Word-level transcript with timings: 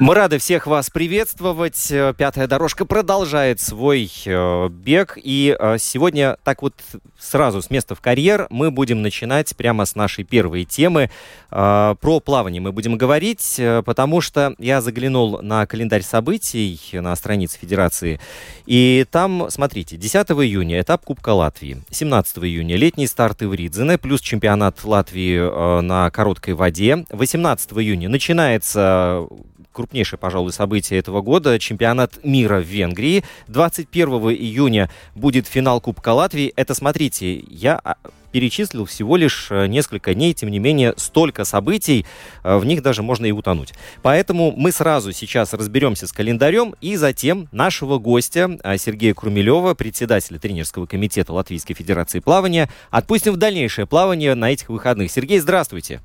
Мы 0.00 0.16
рады 0.16 0.38
всех 0.38 0.66
вас 0.66 0.90
приветствовать. 0.90 1.88
Э, 1.92 2.12
Пятая 2.18 2.48
дорожка 2.48 2.84
продолжает 2.84 3.60
свой 3.60 4.10
э, 4.26 4.68
бег. 4.68 5.16
И 5.22 5.56
э, 5.56 5.76
сегодня 5.78 6.36
так 6.42 6.62
вот 6.62 6.74
сразу 7.16 7.62
с 7.62 7.70
места 7.70 7.94
в 7.94 8.00
карьер 8.00 8.48
мы 8.50 8.72
будем 8.72 9.02
начинать 9.02 9.54
прямо 9.56 9.84
с 9.84 9.94
нашей 9.94 10.24
первой 10.24 10.64
темы. 10.64 11.10
Про 11.48 12.20
плавание 12.24 12.60
мы 12.60 12.72
будем 12.72 12.98
говорить, 12.98 13.60
потому 13.86 14.20
что 14.20 14.54
я 14.58 14.80
заглянул 14.82 15.40
на 15.40 15.64
календарь 15.66 16.02
событий 16.02 16.78
на 16.92 17.14
странице 17.14 17.58
Федерации. 17.58 18.20
И 18.66 19.06
там, 19.10 19.46
смотрите, 19.48 19.96
10 19.96 20.16
июня 20.32 20.80
этап 20.80 21.04
Кубка 21.04 21.30
Латвии. 21.30 21.82
17 21.90 22.38
июня 22.38 22.76
летний 22.76 23.06
старт 23.06 23.42
Ивридзене, 23.44 23.96
плюс 23.96 24.20
чемпионат 24.20 24.84
Латвии 24.84 25.80
на 25.80 26.10
короткой 26.10 26.54
воде. 26.54 27.06
18 27.10 27.72
июня 27.72 28.08
начинается 28.08 29.26
крупнейшее, 29.74 30.18
пожалуй, 30.18 30.52
событие 30.52 30.98
этого 30.98 31.20
года– 31.20 31.58
чемпионат 31.58 32.24
мира 32.24 32.60
в 32.60 32.64
Венгрии. 32.64 33.24
21 33.48 34.08
июня 34.30 34.90
будет 35.14 35.46
финал 35.46 35.80
Кубка 35.80 36.14
Латвии. 36.14 36.52
Это, 36.56 36.74
смотрите, 36.74 37.44
я 37.48 37.80
а, 37.84 37.96
перечислил 38.34 38.84
всего 38.84 39.16
лишь 39.16 39.46
э, 39.50 39.68
несколько 39.68 40.12
дней, 40.12 40.34
тем 40.34 40.50
не 40.50 40.58
менее, 40.58 40.94
столько 40.96 41.44
событий, 41.44 42.04
э, 42.42 42.56
в 42.56 42.64
них 42.64 42.82
даже 42.82 43.04
можно 43.04 43.26
и 43.26 43.30
утонуть. 43.30 43.74
Поэтому 44.02 44.52
мы 44.56 44.72
сразу 44.72 45.12
сейчас 45.12 45.52
разберемся 45.52 46.08
с 46.08 46.12
календарем 46.12 46.74
и 46.80 46.96
затем 46.96 47.48
нашего 47.52 47.98
гостя 47.98 48.58
э, 48.64 48.76
Сергея 48.76 49.14
Крумилева, 49.14 49.74
председателя 49.74 50.40
тренерского 50.40 50.86
комитета 50.86 51.32
Латвийской 51.32 51.74
Федерации 51.74 52.18
плавания, 52.18 52.68
отпустим 52.90 53.34
в 53.34 53.36
дальнейшее 53.36 53.86
плавание 53.86 54.34
на 54.34 54.50
этих 54.50 54.68
выходных. 54.68 55.12
Сергей, 55.12 55.38
здравствуйте. 55.38 56.00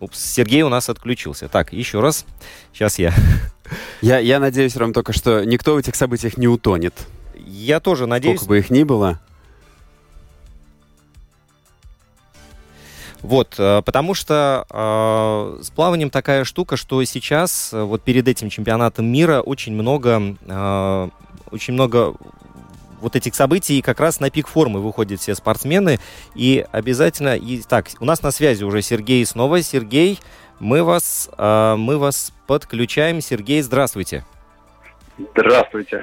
Упс, 0.00 0.18
Сергей 0.18 0.62
у 0.62 0.68
нас 0.68 0.88
отключился. 0.88 1.48
Так, 1.48 1.72
еще 1.72 2.00
раз. 2.00 2.24
Сейчас 2.72 2.98
я. 2.98 3.12
Я, 4.00 4.18
я 4.18 4.40
надеюсь, 4.40 4.76
Ром, 4.76 4.94
только 4.94 5.12
что 5.12 5.44
никто 5.44 5.74
в 5.74 5.76
этих 5.76 5.94
событиях 5.94 6.38
не 6.38 6.48
утонет. 6.48 6.94
Я 7.34 7.80
тоже 7.80 8.06
надеюсь. 8.06 8.38
Сколько 8.38 8.48
бы 8.48 8.58
их 8.60 8.70
ни 8.70 8.82
было. 8.82 9.20
Вот, 13.20 13.56
э, 13.58 13.82
потому 13.84 14.14
что 14.14 14.64
э, 14.70 15.62
с 15.62 15.70
плаванием 15.70 16.08
такая 16.08 16.44
штука, 16.44 16.76
что 16.76 17.02
сейчас, 17.04 17.74
э, 17.74 17.82
вот 17.82 18.02
перед 18.02 18.28
этим 18.28 18.48
чемпионатом 18.48 19.06
мира, 19.06 19.40
очень 19.40 19.74
много, 19.74 20.36
э, 20.46 21.08
очень 21.50 21.74
много 21.74 22.14
вот 23.00 23.16
этих 23.16 23.34
событий, 23.34 23.78
и 23.78 23.82
как 23.82 24.00
раз 24.00 24.20
на 24.20 24.30
пик 24.30 24.48
формы 24.48 24.80
выходят 24.80 25.20
все 25.20 25.34
спортсмены, 25.34 25.98
и 26.34 26.64
обязательно... 26.72 27.36
И, 27.36 27.62
так, 27.62 27.88
у 28.00 28.04
нас 28.04 28.22
на 28.22 28.30
связи 28.30 28.64
уже 28.64 28.82
Сергей 28.82 29.24
снова. 29.24 29.62
Сергей, 29.62 30.20
мы 30.60 30.82
вас, 30.82 31.28
э, 31.36 31.74
мы 31.76 31.98
вас 31.98 32.32
подключаем. 32.46 33.20
Сергей, 33.20 33.62
здравствуйте. 33.62 34.18
Здравствуйте. 34.18 34.37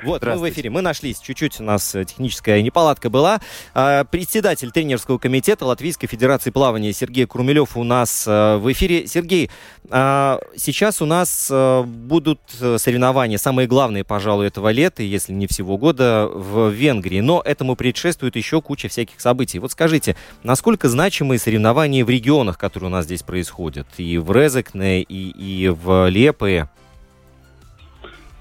Вот, 0.03 0.23
мы 0.23 0.37
в 0.37 0.49
эфире, 0.49 0.69
мы 0.69 0.81
нашлись. 0.81 1.19
Чуть-чуть 1.19 1.59
у 1.61 1.63
нас 1.63 1.95
э, 1.95 2.03
техническая 2.03 2.61
неполадка 2.61 3.09
была. 3.09 3.39
А, 3.73 4.03
Председатель 4.03 4.71
тренерского 4.71 5.17
комитета 5.17 5.65
Латвийской 5.65 6.07
Федерации 6.07 6.49
плавания 6.49 6.91
Сергей 6.91 7.25
Крумелев 7.25 7.77
у 7.77 7.83
нас 7.83 8.25
э, 8.27 8.57
в 8.57 8.71
эфире. 8.71 9.07
Сергей, 9.07 9.49
а, 9.89 10.39
сейчас 10.57 11.01
у 11.01 11.05
нас 11.05 11.47
э, 11.49 11.83
будут 11.83 12.39
соревнования, 12.49 13.37
самые 13.37 13.67
главные, 13.67 14.03
пожалуй, 14.03 14.47
этого 14.47 14.69
лета, 14.69 15.01
если 15.03 15.31
не 15.31 15.47
всего 15.47 15.77
года, 15.77 16.27
в 16.27 16.69
Венгрии. 16.69 17.21
Но 17.21 17.41
этому 17.43 17.75
предшествует 17.75 18.35
еще 18.35 18.61
куча 18.61 18.89
всяких 18.89 19.21
событий. 19.21 19.59
Вот 19.59 19.71
скажите, 19.71 20.15
насколько 20.43 20.89
значимые 20.89 21.39
соревнования 21.39 22.03
в 22.03 22.09
регионах, 22.09 22.57
которые 22.57 22.89
у 22.89 22.91
нас 22.91 23.05
здесь 23.05 23.23
происходят? 23.23 23.87
И 23.97 24.17
в 24.17 24.31
Резекне, 24.31 25.01
и, 25.01 25.29
и 25.29 25.69
в 25.69 26.09
Лепе? 26.09 26.67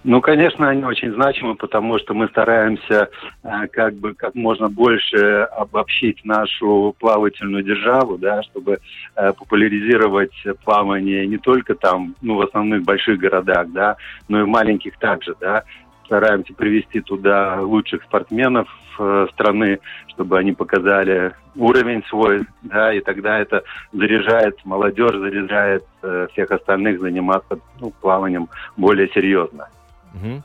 Ну, 0.04 0.20
конечно, 0.20 0.68
они 0.68 0.84
очень 0.84 1.14
значимы, 1.14 1.54
потому 1.54 1.98
что 1.98 2.12
мы 2.12 2.28
стараемся 2.28 3.08
э, 3.42 3.66
как 3.72 3.94
бы 3.94 4.12
как 4.12 4.34
можно 4.34 4.68
больше 4.68 5.48
обобщить 5.56 6.22
нашу 6.26 6.94
плавательную 6.98 7.64
державу, 7.64 8.18
да, 8.18 8.42
чтобы 8.42 8.80
э, 9.16 9.32
популяризировать 9.32 10.34
плавание 10.62 11.26
не 11.26 11.38
только 11.38 11.74
там, 11.74 12.14
ну, 12.20 12.36
в 12.36 12.42
основных 12.42 12.82
больших 12.82 13.18
городах, 13.18 13.68
да, 13.70 13.96
но 14.28 14.40
и 14.40 14.42
в 14.42 14.46
маленьких 14.46 14.98
также, 14.98 15.34
да. 15.40 15.64
Стараемся 16.04 16.52
привести 16.52 17.00
туда 17.00 17.62
лучших 17.62 18.02
спортсменов 18.02 18.68
э, 18.98 19.26
страны, 19.32 19.78
чтобы 20.08 20.38
они 20.38 20.52
показали 20.52 21.32
уровень 21.56 22.04
свой, 22.10 22.42
да, 22.60 22.92
и 22.92 23.00
тогда 23.00 23.38
это 23.38 23.62
заряжает 23.94 24.62
молодежь, 24.66 25.16
заряжает 25.16 25.82
э, 26.02 26.26
всех 26.32 26.50
остальных 26.50 27.00
заниматься 27.00 27.58
ну, 27.80 27.90
плаванием 28.02 28.50
более 28.76 29.08
серьезно. 29.08 29.68
Мгм. 30.14 30.42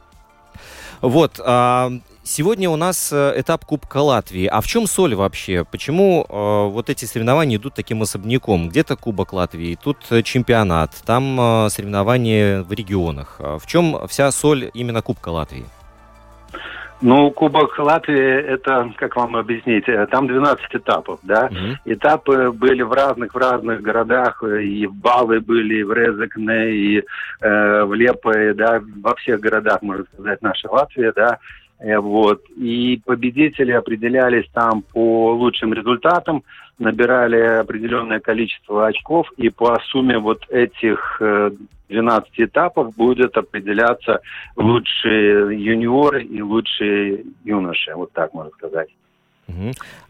Вот, 1.01 1.39
а, 1.41 1.91
сегодня 2.23 2.69
у 2.69 2.75
нас 2.75 3.11
э, 3.13 3.33
этап 3.37 3.63
Кубка 3.63 3.99
Латвии. 3.99 4.47
А 4.47 4.59
в 4.59 4.67
чем 4.67 4.85
соль 4.85 5.15
вообще? 5.15 5.63
Почему 5.63 6.25
э, 6.27 6.67
вот 6.69 6.89
эти 6.89 7.05
соревнования 7.05 7.57
идут 7.57 7.73
таким 7.75 8.01
особняком? 8.01 8.67
Где-то 8.67 8.97
Кубок 8.97 9.31
Латвии, 9.31 9.77
тут 9.81 9.97
э, 10.09 10.21
чемпионат, 10.23 10.93
там 11.05 11.39
э, 11.39 11.69
соревнования 11.69 12.63
в 12.63 12.73
регионах. 12.73 13.37
А 13.39 13.59
В 13.59 13.65
чем 13.65 14.07
вся 14.09 14.29
соль 14.31 14.69
именно 14.73 15.01
Кубка 15.01 15.29
Латвии? 15.29 15.65
Ну, 17.01 17.31
Кубок 17.31 17.79
Латвии, 17.79 18.41
это, 18.41 18.91
как 18.97 19.15
вам 19.15 19.37
объяснить, 19.37 19.87
э, 19.87 20.05
там 20.07 20.27
12 20.27 20.65
этапов, 20.75 21.19
да? 21.23 21.49
Мгм. 21.49 21.77
Этапы 21.85 22.51
были 22.51 22.81
в 22.81 22.91
разных, 22.91 23.33
в 23.33 23.37
разных 23.37 23.81
городах, 23.81 24.43
э, 24.43 24.63
и 24.63 24.85
в 24.85 24.93
Балы 24.93 25.39
были, 25.39 25.79
и 25.79 25.83
в 25.83 25.93
Резекне, 25.93 26.71
и 26.71 27.03
э, 27.41 27.83
в 27.83 27.93
Лепе, 27.93 28.53
да, 28.53 28.81
во 29.01 29.15
всех 29.15 29.39
городах, 29.39 29.81
можно 29.81 30.05
сказать, 30.13 30.41
нашей 30.41 30.69
Латвии, 30.69 31.11
да. 31.15 31.39
Э, 31.79 31.97
вот. 31.99 32.43
И 32.55 33.01
победители 33.05 33.71
определялись 33.71 34.49
там 34.53 34.81
по 34.81 35.33
лучшим 35.33 35.73
результатам, 35.73 36.43
набирали 36.77 37.39
определенное 37.59 38.19
количество 38.19 38.87
очков, 38.87 39.31
и 39.37 39.49
по 39.49 39.79
сумме 39.89 40.17
вот 40.17 40.43
этих 40.49 41.17
э, 41.21 41.51
12 41.89 42.29
этапов 42.37 42.95
будет 42.95 43.35
определяться 43.37 44.21
лучшие 44.55 45.59
юниоры 45.59 46.23
и 46.23 46.41
лучшие 46.41 47.25
юноши, 47.43 47.93
вот 47.95 48.11
так 48.13 48.33
можно 48.33 48.51
сказать. 48.51 48.89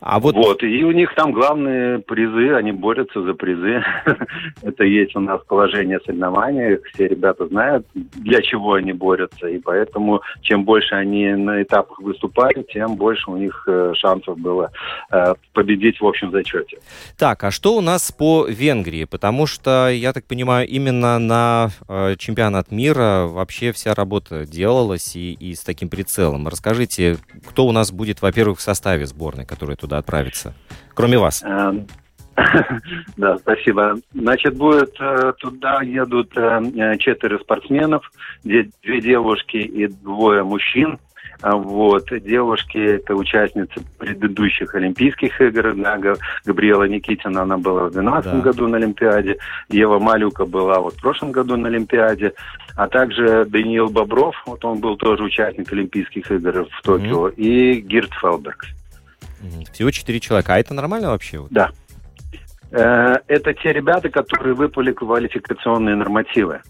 А 0.01 0.19
вот, 0.19 0.35
Вот. 0.35 0.63
и 0.63 0.83
у 0.83 0.91
них 0.91 1.13
там 1.15 1.31
главные 1.31 1.99
призы, 1.99 2.53
они 2.53 2.71
борются 2.71 3.21
за 3.21 3.33
призы. 3.33 3.83
Это 4.61 4.83
есть 4.83 5.15
у 5.15 5.19
нас 5.19 5.41
положение 5.47 5.99
соревнований, 6.05 6.79
все 6.93 7.07
ребята 7.07 7.47
знают, 7.47 7.85
для 7.93 8.41
чего 8.41 8.73
они 8.73 8.93
борются, 8.93 9.47
и 9.47 9.59
поэтому 9.59 10.21
чем 10.41 10.63
больше 10.63 10.95
они 10.95 11.27
на 11.33 11.61
этапах 11.61 11.99
выступали, 11.99 12.63
тем 12.73 12.95
больше 12.95 13.29
у 13.29 13.37
них 13.37 13.63
э, 13.67 13.93
шансов 13.95 14.37
было 14.39 14.71
э, 15.11 15.33
победить 15.53 15.99
в 15.99 16.05
общем 16.05 16.31
зачете. 16.31 16.77
так, 17.17 17.43
а 17.43 17.51
что 17.51 17.75
у 17.75 17.81
нас 17.81 18.11
по 18.11 18.45
Венгрии? 18.47 19.05
Потому 19.05 19.45
что, 19.47 19.89
я 19.89 20.13
так 20.13 20.25
понимаю, 20.25 20.67
именно 20.67 21.19
на 21.19 21.69
э, 21.87 22.15
чемпионат 22.17 22.71
мира 22.71 23.25
вообще 23.27 23.71
вся 23.71 23.93
работа 23.93 24.45
делалась 24.45 25.15
и, 25.15 25.33
и 25.33 25.53
с 25.55 25.61
таким 25.61 25.89
прицелом. 25.89 26.47
Расскажите, 26.47 27.17
кто 27.47 27.65
у 27.65 27.71
нас 27.71 27.91
будет, 27.91 28.21
во-первых, 28.21 28.59
в 28.59 28.61
составе 28.61 29.05
сборной, 29.29 29.45
которая 29.45 29.75
туда 29.77 29.97
отправится? 29.97 30.53
Кроме 30.93 31.17
вас. 31.17 31.43
Эм, 31.43 31.87
Да, 33.17 33.37
спасибо. 33.37 33.95
Значит, 34.13 34.55
будет 34.57 34.95
э, 34.99 35.33
туда 35.39 35.81
едут 35.81 36.31
э, 36.37 36.61
э, 36.75 36.97
четыре 36.97 37.37
спортсменов, 37.39 38.09
две, 38.43 38.69
девушки 38.83 39.57
и 39.57 39.87
двое 39.87 40.43
мужчин. 40.43 40.97
А 41.41 41.55
Вот. 41.55 42.05
Девушки– 42.11 42.77
это 42.77 43.15
участницы 43.15 43.81
предыдущих 43.97 44.75
Олимпийских 44.75 45.39
игр. 45.39 45.73
Да, 45.75 45.97
Га- 45.97 46.15
Габриэла 46.45 46.83
Никитина, 46.83 47.43
она 47.43 47.57
была 47.57 47.85
в 47.85 47.91
2012 47.91 48.31
Да. 48.33 48.39
году 48.41 48.67
на 48.67 48.77
Олимпиаде. 48.77 49.37
Ева 49.69 49.99
Малюка 49.99 50.45
была 50.45 50.79
вот 50.81 50.95
в 50.95 51.01
прошлом 51.01 51.31
году 51.31 51.55
на 51.55 51.67
Олимпиаде. 51.69 52.33
А 52.75 52.87
также 52.87 53.45
Даниил 53.45 53.87
Бобров, 53.89 54.35
вот 54.45 54.63
он 54.65 54.79
был 54.79 54.97
тоже 54.97 55.23
участник 55.23 55.71
Олимпийских 55.71 56.29
игр 56.31 56.65
в 56.69 56.81
Токио. 56.83 57.29
И 57.29 57.79
Гирт 57.81 58.11
Фелберг. 58.21 58.65
Всего 59.73 59.91
четыре 59.91 60.19
человека. 60.19 60.53
А 60.53 60.59
это 60.59 60.73
нормально 60.73 61.09
вообще? 61.09 61.45
Да. 61.49 61.71
Э, 62.71 63.15
Это 63.27 63.53
те 63.53 63.73
ребята, 63.73 64.09
которые 64.09 64.53
выпали 64.53 64.91
квалификационные 64.91 65.95
нормативы. 65.95 66.61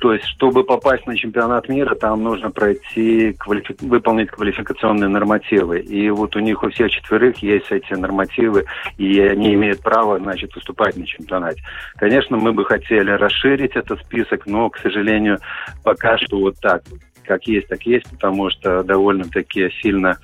То 0.00 0.12
есть, 0.14 0.26
чтобы 0.26 0.62
попасть 0.62 1.08
на 1.08 1.16
чемпионат 1.16 1.68
мира, 1.68 1.96
там 1.96 2.22
нужно 2.22 2.52
пройти, 2.52 3.32
квалифи- 3.32 3.76
выполнить 3.84 4.30
квалификационные 4.30 5.08
нормативы. 5.08 5.80
И 5.80 6.08
вот 6.10 6.36
у 6.36 6.38
них 6.38 6.62
у 6.62 6.70
всех 6.70 6.92
четверых 6.92 7.38
есть 7.38 7.66
эти 7.70 7.94
нормативы, 7.94 8.64
и 8.96 9.18
они 9.20 9.54
имеют 9.54 9.80
право, 9.80 10.18
значит, 10.20 10.54
выступать 10.54 10.96
на 10.96 11.04
чемпионате. 11.04 11.60
Конечно, 11.96 12.36
мы 12.36 12.52
бы 12.52 12.64
хотели 12.64 13.10
расширить 13.10 13.74
этот 13.74 14.00
список, 14.04 14.46
но, 14.46 14.70
к 14.70 14.78
сожалению, 14.78 15.38
пока 15.82 16.16
что 16.16 16.38
вот 16.38 16.54
так. 16.60 16.82
Как 17.28 17.46
есть, 17.46 17.68
так 17.68 17.82
есть, 17.82 18.10
потому 18.10 18.48
что 18.48 18.82
довольно-таки 18.82 19.70
сильно 19.82 20.16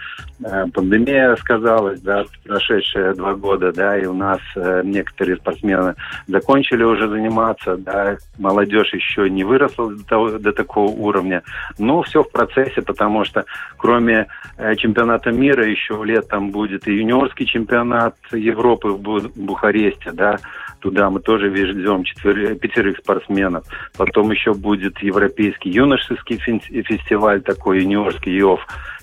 э, 0.42 0.64
пандемия 0.72 1.36
сказалась, 1.36 2.00
да, 2.00 2.24
прошедшие 2.44 3.12
два 3.12 3.34
года, 3.34 3.72
да, 3.72 3.98
и 3.98 4.06
у 4.06 4.14
нас 4.14 4.40
э, 4.56 4.80
некоторые 4.84 5.36
спортсмены 5.36 5.96
закончили 6.26 6.82
уже 6.82 7.06
заниматься, 7.08 7.76
да, 7.76 8.16
молодежь 8.38 8.94
еще 8.94 9.28
не 9.28 9.44
выросла 9.44 9.94
до, 9.94 10.04
того- 10.04 10.38
до 10.38 10.52
такого 10.52 10.90
уровня. 10.90 11.42
Но 11.78 12.02
все 12.02 12.22
в 12.22 12.32
процессе, 12.32 12.80
потому 12.80 13.26
что 13.26 13.44
кроме 13.76 14.26
э, 14.56 14.74
чемпионата 14.76 15.30
мира 15.30 15.66
еще 15.66 16.00
летом 16.04 16.52
будет 16.52 16.88
и 16.88 16.94
юниорский 16.94 17.44
чемпионат 17.44 18.16
Европы 18.32 18.88
в 18.88 19.00
Бу- 19.00 19.30
Бухаресте, 19.36 20.10
да, 20.12 20.38
туда 20.84 21.08
мы 21.08 21.20
тоже 21.20 21.48
ждем 21.48 22.04
четвер- 22.04 22.56
пятерых 22.56 22.98
спортсменов. 22.98 23.64
Потом 23.96 24.30
еще 24.30 24.52
будет 24.52 24.98
европейский 24.98 25.70
юношеский 25.70 26.36
фестиваль 26.36 27.40
такой, 27.40 27.80
юниорский 27.80 28.38
ЙОВ, 28.38 28.60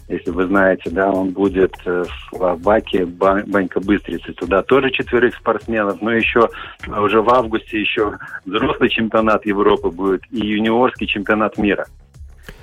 если 0.07 0.29
вы 0.29 0.45
знаете, 0.45 0.91
да, 0.91 1.09
он 1.09 1.31
будет 1.31 1.73
э, 1.85 2.03
в 2.03 2.29
Словакии, 2.29 3.03
Ба- 3.03 3.43
Банька 3.47 3.79
Быстрицы. 3.79 4.33
Туда 4.33 4.61
тоже 4.61 4.91
четверых 4.91 5.33
спортсменов, 5.35 6.01
но 6.01 6.11
еще 6.11 6.49
а 6.87 7.01
уже 7.01 7.21
в 7.21 7.29
августе 7.29 7.79
еще 7.79 8.19
взрослый 8.45 8.89
чемпионат 8.89 9.45
Европы 9.47 9.89
будет 9.89 10.21
и 10.29 10.45
юниорский 10.45 11.07
чемпионат 11.07 11.57
мира. 11.57 11.87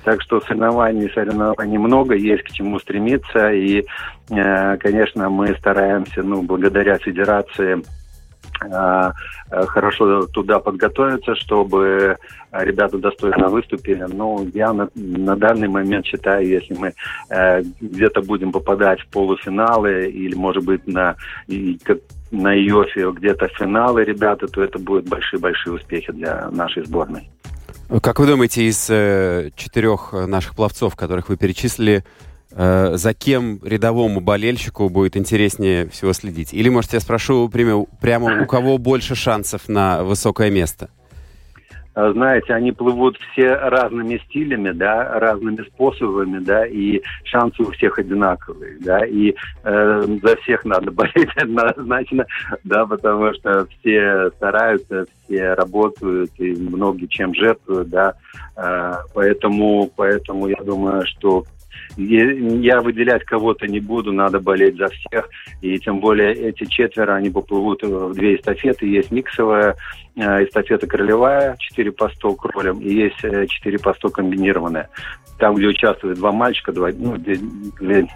Так 0.05 0.21
что 0.21 0.39
соревнований, 0.41 1.11
соревнований 1.13 1.77
много, 1.77 2.15
есть 2.15 2.43
к 2.43 2.51
чему 2.51 2.79
стремиться. 2.79 3.51
И, 3.51 3.83
э, 4.29 4.77
конечно, 4.77 5.29
мы 5.29 5.47
стараемся, 5.55 6.23
ну, 6.23 6.41
благодаря 6.43 6.97
федерации, 6.99 7.83
хорошо 9.49 10.25
туда 10.27 10.59
подготовиться, 10.59 11.35
чтобы 11.35 12.17
э, 12.51 12.65
ребята 12.65 12.97
достойно 12.97 13.47
выступили. 13.47 14.05
Но 14.07 14.45
я 14.53 14.73
на, 14.73 14.89
на 14.95 15.35
данный 15.35 15.67
момент 15.67 16.05
считаю, 16.05 16.47
если 16.47 16.73
мы 16.75 16.93
э, 17.29 17.63
где-то 17.81 18.21
будем 18.21 18.51
попадать 18.51 18.99
в 19.01 19.07
полуфиналы 19.07 20.09
или, 20.09 20.35
может 20.35 20.63
быть, 20.63 20.85
на, 20.87 21.15
и 21.47 21.79
как- 21.83 21.99
на 22.31 22.53
Йофе 22.53 23.11
где-то 23.11 23.47
финалы 23.47 24.03
ребята, 24.03 24.47
то 24.47 24.63
это 24.63 24.77
будут 24.77 25.07
большие-большие 25.07 25.73
успехи 25.73 26.11
для 26.11 26.49
нашей 26.51 26.85
сборной. 26.85 27.29
Как 28.03 28.19
вы 28.19 28.27
думаете, 28.27 28.63
из 28.63 28.87
э, 28.89 29.49
четырех 29.55 30.09
э, 30.13 30.27
наших 30.27 30.55
пловцов, 30.55 30.95
которых 30.95 31.29
вы 31.29 31.37
перечислили, 31.37 31.97
э, 31.97 32.28
за 32.51 33.13
кем 33.13 33.59
рядовому 33.63 34.21
болельщику 34.21 34.89
будет 34.89 35.15
интереснее 35.15 35.87
всего 35.89 36.13
следить? 36.13 36.53
Или, 36.53 36.69
может, 36.69 36.93
я 36.93 36.99
спрошу 36.99 37.49
прямо, 37.49 38.41
у 38.41 38.45
кого 38.45 38.77
больше 38.77 39.15
шансов 39.15 39.69
на 39.69 40.03
высокое 40.03 40.49
место? 40.49 40.89
А, 41.99 42.11
Знаете, 42.13 42.53
они 42.53 42.71
плывут 42.71 43.17
все 43.31 43.55
разными 43.55 44.21
стилями, 44.25 44.71
да, 44.71 45.19
разными 45.19 45.63
способами, 45.63 46.39
да, 46.39 46.65
и 46.65 47.01
шансы 47.23 47.61
у 47.61 47.71
всех 47.71 47.99
одинаковые, 47.99 48.77
да, 48.79 49.05
и 49.05 49.33
э, 49.63 50.17
за 50.21 50.35
всех 50.37 50.63
надо 50.65 50.91
болеть 50.91 51.35
однозначно, 51.35 52.25
да, 52.63 52.85
потому 52.85 53.33
что 53.33 53.67
все 53.79 54.29
стараются, 54.37 55.05
все 55.25 55.53
работают 55.55 56.31
и 56.37 56.55
многие 56.55 57.07
чем 57.07 57.33
жертвуют, 57.33 57.89
да, 57.89 58.15
Э, 58.59 58.95
поэтому, 59.13 59.89
поэтому 59.95 60.47
я 60.47 60.57
думаю, 60.63 61.05
что 61.07 61.45
я 61.97 62.81
выделять 62.81 63.23
кого-то 63.25 63.67
не 63.67 63.79
буду, 63.79 64.11
надо 64.11 64.39
болеть 64.39 64.77
за 64.77 64.87
всех. 64.87 65.29
И 65.61 65.77
тем 65.79 65.99
более 65.99 66.33
эти 66.33 66.65
четверо, 66.65 67.15
они 67.15 67.29
поплывут 67.29 67.83
в 67.83 68.13
две 68.13 68.35
эстафеты. 68.35 68.87
Есть 68.87 69.11
миксовая 69.11 69.75
э, 70.15 70.43
эстафета 70.45 70.87
кролевая, 70.87 71.55
4 71.59 71.91
по 71.91 72.09
100 72.09 72.35
кролем, 72.35 72.79
и 72.79 72.93
есть 72.93 73.23
э, 73.23 73.47
4 73.47 73.79
по 73.79 73.93
100 73.93 74.09
комбинированная. 74.09 74.89
Там, 75.37 75.55
где 75.55 75.67
участвуют 75.67 76.17
два 76.19 76.31
мальчика, 76.33 76.71
два, 76.73 76.89
ну, 76.93 77.17
две, 77.17 77.37
две, 77.79 78.07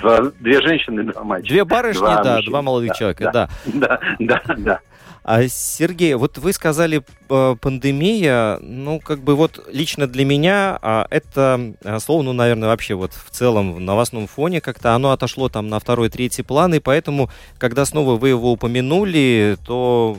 два- 0.00 0.32
две 0.40 0.60
женщины, 0.62 1.02
два 1.04 1.24
мальчика. 1.24 1.52
Две 1.54 1.64
барышни, 1.64 2.00
Два 2.00 2.22
да, 2.22 2.34
мужчины. 2.36 2.50
два 2.50 2.62
молодых 2.62 2.88
Да, 2.90 2.94
человека, 2.94 3.30
да. 3.32 3.32
да. 3.32 3.48
Да, 4.18 4.42
да, 4.46 4.54
да. 4.56 4.80
А, 5.22 5.46
Сергей, 5.48 6.14
вот 6.14 6.38
вы 6.38 6.52
сказали 6.52 7.02
э, 7.28 7.56
пандемия, 7.60 8.58
ну, 8.62 9.00
как 9.00 9.22
бы 9.22 9.36
вот 9.36 9.66
лично 9.70 10.06
для 10.06 10.24
меня 10.24 10.78
а, 10.80 11.06
это 11.10 11.74
а, 11.84 12.00
слово, 12.00 12.22
ну, 12.22 12.32
наверное, 12.32 12.68
вообще 12.68 12.94
вот 12.94 13.12
в 13.12 13.30
целом 13.30 13.74
в 13.74 13.80
новостном 13.80 14.26
фоне 14.26 14.62
как-то 14.62 14.94
оно 14.94 15.12
отошло 15.12 15.50
там 15.50 15.68
на 15.68 15.78
второй, 15.78 16.08
третий 16.08 16.42
план, 16.42 16.74
и 16.74 16.78
поэтому, 16.78 17.28
когда 17.58 17.84
снова 17.84 18.16
вы 18.16 18.30
его 18.30 18.50
упомянули, 18.50 19.58
то 19.66 20.16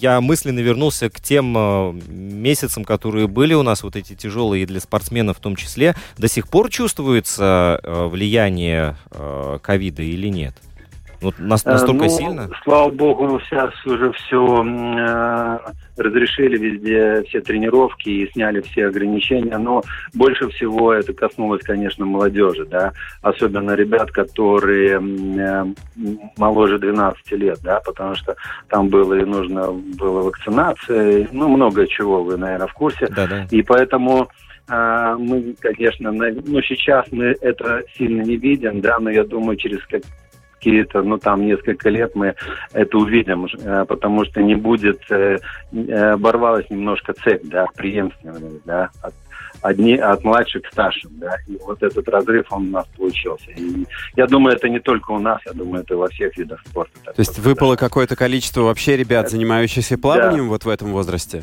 я 0.00 0.20
мысленно 0.20 0.60
вернулся 0.60 1.10
к 1.10 1.20
тем 1.20 1.54
э, 1.58 1.92
месяцам, 2.08 2.84
которые 2.84 3.26
были 3.26 3.54
у 3.54 3.64
нас, 3.64 3.82
вот 3.82 3.96
эти 3.96 4.14
тяжелые 4.14 4.64
для 4.64 4.78
спортсменов 4.78 5.38
в 5.38 5.40
том 5.40 5.56
числе. 5.56 5.96
До 6.16 6.28
сих 6.28 6.48
пор 6.48 6.70
чувствуется 6.70 7.80
э, 7.82 8.06
влияние 8.06 8.96
ковида 9.62 10.02
или 10.02 10.28
нет? 10.28 10.54
Вот 11.20 11.34
Э, 11.38 11.42
настолько 11.42 12.04
ну, 12.04 12.08
сильно? 12.08 12.50
Слава 12.64 12.90
богу, 12.90 13.40
сейчас 13.40 13.74
уже 13.86 14.12
все 14.12 14.62
разрешили 15.96 16.56
везде 16.56 17.22
все 17.28 17.40
тренировки 17.40 18.08
и 18.08 18.30
сняли 18.32 18.60
все 18.62 18.86
ограничения, 18.86 19.58
но 19.58 19.82
больше 20.14 20.48
всего 20.48 20.94
это 20.94 21.12
коснулось, 21.12 21.62
конечно, 21.62 22.06
молодежи, 22.06 22.64
да, 22.64 22.92
особенно 23.22 23.72
ребят, 23.72 24.10
которые 24.10 24.98
э, 25.00 25.64
моложе 26.38 26.78
12 26.78 27.32
лет, 27.32 27.58
да, 27.62 27.80
потому 27.80 28.14
что 28.14 28.34
там 28.68 28.88
было 28.88 29.14
и 29.14 29.24
нужно 29.24 29.72
было 29.72 30.22
вакцинация, 30.22 31.28
ну, 31.32 31.48
много 31.48 31.86
чего, 31.86 32.22
вы, 32.22 32.36
наверное, 32.36 32.66
в 32.66 32.72
курсе. 32.72 33.06
Да, 33.08 33.26
да. 33.26 33.46
И 33.50 33.62
поэтому 33.62 34.28
а, 34.68 35.16
мы, 35.16 35.54
конечно, 35.58 36.12
ну, 36.12 36.62
сейчас 36.62 37.06
мы 37.10 37.36
это 37.40 37.82
сильно 37.96 38.22
не 38.22 38.36
видим, 38.36 38.80
да, 38.80 38.98
но 39.00 39.10
я 39.10 39.24
думаю, 39.24 39.56
через 39.56 39.84
как- 39.86 40.02
какие-то, 40.60 41.02
ну, 41.02 41.18
там, 41.18 41.46
несколько 41.46 41.88
лет 41.88 42.14
мы 42.14 42.34
это 42.72 42.98
увидим, 42.98 43.46
э, 43.46 43.84
потому 43.86 44.24
что 44.26 44.42
не 44.42 44.54
будет, 44.54 45.00
э, 45.10 45.38
э, 45.72 46.12
оборвалась 46.12 46.68
немножко 46.68 47.14
цепь, 47.14 47.44
да, 47.44 47.66
преемственность, 47.74 48.64
да, 48.66 48.90
от, 49.00 49.14
одни, 49.62 49.96
от 49.96 50.22
младших 50.22 50.62
к 50.62 50.72
старшим, 50.72 51.12
да, 51.14 51.36
и 51.46 51.56
вот 51.64 51.82
этот 51.82 52.06
разрыв, 52.08 52.46
он 52.50 52.68
у 52.68 52.70
нас 52.70 52.86
получился. 52.96 53.50
И 53.52 53.86
я 54.16 54.26
думаю, 54.26 54.56
это 54.56 54.68
не 54.68 54.80
только 54.80 55.12
у 55.12 55.18
нас, 55.18 55.40
я 55.46 55.52
думаю, 55.52 55.82
это 55.82 55.96
во 55.96 56.08
всех 56.08 56.36
видах 56.36 56.60
спорта. 56.66 56.92
То 57.04 57.20
есть 57.20 57.38
выпало 57.38 57.76
какое-то 57.76 58.14
количество 58.14 58.62
вообще 58.62 58.96
ребят, 58.96 59.30
занимающихся 59.30 59.96
плаванием 59.96 60.48
вот 60.48 60.64
в 60.64 60.68
этом 60.68 60.92
возрасте? 60.92 61.42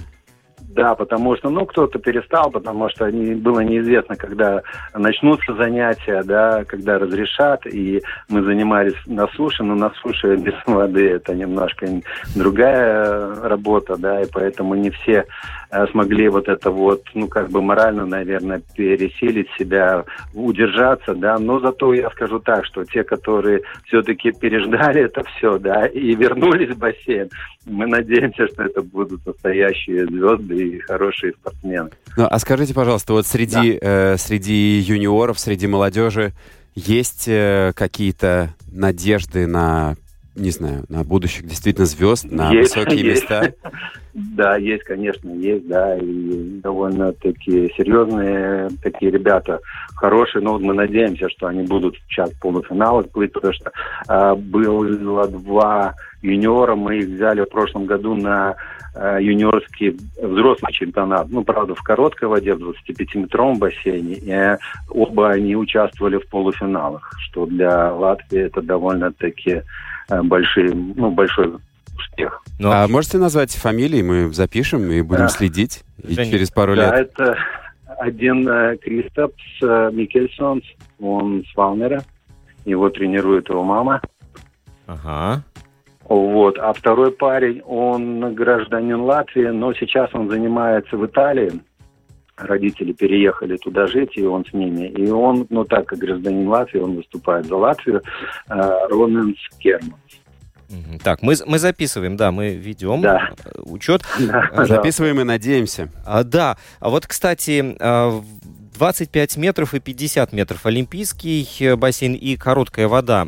Да, 0.78 0.94
потому 0.94 1.36
что, 1.36 1.50
ну, 1.50 1.66
кто-то 1.66 1.98
перестал, 1.98 2.52
потому 2.52 2.88
что 2.90 3.12
не, 3.12 3.34
было 3.34 3.62
неизвестно, 3.62 4.16
когда 4.16 4.62
начнутся 4.94 5.56
занятия, 5.56 6.22
да, 6.22 6.66
когда 6.66 7.00
разрешат, 7.00 7.66
и 7.66 8.04
мы 8.30 8.44
занимались 8.44 8.94
на 9.08 9.28
суше, 9.30 9.64
но 9.64 9.74
на 9.74 9.90
суше 10.04 10.36
без 10.36 10.54
воды 10.68 11.10
это 11.10 11.34
немножко 11.34 11.88
другая 12.36 13.42
работа, 13.42 13.98
да, 13.98 14.22
и 14.22 14.26
поэтому 14.32 14.76
не 14.76 14.92
все 14.92 15.26
смогли 15.92 16.30
вот 16.30 16.48
это 16.48 16.72
вот, 16.72 17.04
ну, 17.14 17.28
как 17.28 17.50
бы 17.50 17.62
морально, 17.62 18.06
наверное, 18.06 18.62
пересилить 18.76 19.48
себя, 19.58 20.06
удержаться, 20.34 21.14
да, 21.14 21.38
но 21.38 21.60
зато 21.60 21.94
я 21.94 22.10
скажу 22.12 22.40
так, 22.40 22.66
что 22.66 22.86
те, 22.86 23.04
которые 23.04 23.62
все-таки 23.86 24.32
переждали 24.32 25.04
это 25.04 25.24
все, 25.24 25.58
да, 25.60 25.86
и 25.86 26.16
вернулись 26.16 26.76
в 26.76 26.80
бассейн, 26.80 27.30
мы 27.66 27.86
надеемся, 27.86 28.48
что 28.48 28.64
это 28.64 28.82
будут 28.82 29.26
настоящие 29.26 30.06
звезды 30.06 30.56
и 30.56 30.80
хорошие 30.80 31.34
спортсмены. 31.34 31.90
Ну, 32.16 32.28
а 32.30 32.40
скажите, 32.40 32.74
пожалуйста, 32.74 33.14
вот 33.14 33.28
среди, 33.28 33.78
э, 33.82 34.16
среди 34.18 34.80
юниоров, 34.80 35.40
среди 35.40 35.68
молодежи 35.68 36.32
есть 36.76 37.28
э, 37.28 37.74
какие-то 37.76 38.54
надежды 38.72 39.48
на 39.48 39.96
не 40.38 40.52
знаю, 40.52 40.86
на 40.90 41.04
будущих 41.04 41.46
действительно 41.46 41.86
звезд, 41.86 42.26
на 42.26 42.52
Есть, 42.52 42.76
высокие 42.76 43.04
есть. 43.04 43.24
места? 43.24 43.54
Да, 44.20 44.58
есть, 44.58 44.84
конечно, 44.84 45.30
есть, 45.30 45.68
да, 45.68 45.96
и 45.96 46.60
довольно-таки 46.64 47.72
серьезные 47.78 48.68
такие 48.82 49.12
ребята, 49.12 49.60
хорошие, 49.96 50.42
но 50.42 50.54
вот 50.54 50.64
мы 50.64 50.74
надеемся, 50.74 51.30
что 51.30 51.46
они 51.46 51.62
будут 51.62 51.96
сейчас 52.10 52.32
в 52.32 52.40
полуфиналах 52.40 53.10
плыть, 53.10 53.32
потому 53.32 53.54
что 53.54 53.72
а, 54.08 54.34
было 54.34 55.28
два 55.28 55.94
юниора, 56.24 56.76
мы 56.76 56.98
их 56.98 57.10
взяли 57.10 57.42
в 57.42 57.50
прошлом 57.50 57.86
году 57.86 58.16
на 58.16 58.56
а, 58.96 59.20
юниорский 59.20 59.96
взрослый 60.20 60.74
чемпионат, 60.74 61.28
ну, 61.30 61.44
правда, 61.44 61.76
в 61.76 61.84
короткой 61.84 62.30
воде, 62.30 62.56
в 62.56 62.72
25-метровом 62.72 63.60
бассейне, 63.60 64.16
и 64.16 64.32
э, 64.32 64.58
оба 64.90 65.30
они 65.30 65.56
участвовали 65.56 66.18
в 66.18 66.28
полуфиналах, 66.28 67.12
что 67.20 67.46
для 67.46 67.94
Латвии 67.94 68.40
это 68.40 68.64
довольно-таки 68.64 69.52
э, 69.52 69.64
большие, 70.10 70.74
ну, 70.74 71.12
большой 71.12 71.54
успех. 71.98 72.42
Ну, 72.60 72.72
А 72.72 72.88
можете 72.88 73.18
назвать 73.18 73.52
фамилии, 73.56 74.02
мы 74.02 74.34
запишем 74.34 74.90
и 74.92 75.02
будем 75.02 75.24
Да. 75.24 75.30
следить. 75.30 75.84
И 76.08 76.16
через 76.16 76.52
пару 76.52 76.76
Да, 76.76 76.96
лет. 76.98 77.12
это 77.18 77.38
один 78.00 78.48
э, 78.48 78.78
Кристопс 78.78 79.42
э, 79.62 79.90
Микельсонс, 79.92 80.64
он 81.00 81.44
с 81.52 81.56
Валмера, 81.56 82.04
его 82.66 82.90
тренирует 82.90 83.50
его 83.50 83.64
мама. 83.64 84.02
Ага. 84.86 85.44
Вот. 86.08 86.58
А 86.60 86.72
второй 86.74 87.12
парень, 87.12 87.62
он 87.66 88.34
гражданин 88.34 89.02
Латвии, 89.02 89.48
но 89.48 89.74
сейчас 89.74 90.10
он 90.14 90.30
занимается 90.30 90.96
в 90.96 91.06
Италии. 91.06 91.52
Родители 92.38 92.94
переехали 92.94 93.58
туда 93.58 93.88
жить, 93.88 94.12
и 94.16 94.24
он 94.24 94.46
с 94.46 94.54
ними. 94.54 94.88
И 94.90 95.10
он, 95.10 95.48
ну 95.50 95.64
так 95.66 95.88
как 95.88 96.00
гражданин 96.00 96.48
Латвии, 96.48 96.80
он 96.80 96.96
выступает 96.96 97.46
за 97.48 97.56
Латвию. 97.56 98.02
Э, 98.50 98.88
Роненс 98.90 99.38
Керман. 99.60 99.96
Мгм. 100.70 101.00
Так, 101.00 101.22
мы, 101.22 101.34
мы 101.46 101.60
записываем, 101.60 102.18
да, 102.18 102.32
мы 102.32 102.54
ведем 102.56 103.02
Да. 103.02 103.30
э, 103.46 103.62
учет. 103.64 104.02
Да, 104.20 104.52
да. 104.56 104.66
Записываем 104.66 105.20
и 105.22 105.24
надеемся. 105.24 105.90
А, 106.06 106.24
да, 106.24 106.58
а 106.80 106.90
вот, 106.90 107.08
кстати, 107.08 107.76
25 108.78 109.38
метров 109.38 109.74
и 109.74 109.80
50 109.80 110.34
метров 110.34 110.66
олимпийский 110.66 111.48
э, 111.60 111.76
бассейн 111.76 112.14
и 112.14 112.36
короткая 112.36 112.88
вода. 112.88 113.28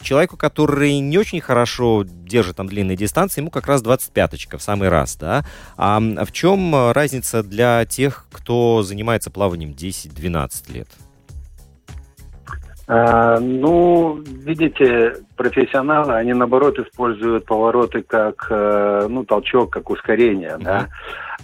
Человеку, 0.00 0.36
который 0.36 1.00
не 1.00 1.18
очень 1.18 1.40
хорошо 1.40 2.04
держит 2.06 2.56
там 2.56 2.68
длинные 2.68 2.96
дистанции, 2.96 3.40
ему 3.40 3.50
как 3.50 3.66
раз 3.66 3.82
25-очка 3.82 4.58
в 4.58 4.62
самый 4.62 4.88
раз, 4.88 5.16
да? 5.16 5.44
А 5.76 5.98
м, 5.98 6.24
в 6.24 6.30
чем 6.32 6.74
э, 6.74 6.92
разница 6.92 7.42
для 7.42 7.84
тех, 7.84 8.26
кто 8.30 8.82
занимается 8.82 9.30
плаванием 9.30 9.70
10-12 9.70 10.72
лет? 10.72 10.88
А, 12.86 13.38
ну, 13.38 14.16
видите, 14.16 15.14
профессионалы, 15.36 16.14
они 16.14 16.32
наоборот 16.32 16.78
используют 16.78 17.44
повороты 17.44 18.02
как, 18.02 18.46
э, 18.50 19.06
ну, 19.08 19.24
толчок, 19.24 19.70
как 19.70 19.90
ускорение, 19.90 20.56
да. 20.58 20.88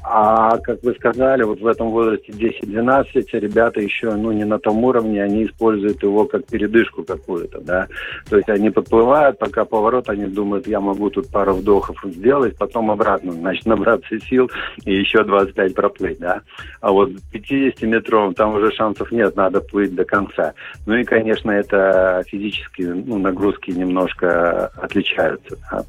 А, 0.08 0.58
как 0.58 0.84
вы 0.84 0.94
сказали, 0.94 1.42
вот 1.42 1.60
в 1.60 1.66
этом 1.66 1.90
возрасте 1.90 2.30
10-12 2.30 3.26
ребята 3.40 3.80
еще, 3.80 4.14
ну, 4.14 4.30
не 4.30 4.44
на 4.44 4.60
том 4.60 4.84
уровне, 4.84 5.20
они 5.20 5.46
используют 5.46 6.00
его 6.00 6.26
как 6.26 6.46
передышку 6.46 7.02
какую-то, 7.02 7.60
да. 7.60 7.88
То 8.30 8.36
есть 8.36 8.48
они 8.48 8.70
подплывают, 8.70 9.40
пока 9.40 9.64
поворот, 9.64 10.08
они 10.08 10.26
думают, 10.26 10.68
я 10.68 10.78
могу 10.78 11.10
тут 11.10 11.28
пару 11.28 11.54
вдохов 11.54 11.98
сделать, 12.04 12.56
потом 12.56 12.92
обратно, 12.92 13.32
значит, 13.32 13.66
набраться 13.66 14.20
сил 14.20 14.48
и 14.84 14.94
еще 14.94 15.24
25 15.24 15.74
проплыть, 15.74 16.20
да. 16.20 16.42
А 16.80 16.92
вот 16.92 17.10
50-метровым 17.32 18.34
там 18.34 18.54
уже 18.54 18.70
шансов 18.70 19.10
нет, 19.10 19.34
надо 19.34 19.60
плыть 19.60 19.92
до 19.92 20.04
конца. 20.04 20.54
Ну 20.86 20.94
и, 20.94 21.02
конечно, 21.02 21.50
это 21.50 22.22
физические 22.28 22.94
ну, 22.94 23.18
нагрузки 23.18 23.72
немножко 23.72 24.68
отличаются. 24.68 25.56
да. 25.72 25.84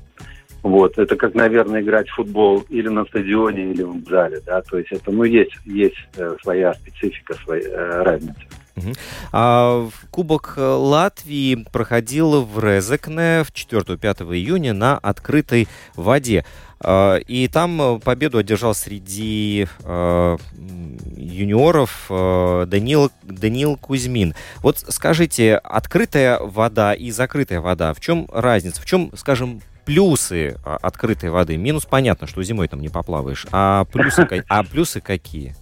Вот, 0.64 0.98
это 0.98 1.16
как, 1.16 1.36
наверное, 1.36 1.82
играть 1.82 2.10
в 2.10 2.16
футбол 2.16 2.66
или 2.70 2.88
на 2.90 3.06
стадионе, 3.06 3.72
или 3.72 3.84
в 3.84 4.06
зале, 4.08 4.42
да, 4.46 4.62
то 4.62 4.78
есть 4.78 4.92
это, 4.92 5.12
ну, 5.12 5.24
есть, 5.24 5.56
есть 5.66 5.96
э, 6.18 6.36
своя 6.42 6.74
специфика, 6.74 7.36
своя 7.36 7.64
э, 7.64 8.04
разница. 8.04 8.42
А, 9.32 9.88
Кубок 10.12 10.54
э, 10.58 10.62
Латвии 10.62 11.66
проходил 11.72 12.44
в 12.44 12.64
Резекне 12.64 13.44
в 13.44 13.52
4-5 13.52 14.36
июня 14.36 14.74
на 14.74 14.98
открытой 14.98 15.68
воде. 15.96 16.46
А, 16.80 17.16
И 17.16 17.48
там 17.48 18.00
победу 18.04 18.38
одержал 18.38 18.76
среди 18.76 19.68
юниоров 21.16 22.06
Данил, 22.70 23.12
Данил 23.24 23.78
Кузьмин. 23.78 24.36
Вот 24.58 24.78
скажите, 24.78 25.56
открытая 25.56 26.40
вода 26.40 26.94
и 26.94 27.10
закрытая 27.10 27.62
вода, 27.62 27.94
в 27.94 28.00
чем 28.00 28.28
разница? 28.32 28.82
В 28.82 28.86
чем, 28.86 29.12
скажем, 29.16 29.62
плюсы 29.88 30.58
а, 30.63 30.77
открытой 30.82 31.32
воды? 31.32 31.58
Минус 31.58 31.86
понятно, 31.86 32.27
что 32.27 32.44
зимой 32.44 32.67
там 32.67 32.82
не 32.82 32.89
поплаваешь. 32.89 33.48
А 33.51 33.86
плюсы, 33.86 34.27
а 34.50 34.63
плюсы 34.63 35.01
какие? 35.01 35.56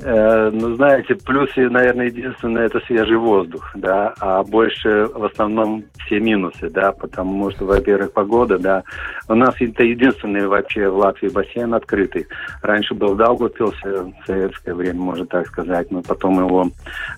Э, 0.00 0.50
ну, 0.52 0.74
знаете, 0.74 1.14
плюсы, 1.14 1.68
наверное, 1.70 2.06
единственное, 2.06 2.66
это 2.66 2.80
свежий 2.80 3.16
воздух, 3.16 3.70
да, 3.76 4.12
а 4.18 4.42
больше 4.42 5.06
в 5.06 5.24
основном 5.24 5.84
все 6.04 6.18
минусы, 6.18 6.68
да, 6.68 6.90
потому 6.90 7.50
что, 7.52 7.64
во-первых, 7.64 8.12
погода, 8.12 8.58
да, 8.58 8.82
у 9.28 9.34
нас 9.34 9.54
это 9.60 9.84
единственный 9.84 10.48
вообще 10.48 10.88
в 10.88 10.96
Латвии 10.96 11.28
бассейн 11.28 11.74
открытый. 11.74 12.26
Раньше 12.62 12.94
был 12.94 13.14
Даугавпилсе 13.14 14.02
в 14.02 14.14
советское 14.26 14.74
время, 14.74 15.00
можно 15.00 15.26
так 15.26 15.46
сказать, 15.46 15.88
но 15.92 16.02
потом 16.02 16.44
его, 16.44 16.66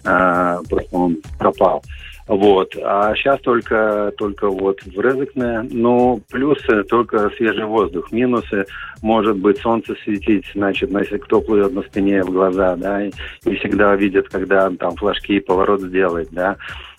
э, 0.05 0.59
просто 0.69 0.97
он 0.97 1.17
пропал. 1.39 1.83
Вот. 2.27 2.75
А 2.83 3.15
сейчас 3.15 3.41
только, 3.41 4.13
только 4.19 4.49
вот 4.49 4.81
в 4.83 5.01
Резекне. 5.01 5.63
Ну, 5.71 6.21
плюсы 6.31 6.83
только 6.85 7.31
свежий 7.37 7.65
воздух. 7.65 8.11
Минусы, 8.11 8.67
может 9.01 9.37
быть, 9.37 9.59
солнце 9.59 9.95
светить, 10.03 10.45
значит, 10.55 10.91
если 10.91 11.19
кто 11.19 11.41
плывет 11.41 11.73
на 11.73 11.83
спине 11.83 12.23
в 12.23 12.31
глаза, 12.31 12.77
да, 12.77 13.05
и 13.05 13.13
не 13.45 13.55
всегда 13.57 13.95
видит, 13.95 14.29
когда 14.29 14.71
там 14.71 14.97
флажки 14.97 15.39
поворот 15.41 15.81
сделать, 15.83 16.29
да. 16.33 16.57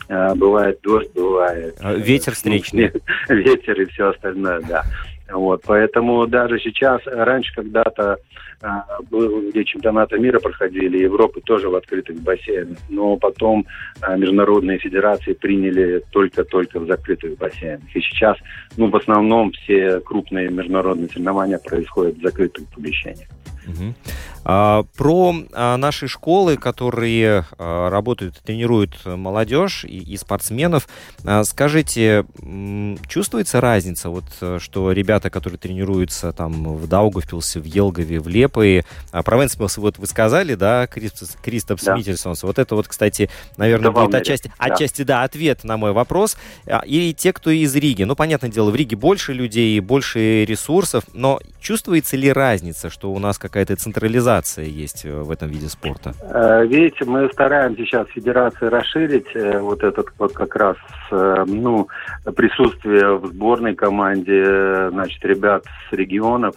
А, 0.10 0.34
Бывает 0.36 0.80
дождь, 0.84 1.12
бывает. 1.14 1.76
А, 1.82 1.94
ветер 1.94 2.32
э, 2.32 2.36
встречный. 2.36 2.92
Ветер 3.30 3.82
и 3.82 3.86
все 3.86 4.10
остальное, 4.10 4.62
да. 4.62 4.84
Вот, 5.32 5.64
поэтому 5.66 6.26
даже 6.26 6.58
сейчас, 6.60 7.02
раньше 7.06 7.54
когда-то 7.54 8.18
а, 8.62 8.86
был, 9.10 9.50
где 9.50 9.66
чемпионаты 9.66 10.18
мира 10.18 10.40
проходили, 10.40 11.00
Европы 11.00 11.42
тоже 11.42 11.70
в 11.70 11.76
открытых 11.76 12.18
бассейнах, 12.22 12.78
но 12.90 13.18
потом 13.18 13.66
а, 14.02 14.16
международные 14.16 14.80
федерации 14.80 15.34
приняли 15.34 16.02
только-только 16.12 16.80
в 16.80 16.88
закрытых 16.88 17.38
бассейнах. 17.38 17.94
И 17.94 18.00
сейчас, 18.00 18.38
ну, 18.78 18.90
в 18.90 18.96
основном 18.96 19.52
все 19.52 20.00
крупные 20.00 20.50
международные 20.50 21.10
соревнования 21.10 21.60
происходят 21.60 22.18
в 22.18 22.22
закрытых 22.22 22.66
помещениях. 22.74 23.28
Мгм. 23.68 23.96
А, 24.44 24.84
Про 24.96 25.36
а, 25.52 25.78
наши 25.78 26.08
школы, 26.08 26.56
которые 26.58 27.46
а, 27.58 27.90
работают, 27.90 28.40
тренируют 28.40 29.06
молодежь 29.06 29.84
и, 29.84 29.98
и 29.98 30.18
спортсменов, 30.18 30.88
а, 31.26 31.44
скажите, 31.44 32.26
м, 32.42 32.98
чувствуется 33.08 33.60
разница, 33.60 34.10
вот, 34.10 34.24
э, 34.42 34.60
что 34.62 34.92
ребята, 34.94 35.30
которые 35.30 35.60
тренируются 35.60 36.32
там 36.32 36.76
в 36.76 36.88
Даугавпилсе, 36.88 37.60
в 37.60 37.66
Елгове, 37.66 38.20
в 38.20 38.28
Лепое, 38.28 38.86
а 39.12 39.22
про 39.22 39.38
Венспилс 39.38 39.78
вот 39.78 39.98
вы 39.98 40.08
сказали, 40.08 40.56
да, 40.56 40.88
Кристопс, 40.88 41.36
Кристопс 41.44 41.84
Да. 41.84 41.98
Вот 42.44 42.60
это 42.60 42.76
вот, 42.76 42.88
кстати, 42.88 43.30
наверное, 43.58 43.92
будет 43.92 44.16
отчасти, 44.16 44.48
да. 44.48 44.66
отчасти, 44.74 45.02
да, 45.02 45.24
ответ 45.24 45.64
на 45.64 45.78
мой 45.78 45.92
вопрос. 45.92 46.38
А, 46.66 46.84
И 46.86 47.14
те, 47.14 47.34
кто 47.34 47.52
из 47.52 47.76
Риги, 47.76 48.04
ну, 48.04 48.16
понятное 48.16 48.50
дело, 48.50 48.72
в 48.72 48.76
Риге 48.76 48.96
больше 48.96 49.34
людей, 49.34 49.80
больше 49.80 50.46
ресурсов, 50.46 51.04
но 51.14 51.40
чувствуется 51.60 52.16
ли 52.16 52.32
разница, 52.32 52.90
что 52.90 53.12
у 53.12 53.20
нас 53.20 53.38
какая-то 53.58 53.76
централизация 53.76 54.66
есть 54.66 55.04
э, 55.04 55.12
в 55.12 55.32
этом 55.32 55.50
виде 55.50 55.68
спорта? 55.68 56.14
Э, 56.22 56.64
Видите, 56.68 57.06
мы 57.06 57.28
стараемся 57.34 57.84
сейчас 57.86 58.08
федерации 58.10 58.68
расширить 58.68 59.36
э, 59.36 59.60
вот 59.60 59.84
этот 59.84 60.10
вот 60.20 60.34
как 60.34 60.56
раз 60.56 60.78
ну 61.10 61.88
присутствие 62.36 63.18
в 63.18 63.28
сборной 63.28 63.74
команде, 63.74 64.90
значит, 64.92 65.24
ребят 65.24 65.64
с 65.90 65.94
регионов. 65.94 66.54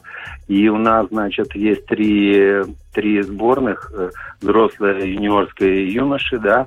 И 0.49 0.69
у 0.69 0.77
нас, 0.77 1.07
значит, 1.09 1.55
есть 1.55 1.87
три, 1.87 2.65
три 2.93 3.23
сборных, 3.23 3.93
взрослая, 4.43 5.05
юниорская 5.05 5.69
и 5.69 5.93
юноши, 5.93 6.39
да. 6.39 6.67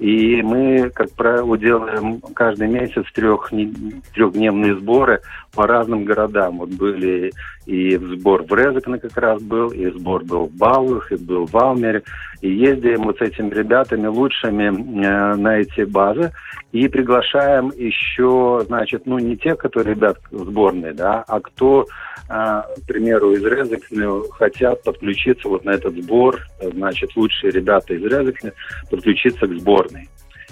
И 0.00 0.40
мы, 0.40 0.90
как 0.90 1.12
правило, 1.12 1.58
делаем 1.58 2.20
каждый 2.34 2.68
месяц 2.68 3.04
трех, 3.14 3.52
трехдневные 4.14 4.74
сборы 4.76 5.20
по 5.54 5.66
разным 5.66 6.04
городам. 6.04 6.58
Вот 6.58 6.70
были 6.70 7.30
и 7.70 7.96
сбор 7.96 8.42
в 8.42 8.52
Резекне 8.52 8.98
как 8.98 9.16
раз 9.16 9.40
был, 9.40 9.68
и 9.68 9.88
сбор 9.92 10.24
был 10.24 10.46
в 10.46 10.56
Бауах, 10.56 11.12
и 11.12 11.14
был 11.14 11.46
в 11.46 11.52
Валмере. 11.52 12.02
И 12.40 12.50
ездим 12.50 13.04
вот 13.04 13.18
с 13.18 13.20
этими 13.20 13.50
ребятами 13.50 14.08
лучшими 14.08 14.64
э, 14.64 15.34
на 15.36 15.58
эти 15.58 15.82
базы 15.82 16.32
и 16.72 16.88
приглашаем 16.88 17.70
еще, 17.76 18.64
значит, 18.66 19.06
ну 19.06 19.18
не 19.20 19.36
те, 19.36 19.54
которые 19.54 19.94
ребят 19.94 20.18
в 20.32 20.46
сборной, 20.46 20.94
да, 20.94 21.22
а 21.28 21.38
кто, 21.38 21.86
э, 22.28 22.28
к 22.28 22.86
примеру, 22.88 23.34
из 23.34 23.44
Резекне 23.44 24.08
хотят 24.32 24.82
подключиться 24.82 25.48
вот 25.48 25.64
на 25.64 25.70
этот 25.70 25.94
сбор, 25.94 26.40
значит, 26.60 27.14
лучшие 27.14 27.52
ребята 27.52 27.94
из 27.94 28.02
Резекне 28.02 28.52
подключиться 28.90 29.46
к 29.46 29.54
сборной. 29.54 30.08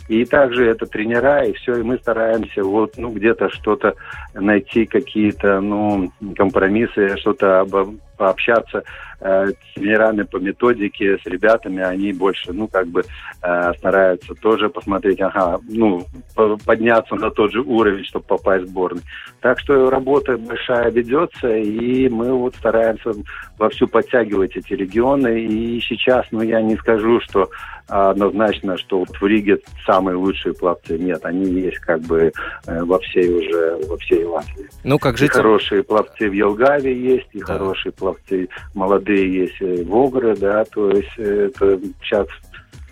И 0.09 0.25
также 0.25 0.67
это 0.67 0.87
тренера, 0.87 1.45
и 1.45 1.53
все, 1.53 1.77
и 1.77 1.83
мы 1.83 1.99
стараемся 1.99 2.65
вот, 2.65 2.95
ну, 2.97 3.11
где-то 3.11 3.51
что-то 3.51 3.95
найти, 4.35 4.87
какие-то, 4.87 5.61
ну, 5.61 6.11
компромиссы, 6.35 7.17
что-то 7.19 7.61
об, 7.61 7.97
пообщаться 8.17 8.85
тренерами 9.19 10.23
по 10.23 10.37
методике, 10.37 11.19
с 11.19 11.27
ребятами, 11.27 11.83
они 11.83 12.13
больше, 12.13 12.53
ну, 12.53 12.69
как 12.69 12.87
бы 12.87 13.03
э, 13.43 13.73
стараются 13.79 14.35
тоже 14.35 14.69
посмотреть, 14.69 15.21
ага, 15.21 15.59
ну, 15.69 16.05
подняться 16.65 17.15
на 17.17 17.31
тот 17.31 17.53
же 17.53 17.61
уровень, 17.61 18.05
чтобы 18.05 18.27
попасть 18.27 18.65
в 18.65 18.69
сборную. 18.69 19.03
Так 19.41 19.59
что 19.61 19.91
работа 19.91 20.37
большая 20.37 20.91
ведется, 20.91 21.49
и 21.49 22.09
мы 22.09 22.33
вот 22.33 22.55
стараемся 22.57 23.13
вовсю 23.59 23.89
подтягивать 23.89 24.57
эти 24.57 24.75
регионы. 24.75 25.41
И 25.41 25.81
сейчас, 25.81 26.27
ну, 26.31 26.43
я 26.43 26.61
не 26.61 26.77
скажу, 26.77 27.21
что 27.21 27.49
однозначно, 27.89 28.77
что 28.77 29.01
вот 29.01 29.09
в 29.09 29.27
Риге 29.27 29.59
самые 29.87 30.17
лучшие 30.17 30.55
пловцы. 30.55 30.99
Нет, 30.99 31.25
они 31.25 31.47
есть 31.47 31.79
как 31.79 32.01
бы 32.03 32.31
э, 32.67 32.83
во 32.85 32.99
всей 32.99 33.29
уже, 33.29 33.79
во 33.89 33.97
всей 33.97 34.25
Латвии. 34.25 34.69
Ну, 34.85 34.99
как 34.99 35.17
житель... 35.17 35.33
И 35.33 35.37
хорошие 35.37 35.83
пловцы 35.83 36.29
в 36.29 36.33
Елгаве 36.33 36.95
есть, 36.95 37.29
и 37.33 37.41
да. 37.41 37.47
хорошие 37.47 37.93
пловцы 37.93 38.49
молодые 38.75 39.08
есть 39.13 39.61
в 39.61 39.95
Огре, 39.95 40.35
да, 40.35 40.65
то 40.65 40.91
есть 40.91 41.09
э, 41.19 41.51
это 41.53 41.81
сейчас 42.03 42.27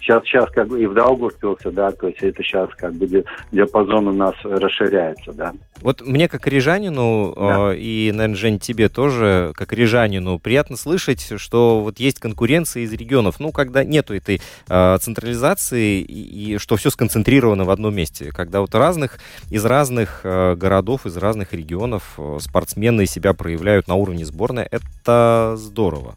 сейчас, 0.06 0.22
сейчас 0.24 0.50
как 0.50 0.68
бы 0.68 0.80
и 0.80 0.86
в 0.86 0.94
Даугавпилсе, 0.94 1.70
да, 1.70 1.90
то 1.90 2.06
есть 2.06 2.22
это 2.22 2.42
сейчас 2.42 2.70
как 2.76 2.94
бы 2.94 3.24
диапазон 3.52 4.08
у 4.08 4.12
нас 4.12 4.34
расширяется, 4.44 5.32
да. 5.32 5.52
Вот 5.82 6.00
мне 6.06 6.28
как 6.28 6.46
рижанину, 6.46 7.34
да. 7.36 7.72
э, 7.72 7.76
и, 7.76 8.12
наверное, 8.12 8.36
Жень, 8.36 8.58
тебе 8.58 8.88
тоже, 8.88 9.52
как 9.56 9.72
рижанину, 9.72 10.38
приятно 10.38 10.76
слышать, 10.76 11.32
что 11.36 11.80
вот 11.80 11.98
есть 11.98 12.20
конкуренция 12.20 12.84
из 12.84 12.92
регионов, 12.92 13.40
ну, 13.40 13.52
когда 13.52 13.84
нету 13.84 14.14
этой 14.14 14.40
э, 14.68 14.98
централизации, 15.00 16.00
и, 16.00 16.54
и 16.54 16.58
что 16.58 16.76
все 16.76 16.90
сконцентрировано 16.90 17.64
в 17.64 17.70
одном 17.70 17.94
месте, 17.94 18.30
когда 18.32 18.60
вот 18.60 18.74
разных, 18.74 19.18
из 19.50 19.64
разных 19.64 20.20
э, 20.24 20.54
городов, 20.54 21.06
из 21.06 21.16
разных 21.16 21.52
регионов 21.52 22.14
э, 22.18 22.38
спортсмены 22.40 23.06
себя 23.06 23.34
проявляют 23.34 23.88
на 23.88 23.94
уровне 23.94 24.24
сборной, 24.24 24.68
это 24.70 25.54
здорово. 25.56 26.16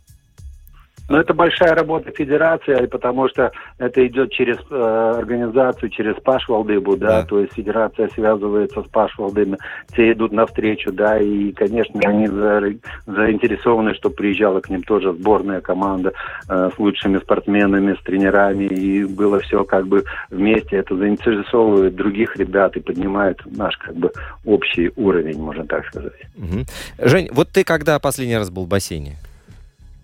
Но 1.10 1.20
это 1.20 1.34
большая 1.34 1.74
работа 1.74 2.12
федерации, 2.12 2.86
потому 2.86 3.28
что 3.30 3.52
это 3.78 4.06
идет 4.06 4.32
через 4.32 4.58
э, 4.70 5.14
организацию, 5.18 5.90
через 5.90 6.16
Пашвалдыбу, 6.22 6.96
да, 6.96 7.22
да, 7.22 7.26
то 7.26 7.40
есть 7.40 7.54
федерация 7.54 8.10
связывается 8.10 8.84
с 8.84 8.88
Пашвалдыми, 8.88 9.58
те 9.96 10.12
идут 10.12 10.32
навстречу, 10.32 10.92
да, 10.92 11.18
и, 11.20 11.52
конечно, 11.52 12.00
они 12.06 12.28
за, 12.28 12.62
заинтересованы, 13.08 13.96
чтобы 13.96 14.16
приезжала 14.16 14.62
к 14.62 14.70
ним 14.70 14.84
тоже 14.84 15.12
сборная 15.14 15.62
команда 15.62 16.14
э, 16.48 16.70
с 16.76 16.80
лучшими 16.80 17.18
спортсменами, 17.18 17.96
с 18.00 18.04
тренерами, 18.04 18.66
и 18.66 19.04
было 19.06 19.40
все 19.40 19.64
как 19.64 19.88
бы 19.88 20.04
вместе, 20.30 20.78
это 20.78 20.96
заинтересовывает 20.96 21.96
других 21.96 22.36
ребят 22.38 22.78
и 22.78 22.82
поднимает 22.82 23.40
наш 23.46 23.76
как 23.78 23.96
бы 23.96 24.12
общий 24.46 24.92
уровень, 24.96 25.40
можно 25.40 25.66
так 25.66 25.86
сказать. 25.88 26.14
Угу. 26.38 26.66
Жень, 27.00 27.30
вот 27.32 27.50
ты 27.50 27.64
когда 27.64 27.98
последний 28.00 28.38
раз 28.38 28.52
был 28.52 28.66
в 28.66 28.68
бассейне? 28.68 29.18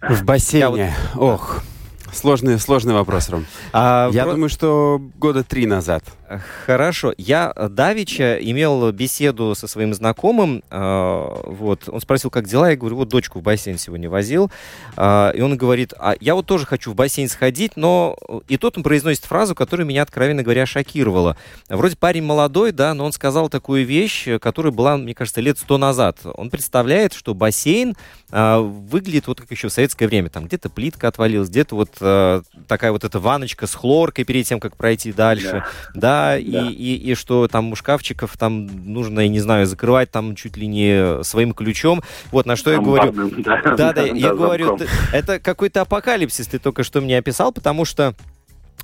В 0.01 0.23
бассейне. 0.23 0.93
Вот... 1.13 1.23
Ох. 1.33 1.63
Сложный, 2.13 2.59
сложный 2.59 2.93
вопрос, 2.93 3.29
Ром. 3.29 3.45
А, 3.73 4.09
Я 4.13 4.23
про... 4.23 4.33
думаю, 4.33 4.49
что 4.49 5.01
года 5.17 5.43
три 5.43 5.65
назад. 5.65 6.03
Хорошо. 6.65 7.13
Я 7.17 7.53
Давича 7.53 8.37
имел 8.41 8.91
беседу 8.91 9.53
со 9.55 9.67
своим 9.67 9.93
знакомым. 9.93 10.63
Э, 10.71 11.41
вот. 11.45 11.87
Он 11.87 12.01
спросил, 12.01 12.31
как 12.31 12.47
дела. 12.47 12.71
Я 12.71 12.75
говорю, 12.75 12.95
вот 12.97 13.09
дочку 13.09 13.39
в 13.39 13.43
бассейн 13.43 13.77
сегодня 13.77 14.09
возил. 14.09 14.51
Э, 14.97 15.31
и 15.35 15.41
он 15.41 15.55
говорит, 15.55 15.93
а 15.97 16.15
я 16.19 16.33
вот 16.33 16.47
тоже 16.47 16.65
хочу 16.65 16.91
в 16.91 16.95
бассейн 16.95 17.29
сходить, 17.29 17.73
но... 17.75 18.17
И 18.47 18.57
тут 18.57 18.77
он 18.77 18.83
произносит 18.83 19.25
фразу, 19.25 19.53
которая 19.53 19.85
меня, 19.85 20.01
откровенно 20.01 20.41
говоря, 20.41 20.65
шокировала. 20.65 21.37
Вроде 21.69 21.95
парень 21.95 22.23
молодой, 22.23 22.71
да, 22.71 22.93
но 22.93 23.05
он 23.05 23.11
сказал 23.11 23.49
такую 23.49 23.85
вещь, 23.85 24.27
которая 24.41 24.71
была, 24.71 24.97
мне 24.97 25.13
кажется, 25.13 25.41
лет 25.41 25.59
сто 25.59 25.77
назад. 25.77 26.19
Он 26.23 26.49
представляет, 26.49 27.13
что 27.13 27.35
бассейн 27.35 27.95
э, 28.31 28.57
выглядит 28.57 29.27
вот 29.27 29.41
как 29.41 29.51
еще 29.51 29.67
в 29.67 29.73
советское 29.73 30.07
время. 30.07 30.29
Там 30.29 30.45
где-то 30.45 30.69
плитка 30.69 31.07
отвалилась, 31.07 31.49
где-то 31.49 31.75
вот 31.75 31.91
э, 32.01 32.41
такая 32.67 32.91
вот 32.91 33.03
эта 33.03 33.19
ваночка 33.19 33.67
с 33.67 33.75
хлоркой 33.75 34.25
перед 34.25 34.47
тем, 34.47 34.59
как 34.59 34.75
пройти 34.75 35.13
дальше. 35.13 35.63
Да, 35.93 36.14
да, 36.14 36.14
И, 36.37 36.51
и, 36.51 37.11
и 37.11 37.15
что 37.15 37.47
там 37.47 37.71
у 37.71 37.75
шкафчиков 37.75 38.37
там 38.37 38.67
нужно, 38.85 39.21
я 39.21 39.27
не 39.27 39.39
знаю, 39.39 39.65
закрывать 39.65 40.11
там 40.11 40.35
чуть 40.35 40.57
ли 40.57 40.67
не 40.67 41.23
своим 41.23 41.53
ключом. 41.53 42.03
Вот 42.31 42.45
на 42.45 42.55
что 42.55 42.71
я 42.71 42.79
говорю. 42.79 43.13
Да, 43.45 43.61
да, 43.77 43.93
да 43.93 44.03
я 44.03 44.33
говорю, 44.33 44.77
это 45.11 45.39
какой-то 45.39 45.81
апокалипсис 45.81 46.47
ты 46.47 46.59
только 46.59 46.83
что 46.83 47.01
мне 47.01 47.17
описал, 47.17 47.51
потому 47.51 47.85
что 47.85 48.15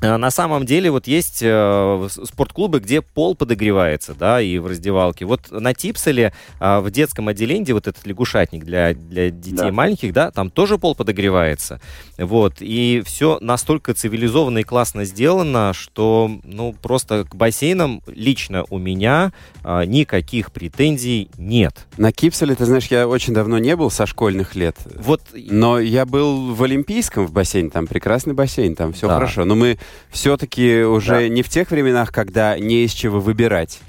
на 0.02 0.32
самом 0.32 0.66
деле 0.66 0.90
вот 0.90 1.06
есть 1.06 1.42
э, 1.44 2.08
спортклубы, 2.24 2.80
где 2.80 3.02
пол 3.02 3.36
подогревается, 3.36 4.16
да, 4.16 4.42
и 4.42 4.58
в 4.58 4.66
раздевалке. 4.66 5.26
Вот 5.26 5.52
на 5.52 5.74
Типселе 5.74 6.34
э, 6.60 6.80
в 6.80 6.90
детском 6.90 7.28
отделении 7.28 7.72
вот 7.72 7.88
этот 7.88 8.06
лягушатник 8.08 8.64
для, 8.64 8.94
для 8.94 9.30
детей 9.30 9.58
да. 9.58 9.72
маленьких, 9.72 10.12
да, 10.12 10.32
там 10.32 10.50
тоже 10.50 10.80
пол 10.80 10.96
подогревается. 10.96 11.80
Вот, 12.18 12.56
и 12.62 13.04
все 13.06 13.38
настолько 13.42 13.94
цивилизованно 13.94 14.60
и 14.60 14.64
классно 14.64 15.06
сделано, 15.06 15.74
что, 15.74 16.32
ну, 16.44 16.74
просто 16.74 17.26
к 17.26 17.36
бассейнам 17.36 18.02
лично 18.08 18.66
у 18.70 18.80
меня 18.80 19.34
э, 19.64 19.86
никаких 19.86 20.52
претензий 20.52 21.30
нет. 21.38 21.88
На 21.98 22.12
Кипселе, 22.12 22.56
ты 22.56 22.66
знаешь, 22.66 22.88
я 22.88 23.08
очень 23.08 23.34
давно 23.34 23.60
не 23.60 23.76
был 23.76 23.92
со 23.92 24.08
школьных 24.08 24.56
лет. 24.56 24.78
Вот. 24.96 25.22
Но 25.34 25.80
я 25.80 26.06
был 26.06 26.56
в 26.56 26.64
Олимпийском 26.64 27.28
в 27.28 27.32
бассейне, 27.32 27.70
там 27.70 27.86
прекрасный 27.86 28.34
бассейн, 28.34 28.76
там 28.76 28.94
все 28.94 29.08
да. 29.08 29.16
хорошо. 29.16 29.46
Но 29.46 29.56
мы 29.56 29.78
все-таки 30.10 30.84
уже 30.84 31.12
да. 31.12 31.28
не 31.28 31.44
в 31.44 31.50
тех 31.50 31.72
временах, 31.72 32.12
когда 32.12 32.58
не 32.58 32.84
из 32.86 32.92
чего 32.92 33.20
выбирать. 33.20 33.80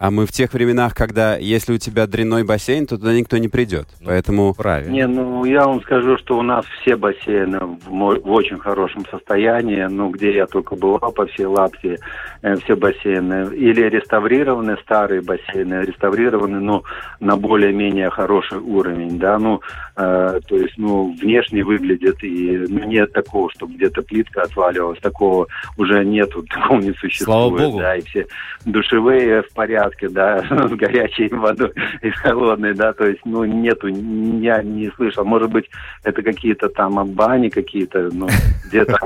А 0.00 0.10
мы 0.10 0.24
в 0.24 0.32
тех 0.32 0.54
временах, 0.54 0.94
когда 0.94 1.36
если 1.36 1.74
у 1.74 1.76
тебя 1.76 2.06
дрянной 2.06 2.42
бассейн, 2.42 2.86
то 2.86 2.96
туда 2.96 3.12
никто 3.12 3.36
не 3.36 3.48
придет. 3.48 3.86
Ну, 4.00 4.06
Поэтому... 4.06 4.54
Правильно. 4.54 4.90
Не, 4.90 5.06
ну 5.06 5.44
я 5.44 5.66
вам 5.66 5.82
скажу, 5.82 6.16
что 6.16 6.38
у 6.38 6.42
нас 6.42 6.64
все 6.80 6.96
бассейны 6.96 7.58
в, 7.58 7.86
в 7.86 8.30
очень 8.30 8.58
хорошем 8.58 9.04
состоянии. 9.10 9.82
Ну, 9.90 10.08
где 10.08 10.34
я 10.34 10.46
только 10.46 10.74
бывал 10.74 11.12
по 11.12 11.26
всей 11.26 11.44
Латвии, 11.44 11.98
э, 12.40 12.56
все 12.56 12.76
бассейны. 12.76 13.54
Или 13.54 13.82
реставрированы 13.90 14.78
старые 14.82 15.20
бассейны, 15.20 15.84
реставрированы, 15.84 16.60
ну, 16.60 16.82
на 17.20 17.36
более-менее 17.36 18.08
хороший 18.08 18.56
уровень, 18.56 19.18
да. 19.18 19.38
Ну, 19.38 19.60
э, 19.96 20.40
то 20.48 20.56
есть, 20.56 20.78
ну, 20.78 21.14
внешне 21.20 21.62
выглядит, 21.62 22.24
и 22.24 22.64
ну, 22.70 22.86
нет 22.86 23.12
такого, 23.12 23.50
чтобы 23.50 23.74
где-то 23.74 24.00
плитка 24.00 24.44
отваливалась. 24.44 25.00
Такого 25.00 25.46
уже 25.76 26.02
нету, 26.06 26.42
такого 26.48 26.80
не 26.80 26.94
существует. 26.94 27.26
Слава 27.26 27.50
Богу. 27.50 27.80
Да, 27.80 27.96
и 27.96 28.00
все 28.00 28.26
душевые 28.64 29.42
в 29.42 29.52
порядке 29.52 29.89
порядке, 29.90 30.08
да, 30.08 30.38
с 30.68 30.72
горячей 30.72 31.28
водой 31.28 31.72
и 32.02 32.10
с 32.10 32.14
холодной, 32.16 32.74
да, 32.74 32.92
то 32.92 33.06
есть, 33.06 33.20
ну, 33.24 33.44
нету, 33.44 33.88
я 33.88 34.62
не 34.62 34.90
слышал, 34.96 35.24
может 35.24 35.50
быть, 35.50 35.68
это 36.04 36.22
какие-то 36.22 36.68
там 36.68 37.04
бани 37.10 37.48
какие-то, 37.48 38.10
ну, 38.12 38.28
где-то 38.66 38.98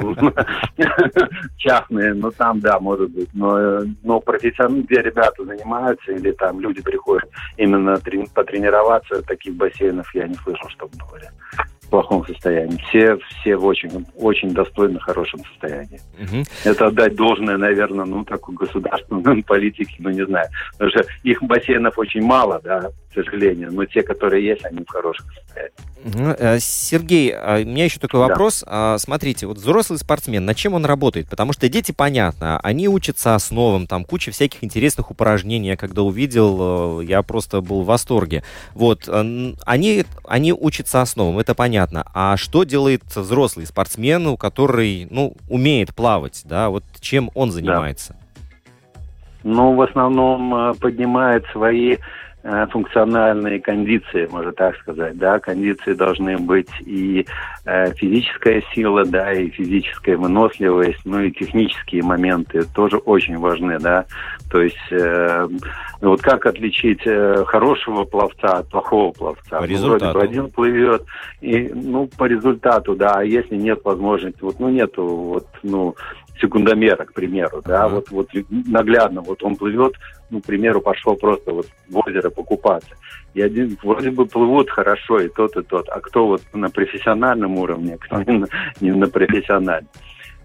частные, 1.59 2.15
ну, 2.15 2.31
там, 2.31 2.61
да, 2.61 2.79
может 2.81 3.11
быть, 3.11 3.29
но, 3.35 3.81
но 4.03 4.21
профессионально, 4.21 4.83
где 4.83 5.03
ребята 5.03 5.45
занимаются 5.45 6.13
или 6.13 6.33
там 6.33 6.61
люди 6.61 6.83
приходят 6.83 7.29
именно 7.57 7.99
потренироваться, 8.35 9.23
таких 9.23 9.55
бассейнов 9.55 10.13
я 10.15 10.29
не 10.29 10.35
слышал, 10.35 10.69
чтобы 10.71 10.93
были 11.11 11.29
плохом 11.95 12.27
состоянии. 12.27 12.77
Все, 12.89 13.17
все 13.19 13.57
в 13.57 13.65
очень, 13.65 14.05
очень 14.17 14.51
достойно 14.51 14.99
хорошем 14.99 15.41
состоянии. 15.45 16.01
Угу. 16.19 16.43
Это 16.65 16.87
отдать 16.89 17.15
должное, 17.15 17.57
наверное, 17.57 18.05
ну, 18.05 18.25
такой 18.25 18.57
государственной 18.57 19.43
политике, 19.47 19.95
ну, 20.01 20.11
не 20.11 20.27
знаю. 20.27 20.49
Потому 20.73 20.91
что 20.91 21.05
их 21.23 21.41
бассейнов 21.45 21.97
очень 21.97 22.23
мало, 22.23 22.61
да, 22.65 22.91
к 23.15 23.25
сожалению. 23.25 23.73
Но 23.73 23.85
те, 23.85 24.03
которые 24.03 24.45
есть, 24.45 24.65
они 24.65 24.85
в 24.85 24.89
хорошем 24.89 25.27
состоянии. 25.35 25.73
Э, 26.39 26.59
Сергей, 26.59 27.33
а, 27.33 27.61
у 27.61 27.65
меня 27.65 27.85
еще 27.85 27.99
такой 27.99 28.21
вопрос. 28.21 28.65
Да. 28.67 28.99
Смотрите, 28.99 29.47
вот 29.47 29.59
взрослый 29.59 29.99
спортсмен, 29.99 30.45
над 30.45 30.57
чем 30.57 30.75
он 30.75 30.85
работает? 30.85 31.29
Потому 31.29 31.53
что 31.53 31.69
дети, 31.69 31.93
понятно, 31.93 32.59
они 32.61 32.89
учатся 32.89 33.35
основам, 33.35 33.87
там 33.87 34.05
куча 34.05 34.33
всяких 34.33 34.63
интересных 34.65 35.11
упражнений. 35.11 35.69
Я 35.69 35.77
когда 35.77 36.03
увидел, 36.03 37.01
э, 37.01 37.05
я 37.05 37.23
просто 37.23 37.61
был 37.61 37.83
в 37.83 37.87
восторге. 37.87 38.43
Вот, 38.75 39.09
они, 39.09 40.05
они 40.27 40.53
учатся 40.53 41.01
основам, 41.01 41.39
это 41.39 41.55
понятно. 41.55 42.05
А 42.13 42.37
что 42.37 42.65
делает 42.65 43.03
взрослый 43.15 43.67
спортсмен, 43.67 44.37
который, 44.37 45.07
ну, 45.11 45.35
умеет 45.49 45.95
плавать, 45.95 46.43
да, 46.45 46.69
вот 46.69 46.85
чем 47.01 47.31
он 47.35 47.51
занимается? 47.51 48.13
Да. 48.13 48.19
Ну, 49.45 49.75
в 49.75 49.83
основном 49.83 50.55
э, 50.55 50.75
поднимает 50.75 51.45
свои 51.53 51.97
Э, 51.97 51.99
функциональные 52.71 53.59
кондиции, 53.61 54.29
можно 54.31 54.53
так 54.53 54.77
сказать, 54.77 55.17
да, 55.17 55.39
кондиции 55.39 55.95
должны 55.95 56.37
быть 56.37 56.69
и 56.81 57.27
э, 57.65 57.93
физическая 57.95 58.63
сила, 58.75 59.05
да, 59.07 59.33
и 59.33 59.49
физическая 59.49 60.19
выносливость, 60.19 61.01
ну 61.07 61.21
и 61.21 61.31
технические 61.31 62.03
моменты 62.03 62.65
тоже 62.75 62.99
очень 62.99 63.39
важны, 63.39 63.79
да, 63.79 64.05
то 64.51 64.61
есть 64.61 64.77
э, 64.91 65.49
вот 66.03 66.21
как 66.21 66.45
отличить 66.45 67.01
э, 67.07 67.45
хорошего 67.47 68.05
пловца 68.05 68.59
от 68.59 68.69
плохого 68.69 69.13
пловца? 69.13 69.59
По 69.59 69.61
ну, 69.61 69.67
результату. 69.67 70.19
Вроде 70.19 70.29
один 70.29 70.51
плывет, 70.51 71.03
и, 71.41 71.71
ну, 71.73 72.09
по 72.19 72.25
результату, 72.25 72.95
да, 72.95 73.21
а 73.21 73.25
если 73.25 73.57
нет 73.57 73.81
возможности, 73.85 74.43
вот, 74.43 74.61
ну, 74.61 74.69
нету, 74.69 75.07
вот, 75.07 75.47
ну, 75.63 75.97
секундомера, 76.41 77.05
к 77.05 77.13
примеру, 77.13 77.63
да, 77.65 77.89
вот, 77.89 78.11
вот 78.11 78.29
наглядно, 78.51 79.21
вот 79.21 79.43
он 79.43 79.57
плывет, 79.57 79.95
ну, 80.31 80.41
к 80.41 80.45
примеру, 80.45 80.81
пошел 80.81 81.17
просто 81.17 81.53
вот 81.53 81.67
в 81.89 81.99
озеро 81.99 82.31
покупаться. 82.31 82.95
И 83.35 83.41
один, 83.41 83.77
вроде 83.83 84.11
бы 84.11 84.27
плывут 84.27 84.71
хорошо 84.71 85.21
и 85.21 85.29
тот, 85.29 85.57
и 85.57 85.63
тот, 85.63 85.89
а 85.89 86.01
кто 86.01 86.27
вот 86.27 86.43
на 86.53 86.71
профессиональном 86.71 87.59
уровне, 87.59 87.99
кто 88.01 88.23
не 88.23 88.39
на, 88.39 88.49
не 88.81 88.93
на 88.93 89.09
профессиональном. 89.09 89.91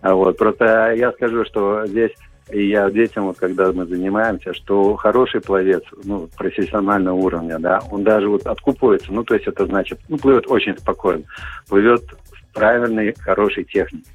А 0.01 0.13
вот, 0.13 0.37
просто 0.37 0.93
я 0.93 1.11
скажу, 1.11 1.43
что 1.45 1.85
здесь 1.85 2.11
и 2.51 2.67
я 2.67 2.89
детям, 2.89 3.25
вот 3.25 3.37
когда 3.37 3.71
мы 3.71 3.85
занимаемся, 3.85 4.53
что 4.53 4.95
хороший 4.95 5.39
пловец, 5.39 5.83
ну, 6.03 6.27
профессионального 6.35 7.15
уровня, 7.15 7.59
да, 7.59 7.79
он 7.91 8.03
даже 8.03 8.27
вот 8.27 8.47
откупывается, 8.47 9.13
ну, 9.13 9.23
то 9.23 9.35
есть 9.35 9.47
это 9.47 9.65
значит, 9.67 9.99
ну, 10.09 10.17
плывет 10.17 10.47
очень 10.47 10.75
спокойно, 10.77 11.23
плывет 11.67 12.01
в 12.31 12.53
правильной, 12.53 13.13
хорошей 13.19 13.65
технике, 13.65 14.09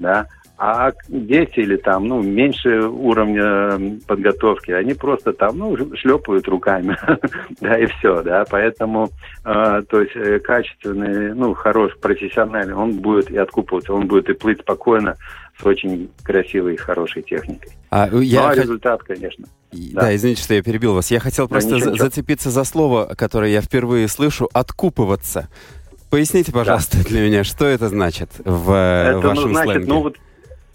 да, 0.00 0.26
а 0.62 0.92
дети 1.08 1.60
или 1.60 1.76
там, 1.76 2.04
ну, 2.04 2.22
меньше 2.22 2.82
уровня 2.82 3.98
подготовки, 4.06 4.72
они 4.72 4.92
просто 4.92 5.32
там, 5.32 5.56
ну, 5.56 5.74
шлепают 5.96 6.46
руками, 6.48 6.98
да, 7.62 7.78
и 7.78 7.86
все, 7.86 8.22
да. 8.22 8.44
Поэтому, 8.50 9.08
э, 9.42 9.82
то 9.88 10.02
есть, 10.02 10.14
э, 10.14 10.38
качественный, 10.38 11.34
ну, 11.34 11.54
хороший, 11.54 11.98
профессиональный, 11.98 12.74
он 12.74 12.92
будет 13.00 13.30
и 13.30 13.38
откупываться, 13.38 13.94
он 13.94 14.06
будет 14.06 14.28
и 14.28 14.34
плыть 14.34 14.60
спокойно 14.60 15.16
с 15.58 15.64
очень 15.64 16.10
красивой 16.22 16.74
и 16.74 16.76
хорошей 16.76 17.22
техникой. 17.22 17.72
А, 17.88 18.10
я 18.12 18.42
ну, 18.42 18.48
а 18.48 18.54
результат, 18.54 19.02
конечно. 19.02 19.46
Да. 19.72 20.02
да, 20.02 20.14
извините, 20.14 20.42
что 20.42 20.52
я 20.52 20.62
перебил 20.62 20.92
вас. 20.92 21.10
Я 21.10 21.20
хотел 21.20 21.48
просто 21.48 21.78
да, 21.80 21.94
зацепиться 21.94 22.50
за 22.50 22.64
слово, 22.64 23.14
которое 23.16 23.50
я 23.50 23.62
впервые 23.62 24.08
слышу, 24.08 24.46
откупываться. 24.52 25.48
Поясните, 26.10 26.52
пожалуйста, 26.52 26.98
да. 26.98 27.04
для 27.08 27.22
меня, 27.22 27.44
что 27.44 27.64
это 27.64 27.88
значит 27.88 28.28
в 28.44 28.72
это, 28.72 29.20
ну, 29.22 29.28
вашем 29.28 29.44
ну, 29.44 29.54
значит, 29.54 29.72
сленге? 29.72 29.88
Ну, 29.88 30.02
вот 30.02 30.16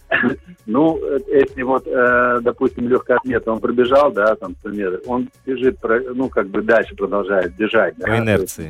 ну, 0.66 1.00
если 1.28 1.62
вот, 1.64 1.88
э, 1.88 2.40
допустим, 2.42 2.88
легкоатлет, 2.90 3.48
он 3.48 3.60
пробежал, 3.60 4.12
да, 4.12 4.36
там, 4.36 4.56
например, 4.64 5.02
он 5.06 5.30
бежит, 5.46 5.78
ну, 6.14 6.30
как 6.30 6.48
бы 6.48 6.62
дальше 6.62 6.96
продолжает 6.96 7.56
бежать. 7.56 7.96
По 7.96 8.08
да, 8.08 8.18
инерции. 8.20 8.70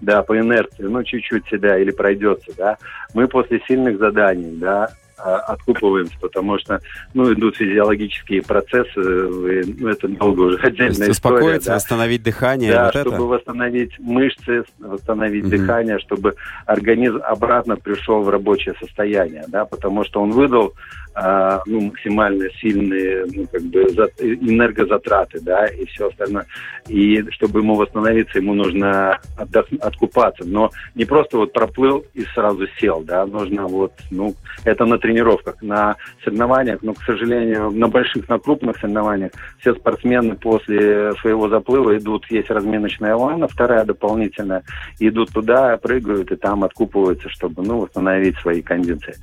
Да, 0.00 0.22
по 0.22 0.38
инерции, 0.38 0.84
ну, 0.84 1.02
чуть-чуть 1.02 1.46
себя 1.48 1.78
или 1.78 1.90
пройдется, 1.90 2.52
да. 2.56 2.78
Мы 3.14 3.26
после 3.26 3.60
сильных 3.66 3.98
заданий, 3.98 4.56
да, 4.56 4.90
откупываемся, 5.24 6.14
потому 6.20 6.58
что 6.58 6.80
ну, 7.14 7.32
идут 7.32 7.56
физиологические 7.56 8.42
процессы, 8.42 8.96
ну, 8.96 9.88
это 9.88 10.08
долго 10.08 10.40
уже 10.42 10.58
отдельная 10.62 11.10
успокоиться, 11.10 11.58
история. 11.58 11.60
Да? 11.60 11.74
восстановить 11.74 12.22
дыхание. 12.22 12.72
Да, 12.72 12.84
вот 12.84 12.94
чтобы 12.94 13.14
это? 13.16 13.22
восстановить 13.24 13.98
мышцы, 13.98 14.64
восстановить 14.78 15.44
угу. 15.44 15.50
дыхание, 15.50 15.98
чтобы 15.98 16.34
организм 16.66 17.20
обратно 17.24 17.76
пришел 17.76 18.22
в 18.22 18.28
рабочее 18.28 18.74
состояние, 18.80 19.44
да, 19.48 19.64
потому 19.64 20.04
что 20.04 20.20
он 20.20 20.30
выдал 20.30 20.74
а, 21.20 21.62
ну, 21.66 21.80
максимально 21.80 22.48
сильные 22.60 23.26
ну, 23.34 23.46
как 23.50 23.62
бы, 23.62 23.80
энергозатраты, 24.20 25.40
да, 25.40 25.66
и 25.66 25.84
все 25.86 26.08
остальное. 26.08 26.46
И 26.86 27.24
чтобы 27.30 27.58
ему 27.58 27.74
восстановиться, 27.74 28.38
ему 28.38 28.54
нужно 28.54 29.18
отдох... 29.36 29.66
откупаться. 29.80 30.44
Но 30.46 30.70
не 30.94 31.04
просто 31.04 31.38
вот 31.38 31.52
проплыл 31.52 32.04
и 32.14 32.24
сразу 32.34 32.68
сел, 32.78 33.02
да, 33.02 33.26
нужно 33.26 33.66
вот, 33.66 33.94
ну, 34.12 34.34
это 34.64 34.84
на 34.84 34.98
тренировках, 35.08 35.62
на 35.62 35.96
соревнованиях, 36.22 36.82
но, 36.82 36.92
к 36.92 37.02
сожалению, 37.02 37.70
на 37.70 37.88
больших, 37.88 38.28
на 38.28 38.38
крупных 38.38 38.76
соревнованиях 38.76 39.32
все 39.58 39.74
спортсмены 39.74 40.34
после 40.34 41.14
своего 41.14 41.48
заплыва 41.48 41.96
идут, 41.96 42.30
есть 42.30 42.50
разминочная 42.50 43.16
ванна, 43.16 43.48
вторая 43.48 43.84
дополнительная, 43.84 44.62
идут 44.98 45.30
туда, 45.30 45.78
прыгают 45.78 46.30
и 46.30 46.36
там 46.36 46.64
откупываются, 46.64 47.30
чтобы, 47.30 47.62
ну, 47.62 47.80
восстановить 47.80 48.36
свои 48.38 48.60
кондиции. 48.60 49.14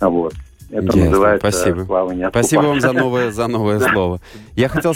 Вот. 0.00 0.32
Это 0.70 0.86
Ясно, 0.86 1.04
называется 1.04 1.50
спасибо. 1.50 1.84
плавание. 1.84 2.28
Спасибо 2.30 2.62
вам 2.62 2.80
за 2.80 2.92
новое, 2.92 3.30
за 3.30 3.46
новое 3.46 3.78
слово. 3.92 4.20
Я 4.56 4.68
хотел 4.68 4.94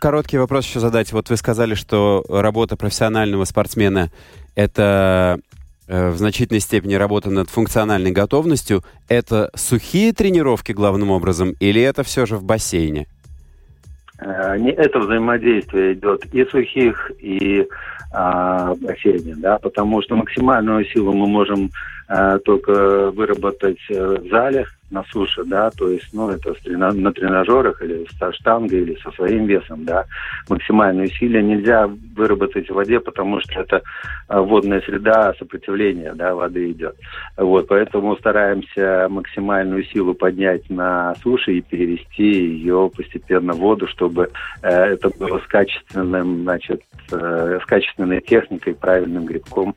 короткий 0.00 0.38
вопрос 0.38 0.66
еще 0.66 0.80
задать. 0.80 1.12
Вот 1.12 1.30
вы 1.30 1.36
сказали, 1.36 1.74
что 1.74 2.24
работа 2.28 2.76
профессионального 2.76 3.44
спортсмена– 3.44 4.10
это 4.54 5.38
в 5.88 6.16
значительной 6.16 6.60
степени 6.60 6.94
работа 6.94 7.30
над 7.30 7.48
функциональной 7.48 8.10
готовностью. 8.10 8.82
Это 9.08 9.50
сухие 9.54 10.12
тренировки 10.12 10.72
главным 10.72 11.10
образом 11.10 11.54
или 11.60 11.80
это 11.80 12.02
все 12.02 12.26
же 12.26 12.36
в 12.36 12.44
бассейне? 12.44 13.06
Э, 14.20 14.56
это 14.56 14.98
взаимодействие 14.98 15.94
идет 15.94 16.24
и 16.32 16.44
сухих, 16.44 17.10
и 17.18 17.66
а, 18.10 18.74
бассейне, 18.76 19.34
да, 19.36 19.58
потому 19.58 20.02
что 20.02 20.16
максимальную 20.16 20.84
силу 20.86 21.12
мы 21.12 21.26
можем 21.26 21.70
а, 22.08 22.38
только 22.38 23.10
выработать 23.10 23.80
э, 23.90 24.16
в 24.18 24.28
зале, 24.30 24.66
на 24.90 25.04
суше, 25.04 25.44
да, 25.44 25.70
то 25.70 25.88
есть, 25.90 26.08
ну, 26.12 26.30
это 26.30 26.54
на 26.66 27.12
тренажерах 27.12 27.82
или 27.82 28.06
со 28.18 28.32
штангой, 28.32 28.80
или 28.80 28.98
со 29.02 29.10
своим 29.12 29.46
весом, 29.46 29.84
да, 29.84 30.06
максимальные 30.48 31.08
усилия 31.08 31.42
нельзя 31.42 31.88
выработать 32.16 32.70
в 32.70 32.74
воде, 32.74 32.98
потому 33.00 33.40
что 33.40 33.60
это 33.60 33.82
а, 34.28 34.40
водная 34.40 34.80
среда 34.80 35.34
сопротивления, 35.38 36.14
да, 36.14 36.34
воды 36.34 36.70
идет. 36.70 36.96
Вот, 37.36 37.68
поэтому 37.68 38.16
стараемся 38.16 39.08
максимальную 39.10 39.84
силу 39.84 40.14
поднять 40.14 40.68
на 40.70 41.14
суше 41.22 41.58
и 41.58 41.60
перевести 41.60 42.22
ее 42.22 42.90
постепенно 42.96 43.52
в 43.52 43.58
воду, 43.58 43.86
чтобы 43.88 44.30
э, 44.62 44.68
это 44.68 45.10
было 45.18 45.38
с 45.38 45.46
качественным, 45.46 46.42
значит, 46.42 46.80
э, 47.12 47.58
с 47.62 47.66
качественной 47.66 48.20
техникой, 48.22 48.74
правильным 48.74 49.26
грибком. 49.26 49.74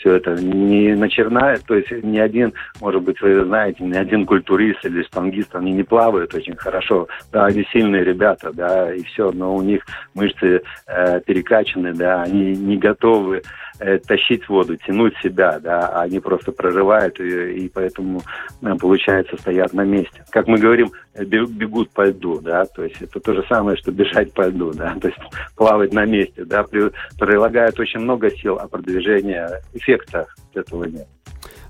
Все 0.00 0.16
это 0.16 0.34
не 0.34 0.94
начернает, 0.94 1.62
то 1.66 1.74
есть 1.74 1.90
ни 2.02 2.18
один, 2.18 2.52
может 2.80 3.02
быть, 3.02 3.20
вы 3.20 3.44
знаете, 3.44 3.84
ни 3.84 3.96
один 3.96 4.26
культур 4.26 4.50
турист 4.50 4.84
или 4.84 5.04
штангист, 5.04 5.54
они 5.54 5.70
не 5.70 5.84
плавают 5.84 6.34
очень 6.34 6.56
хорошо. 6.56 7.06
Да, 7.32 7.46
они 7.46 7.64
сильные 7.72 8.02
ребята, 8.02 8.52
да, 8.52 8.92
и 8.92 9.02
все, 9.04 9.30
но 9.30 9.54
у 9.54 9.62
них 9.62 9.86
мышцы 10.12 10.62
э, 10.88 11.20
перекачаны, 11.20 11.94
да, 11.94 12.22
они 12.22 12.56
не 12.56 12.76
готовы 12.76 13.42
э, 13.78 13.98
тащить 13.98 14.48
воду, 14.48 14.76
тянуть 14.76 15.16
себя, 15.22 15.60
да, 15.60 16.00
они 16.00 16.18
просто 16.18 16.50
прорывают 16.50 17.20
и, 17.20 17.64
и 17.64 17.68
поэтому 17.68 18.22
э, 18.60 18.74
получается 18.74 19.36
стоят 19.36 19.72
на 19.72 19.84
месте. 19.84 20.24
Как 20.30 20.48
мы 20.48 20.58
говорим, 20.58 20.90
э, 21.14 21.24
бегут 21.24 21.90
по 21.90 22.06
льду, 22.06 22.40
да, 22.40 22.64
то 22.64 22.82
есть 22.82 23.00
это 23.00 23.20
то 23.20 23.32
же 23.32 23.44
самое, 23.48 23.76
что 23.76 23.92
бежать 23.92 24.32
по 24.32 24.48
льду, 24.48 24.72
да, 24.72 24.96
то 25.00 25.06
есть 25.06 25.20
плавать 25.56 25.92
на 25.92 26.04
месте, 26.04 26.44
да, 26.44 26.64
прилагает 26.64 27.78
очень 27.78 28.00
много 28.00 28.30
сил, 28.32 28.58
а 28.60 28.66
продвижения 28.66 29.48
эффекта 29.90 30.26
этого 30.54 30.84
нет. 30.84 31.06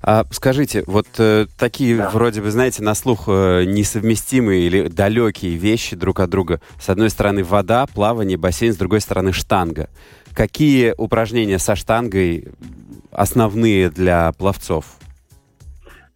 А 0.02 0.24
скажите, 0.30 0.82
вот 0.86 1.06
э, 1.18 1.46
такие 1.58 1.98
да. 1.98 2.08
вроде 2.08 2.40
бы, 2.40 2.50
знаете, 2.50 2.82
на 2.82 2.94
слух 2.94 3.24
э, 3.26 3.64
несовместимые 3.64 4.62
или 4.62 4.88
далекие 4.88 5.56
вещи 5.56 5.94
друг 5.94 6.20
от 6.20 6.30
друга. 6.30 6.60
С 6.78 6.88
одной 6.88 7.10
стороны 7.10 7.44
вода, 7.44 7.86
плавание, 7.86 8.38
бассейн, 8.38 8.72
с 8.72 8.76
другой 8.76 9.02
стороны 9.02 9.32
штанга. 9.32 9.90
Какие 10.34 10.94
упражнения 10.96 11.58
со 11.58 11.76
штангой 11.76 12.48
основные 13.10 13.90
для 13.90 14.32
пловцов? 14.38 14.86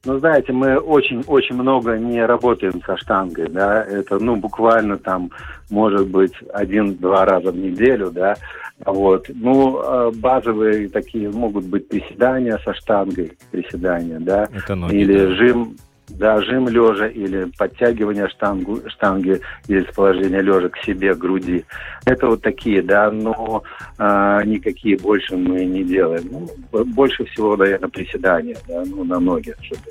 Ну, 0.06 0.18
знаете, 0.18 0.52
мы 0.52 0.78
очень-очень 0.78 1.56
много 1.56 1.96
не 1.96 2.24
работаем 2.24 2.82
со 2.84 2.96
штангой, 2.96 3.48
да, 3.48 3.82
это, 3.82 4.18
ну, 4.18 4.36
буквально 4.36 4.98
там, 4.98 5.30
может 5.70 6.08
быть, 6.08 6.34
один-два 6.52 7.24
раза 7.24 7.52
в 7.52 7.56
неделю, 7.56 8.10
да, 8.10 8.36
вот. 8.84 9.28
Ну, 9.28 9.78
а 9.78 10.10
базовые 10.10 10.88
такие 10.88 11.30
могут 11.30 11.64
быть 11.64 11.88
приседания 11.88 12.58
со 12.64 12.74
штангой, 12.74 13.32
приседания, 13.50 14.18
да, 14.20 14.48
Это 14.52 14.74
ноги, 14.74 14.96
или 14.96 15.26
да. 15.26 15.34
жим, 15.34 15.76
да, 16.08 16.40
жим 16.42 16.68
лежа 16.68 17.06
или 17.06 17.50
подтягивание 17.56 18.28
штангу, 18.28 18.80
штанги 18.88 19.40
или 19.68 19.86
положения 19.94 20.42
лежа 20.42 20.68
к 20.68 20.78
себе, 20.84 21.14
к 21.14 21.18
груди. 21.18 21.64
Это 22.04 22.26
вот 22.26 22.42
такие, 22.42 22.82
да, 22.82 23.10
но 23.10 23.62
а, 23.98 24.42
никакие 24.44 24.98
больше 24.98 25.36
мы 25.36 25.64
не 25.64 25.82
делаем. 25.82 26.24
Ну, 26.30 26.84
больше 26.84 27.24
всего, 27.26 27.56
наверное, 27.56 27.88
приседания, 27.88 28.56
да, 28.68 28.82
ну, 28.86 29.04
на 29.04 29.18
ноги, 29.18 29.54
чтобы 29.62 29.82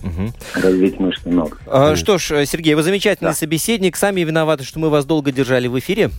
Угу. 0.00 0.62
Развить 0.62 1.00
мышцы 1.00 1.28
ног. 1.28 1.60
А, 1.66 1.96
что 1.96 2.18
ж, 2.18 2.46
Сергей, 2.46 2.74
вы 2.74 2.84
замечательный 2.84 3.30
да. 3.30 3.34
собеседник. 3.34 3.96
Сами 3.96 4.20
виноваты, 4.20 4.62
что 4.62 4.78
мы 4.78 4.90
вас 4.90 5.04
долго 5.04 5.32
держали 5.32 5.66
в 5.66 5.76
эфире. 5.76 6.10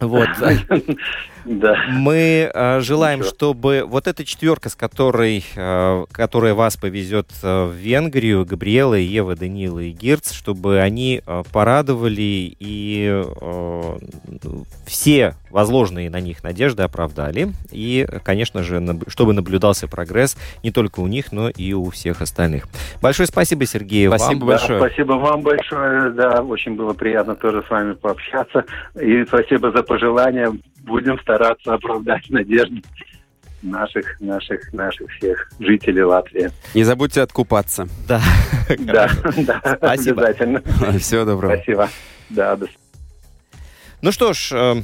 Вот. 0.00 0.28
Да. 1.44 1.76
Мы 1.90 2.50
э, 2.52 2.80
желаем, 2.80 3.20
Ничего. 3.20 3.34
чтобы 3.34 3.84
вот 3.86 4.06
эта 4.06 4.24
четверка, 4.24 4.68
с 4.68 4.74
которой, 4.74 5.44
э, 5.54 6.04
которая 6.10 6.54
вас 6.54 6.76
повезет 6.76 7.28
э, 7.42 7.64
в 7.66 7.72
Венгрию, 7.72 8.44
Габриэла, 8.46 8.94
Ева, 8.94 9.36
Данила 9.36 9.80
и 9.80 9.90
Гирц, 9.90 10.32
чтобы 10.32 10.80
они 10.80 11.22
э, 11.24 11.42
порадовали 11.52 12.56
и 12.58 13.22
э, 13.24 13.98
все 14.86 15.34
возложенные 15.50 16.10
на 16.10 16.20
них 16.20 16.42
надежды 16.42 16.82
оправдали. 16.82 17.52
И, 17.70 18.06
конечно 18.24 18.62
же, 18.62 18.80
наб- 18.80 19.08
чтобы 19.08 19.32
наблюдался 19.34 19.86
прогресс 19.86 20.36
не 20.62 20.72
только 20.72 21.00
у 21.00 21.06
них, 21.06 21.30
но 21.30 21.48
и 21.48 21.72
у 21.72 21.90
всех 21.90 22.22
остальных. 22.22 22.66
Большое 23.00 23.26
спасибо, 23.28 23.64
Сергей. 23.66 24.08
Спасибо 24.08 24.40
вам. 24.40 24.48
большое. 24.48 24.80
Да, 24.80 24.86
спасибо 24.86 25.12
вам 25.12 25.42
большое. 25.42 26.10
Да, 26.10 26.42
очень 26.42 26.74
было 26.74 26.92
приятно 26.92 27.36
тоже 27.36 27.62
с 27.66 27.70
вами 27.70 27.92
пообщаться. 27.92 28.64
И 29.00 29.24
спасибо 29.26 29.70
за 29.70 29.82
пожелания. 29.82 30.52
Будем 30.84 31.18
стараться 31.20 31.74
оправдать 31.74 32.28
надежды. 32.30 32.82
наших, 33.62 34.20
наших, 34.20 34.72
наших 34.74 35.10
всех 35.12 35.50
жителей 35.58 36.02
Латвии. 36.02 36.50
Не 36.74 36.84
забудьте 36.84 37.22
откупаться. 37.22 37.88
Да. 38.06 38.20
Да, 38.78 39.10
да, 39.36 39.76
Спасибо. 39.76 40.22
обязательно. 40.22 40.62
Всего 40.98 41.24
доброго. 41.26 41.56
Спасибо. 41.56 41.90
Да, 42.30 42.56
до 42.56 42.66
Ну 44.00 44.10
что 44.10 44.32
ж, 44.32 44.52
э, 44.52 44.82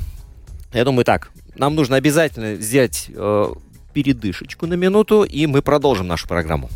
я 0.75 0.85
думаю 0.85 1.07
так, 1.07 1.31
нам 1.57 1.75
нужно 1.75 1.97
обязательно 1.97 2.53
взять 2.57 3.11
э, 3.15 3.47
передышечку 3.95 4.67
на 4.67 4.75
минуту, 4.75 5.25
и 5.25 5.47
мы 5.47 5.63
продолжим 5.63 6.09
нашу 6.09 6.29
программу. 6.29 6.69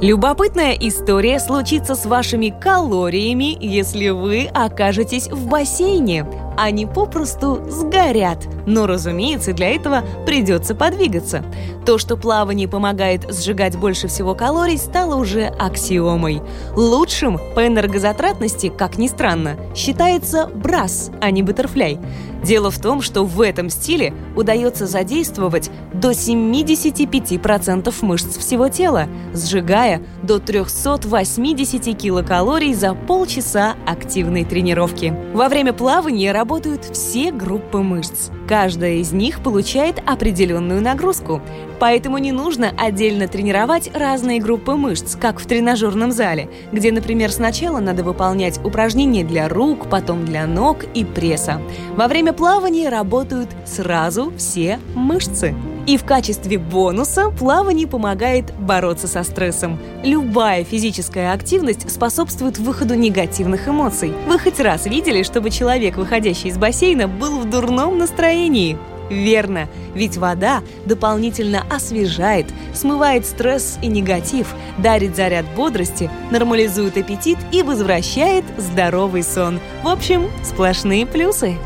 Любопытная 0.00 0.72
история 0.72 1.38
случится 1.38 1.94
с 1.94 2.06
вашими 2.06 2.48
калориями, 2.50 3.56
если 3.60 4.08
вы 4.08 4.46
окажетесь 4.52 5.28
в 5.28 5.46
бассейне. 5.46 6.26
Они 6.56 6.86
попросту 6.86 7.60
сгорят. 7.68 8.46
Но, 8.66 8.86
разумеется, 8.86 9.52
для 9.52 9.74
этого 9.74 10.02
придется 10.26 10.74
подвигаться. 10.74 11.44
То, 11.84 11.98
что 11.98 12.16
плавание 12.16 12.68
помогает 12.68 13.32
сжигать 13.32 13.76
больше 13.76 14.08
всего 14.08 14.34
калорий, 14.34 14.78
стало 14.78 15.16
уже 15.16 15.46
аксиомой. 15.46 16.42
Лучшим 16.76 17.38
по 17.54 17.66
энергозатратности, 17.66 18.68
как 18.68 18.98
ни 18.98 19.08
странно, 19.08 19.56
считается 19.74 20.46
брас, 20.46 21.10
а 21.20 21.30
не 21.30 21.42
баттерфляй. 21.42 21.98
Дело 22.42 22.70
в 22.70 22.78
том, 22.80 23.02
что 23.02 23.24
в 23.24 23.40
этом 23.40 23.70
стиле 23.70 24.12
удается 24.34 24.86
задействовать 24.86 25.70
до 25.94 26.10
75% 26.10 27.94
мышц 28.02 28.36
всего 28.36 28.68
тела, 28.68 29.06
сжигая 29.32 30.02
до 30.22 30.40
380 30.40 31.96
килокалорий 31.96 32.74
за 32.74 32.94
полчаса 32.94 33.74
активной 33.86 34.44
тренировки. 34.44 35.14
Во 35.34 35.48
время 35.48 35.72
плавания 35.72 36.32
работают 36.42 36.84
все 36.84 37.30
группы 37.30 37.78
мышц. 37.78 38.30
Каждая 38.48 38.94
из 38.94 39.12
них 39.12 39.44
получает 39.44 40.02
определенную 40.04 40.82
нагрузку. 40.82 41.40
Поэтому 41.82 42.18
не 42.18 42.30
нужно 42.30 42.70
отдельно 42.78 43.26
тренировать 43.26 43.90
разные 43.92 44.40
группы 44.40 44.76
мышц, 44.76 45.16
как 45.16 45.40
в 45.40 45.46
тренажерном 45.46 46.12
зале, 46.12 46.48
где, 46.70 46.92
например, 46.92 47.32
сначала 47.32 47.80
надо 47.80 48.04
выполнять 48.04 48.64
упражнения 48.64 49.24
для 49.24 49.48
рук, 49.48 49.90
потом 49.90 50.24
для 50.24 50.46
ног 50.46 50.84
и 50.94 51.04
пресса. 51.04 51.60
Во 51.96 52.06
время 52.06 52.34
плавания 52.34 52.88
работают 52.88 53.48
сразу 53.66 54.32
все 54.36 54.78
мышцы. 54.94 55.56
И 55.88 55.96
в 55.96 56.04
качестве 56.04 56.56
бонуса 56.56 57.30
плавание 57.30 57.88
помогает 57.88 58.54
бороться 58.60 59.08
со 59.08 59.24
стрессом. 59.24 59.80
Любая 60.04 60.62
физическая 60.62 61.32
активность 61.32 61.90
способствует 61.90 62.58
выходу 62.58 62.94
негативных 62.94 63.66
эмоций. 63.66 64.12
Вы 64.28 64.38
хоть 64.38 64.60
раз 64.60 64.86
видели, 64.86 65.24
чтобы 65.24 65.50
человек, 65.50 65.96
выходящий 65.96 66.50
из 66.50 66.58
бассейна, 66.58 67.08
был 67.08 67.40
в 67.40 67.50
дурном 67.50 67.98
настроении? 67.98 68.78
Верно, 69.12 69.68
ведь 69.94 70.16
вода 70.16 70.62
дополнительно 70.86 71.64
освежает, 71.70 72.46
смывает 72.72 73.26
стресс 73.26 73.78
и 73.82 73.88
негатив, 73.88 74.46
дарит 74.78 75.14
заряд 75.14 75.44
бодрости, 75.54 76.10
нормализует 76.30 76.96
аппетит 76.96 77.38
и 77.52 77.62
возвращает 77.62 78.44
здоровый 78.56 79.22
сон. 79.22 79.60
В 79.82 79.88
общем, 79.88 80.30
сплошные 80.42 81.04
плюсы. 81.04 81.58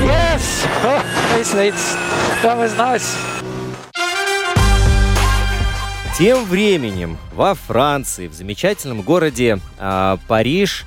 Yes! 0.00 0.42
Oh, 0.84 1.02
it's, 1.40 1.96
that 2.42 2.56
was 2.56 2.76
nice. 2.78 3.16
Тем 6.16 6.44
временем 6.44 7.18
во 7.34 7.54
Франции, 7.54 8.28
в 8.28 8.32
замечательном 8.32 9.02
городе 9.02 9.58
а, 9.78 10.18
Париж, 10.28 10.84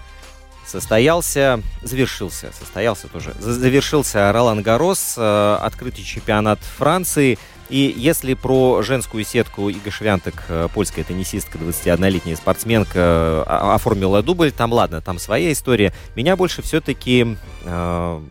состоялся, 0.67 1.61
завершился, 1.81 2.51
состоялся 2.57 3.07
тоже, 3.07 3.33
за- 3.39 3.53
завершился 3.53 4.31
Ролан 4.31 4.61
Гарос, 4.61 5.15
э, 5.17 5.57
открытый 5.61 6.03
чемпионат 6.03 6.59
Франции. 6.59 7.37
И 7.69 7.91
если 7.97 8.35
про 8.35 8.83
женскую 8.83 9.23
сетку 9.23 9.69
Ига 9.69 9.89
Швянтек, 9.89 10.43
э, 10.49 10.67
польская 10.73 11.03
теннисистка, 11.03 11.57
21-летняя 11.57 12.35
спортсменка, 12.35 12.99
э, 12.99 13.43
о- 13.47 13.73
оформила 13.75 14.21
дубль, 14.21 14.51
там 14.51 14.71
ладно, 14.71 15.01
там 15.01 15.17
своя 15.17 15.51
история. 15.51 15.91
Меня 16.15 16.35
больше 16.35 16.61
все-таки 16.61 17.35
э, 17.63 18.21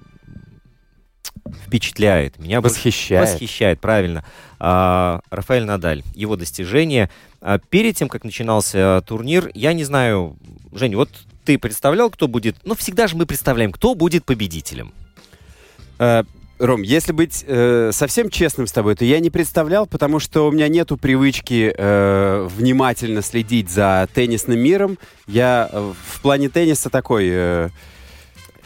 впечатляет. 1.67 2.39
Меня 2.39 2.61
Восхищает. 2.61 3.29
Восхищает, 3.29 3.81
правильно. 3.81 4.25
А, 4.59 5.21
Рафаэль 5.31 5.65
Надаль, 5.65 6.03
его 6.15 6.37
достижения. 6.37 7.11
А, 7.41 7.59
перед 7.59 7.97
тем, 7.97 8.09
как 8.09 8.25
начинался 8.25 9.03
турнир, 9.07 9.51
я 9.55 9.73
не 9.73 9.85
знаю, 9.85 10.37
Женя, 10.73 10.97
вот 10.97 11.11
ты 11.45 11.59
представлял, 11.59 12.11
кто 12.11 12.29
будет... 12.29 12.57
Ну, 12.65 12.75
всегда 12.75 13.07
же 13.07 13.17
мы 13.17 13.27
представляем, 13.27 13.73
кто 13.73 13.95
будет 13.95 14.25
победителем. 14.25 14.93
Э, 15.99 16.25
Ром, 16.61 16.83
если 16.83 17.13
быть 17.13 17.45
э, 17.47 17.91
совсем 17.93 18.31
честным 18.31 18.69
с 18.69 18.73
тобой, 18.73 18.95
то 18.95 19.05
я 19.05 19.19
не 19.19 19.29
представлял, 19.29 19.87
потому 19.87 20.21
что 20.21 20.47
у 20.47 20.53
меня 20.53 20.69
нету 20.69 20.97
привычки 20.97 21.75
э, 21.77 22.49
внимательно 22.49 23.23
следить 23.23 23.71
за 23.71 24.09
теннисным 24.15 24.61
миром. 24.61 24.99
Я 25.27 25.69
э, 25.71 25.93
в 26.07 26.21
плане 26.21 26.49
тенниса 26.49 26.91
такой 26.91 27.29
э, 27.29 27.71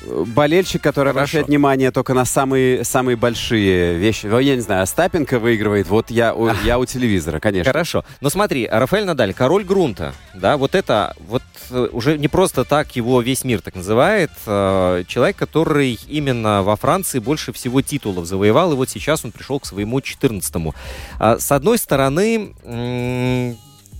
болельщик, 0.07 0.83
который 0.83 1.09
Хорошо. 1.09 1.19
обращает 1.21 1.47
внимание 1.49 1.91
только 1.91 2.15
на 2.15 2.25
самые, 2.25 2.85
самые 2.85 3.17
большие 3.17 3.97
вещи. 3.99 4.27
Ну, 4.27 4.39
Я 4.39 4.55
не 4.55 4.61
знаю, 4.61 4.83
Остапенко 4.83 5.39
выигрывает, 5.39 5.89
вот 5.89 6.11
я, 6.11 6.35
у- 6.35 6.49
я 6.65 6.79
у 6.79 6.85
телевизора, 6.87 7.41
конечно. 7.41 7.73
Хорошо. 7.73 8.05
Но 8.21 8.31
смотри, 8.31 8.67
Рафаэль 8.71 9.05
Надаль, 9.05 9.35
король 9.35 9.65
грунта, 9.65 10.15
да, 10.35 10.57
вот 10.57 10.75
это, 10.75 11.15
вот 11.27 11.43
э, 11.71 11.89
уже 11.93 12.17
не 12.19 12.29
просто 12.29 12.65
так 12.65 12.95
его 12.97 13.21
весь 13.21 13.45
мир 13.45 13.61
так 13.61 13.75
называет, 13.75 14.31
э, 14.47 15.05
человек, 15.09 15.37
который 15.37 15.99
именно 16.09 16.63
во 16.63 16.77
Франции 16.77 17.19
больше 17.19 17.53
всего 17.53 17.83
титулов 17.83 18.27
завоевал, 18.27 18.73
и 18.73 18.77
вот 18.77 18.89
сейчас 18.89 19.25
он 19.25 19.33
пришел 19.33 19.59
к 19.61 19.67
своему 19.67 19.99
14-му. 19.99 20.75
А, 21.19 21.39
С 21.39 21.51
одной 21.53 21.79
стороны, 21.79 22.55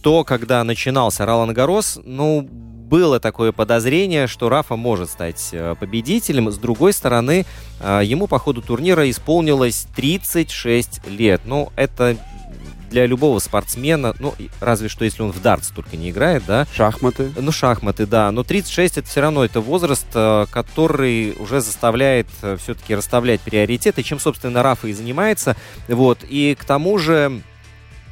то, 0.03 0.25
когда 0.25 0.63
начинался 0.65 1.27
Ролан 1.27 1.53
Гарос, 1.53 1.99
ну, 2.05 2.49
было 2.89 3.21
такое 3.21 3.53
подозрение, 3.53 4.27
что 4.27 4.49
Рафа 4.49 4.77
может 4.77 5.11
стать 5.11 5.51
э, 5.53 5.75
победителем. 5.79 6.51
С 6.51 6.57
другой 6.57 6.93
стороны, 6.93 7.45
э, 7.81 8.01
ему 8.05 8.27
по 8.27 8.39
ходу 8.39 8.63
турнира 8.63 9.09
исполнилось 9.11 9.87
36 9.95 11.07
лет. 11.09 11.43
Ну, 11.45 11.71
это 11.77 12.17
для 12.91 13.05
любого 13.05 13.39
спортсмена, 13.39 14.15
ну, 14.19 14.35
разве 14.61 14.89
что 14.89 15.05
если 15.05 15.23
он 15.23 15.31
в 15.31 15.43
дартс 15.43 15.69
только 15.69 15.99
не 15.99 16.09
играет, 16.09 16.45
да, 16.47 16.67
Шахматы. 16.75 17.31
ну, 17.37 17.53
шахматы, 17.53 18.07
да. 18.07 18.33
Но 18.33 18.45
36 18.45 18.97
это 18.97 19.07
все 19.07 19.21
равно 19.21 19.45
это 19.45 19.61
возраст, 19.61 20.07
э, 20.15 20.47
который 20.51 21.35
уже 21.39 21.61
заставляет 21.61 22.29
все-таки 22.59 22.95
расставлять 22.95 23.43
приоритеты, 23.43 24.03
чем, 24.03 24.19
собственно, 24.19 24.63
Рафа 24.63 24.89
и 24.89 24.95
занимается. 24.95 25.57
Вот. 25.89 26.21
И 26.27 26.57
к 26.59 26.65
тому 26.65 26.97
же, 26.97 27.43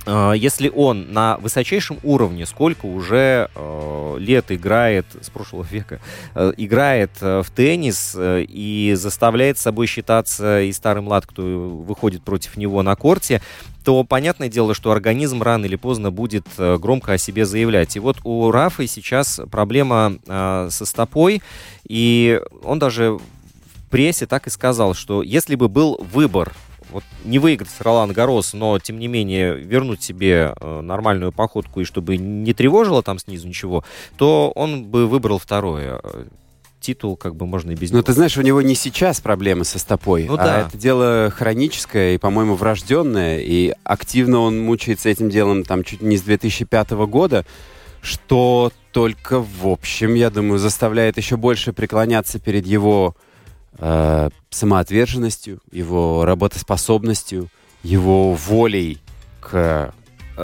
если 0.07 0.69
он 0.69 1.13
на 1.13 1.37
высочайшем 1.39 1.99
уровне, 2.05 2.47
сколько 2.47 2.87
уже 2.87 3.51
э, 3.55 4.17
лет 4.19 4.53
играет 4.53 5.07
с 5.21 5.31
прошлого 5.31 5.65
века, 5.65 6.01
э, 6.35 6.53
играет 6.57 7.11
э, 7.21 7.43
в 7.43 7.51
теннис 7.51 8.17
и 8.19 8.95
заставляет 8.97 9.59
собой 9.59 9.89
считаться 9.89 10.63
и 10.63 10.73
старый 10.73 11.03
млад, 11.03 11.27
кто 11.27 11.43
выходит 11.43 12.23
против 12.23 12.57
него 12.57 12.83
на 12.83 12.95
корте, 12.95 13.43
то 13.85 14.05
понятное 14.05 14.49
дело, 14.49 14.75
что 14.75 14.93
организм 14.93 15.43
рано 15.43 15.65
или 15.65 15.77
поздно 15.77 16.11
будет 16.11 16.47
громко 16.57 17.15
о 17.15 17.19
себе 17.19 17.45
заявлять. 17.45 17.97
И 17.97 18.01
вот 18.01 18.19
у 18.25 18.51
Рафы 18.51 18.87
сейчас 18.89 19.41
проблема 19.51 20.17
со 20.27 20.85
стопой, 20.85 21.41
и 21.87 22.41
он 22.65 22.81
даже 22.81 23.13
в 23.13 23.21
прессе 23.91 24.27
так 24.27 24.49
и 24.49 24.51
сказал, 24.51 24.95
что 24.95 25.23
если 25.23 25.55
бы 25.55 25.69
был 25.69 26.01
выбор 26.13 26.53
вот 26.97 27.05
не 27.25 27.39
выиграть 27.39 27.69
Ролан 27.81 28.13
Гарос, 28.13 28.55
но 28.55 28.79
тем 28.79 28.99
не 28.99 29.07
менее 29.07 29.55
вернуть 29.55 30.03
себе 30.03 30.55
э, 30.59 30.81
нормальную 30.81 31.31
походку 31.31 31.81
и 31.81 31.85
чтобы 31.85 32.17
не 32.17 32.55
тревожило 32.55 33.03
там 33.03 33.19
снизу 33.19 33.47
ничего, 33.47 33.85
то 34.17 34.51
он 34.55 34.85
бы 34.85 35.07
выбрал 35.07 35.39
второе. 35.39 36.01
Титул 36.81 37.17
как 37.17 37.35
бы 37.37 37.47
можно 37.47 37.73
и 37.73 37.75
без 37.75 37.91
Ну, 37.91 37.99
него. 37.99 38.05
ты 38.07 38.13
знаешь, 38.13 38.37
у 38.39 38.43
него 38.43 38.63
не 38.63 38.75
сейчас 38.75 39.21
проблемы 39.21 39.65
со 39.65 39.79
стопой, 39.79 40.25
Ну 40.27 40.35
а 40.35 40.37
да. 40.39 40.61
это 40.63 40.79
дело 40.79 41.31
хроническое 41.35 42.15
и, 42.15 42.19
по-моему, 42.19 42.55
врожденное. 42.55 43.41
И 43.41 43.73
активно 43.85 44.41
он 44.41 44.59
мучается 44.61 45.09
этим 45.11 45.29
делом 45.29 45.65
там 45.65 45.85
чуть 45.85 46.01
не 46.01 46.17
с 46.17 46.23
2005 46.23 46.91
года, 46.93 47.45
что 48.01 48.73
только, 48.93 49.41
в 49.41 49.67
общем, 49.67 50.15
я 50.15 50.31
думаю, 50.31 50.59
заставляет 50.59 51.17
еще 51.19 51.37
больше 51.37 51.73
преклоняться 51.73 52.39
перед 52.39 52.67
его 52.67 53.17
э, 53.79 54.29
самоотверженностью, 54.51 55.61
его 55.71 56.25
работоспособностью, 56.25 57.49
его 57.83 58.35
волей 58.35 58.99
к 59.41 59.93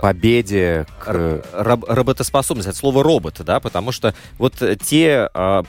победе, 0.01 0.87
к... 0.99 1.43
Раб- 1.53 1.85
работоспособность, 1.85 2.69
от 2.69 2.77
слова 2.77 3.03
робот, 3.03 3.41
да, 3.45 3.61
потому 3.61 3.93
что 3.93 4.15
вот 4.39 4.63
э, 4.63 4.77
те, 4.77 5.29
а, 5.35 5.65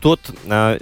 тот, 0.00 0.20
а, 0.46 0.78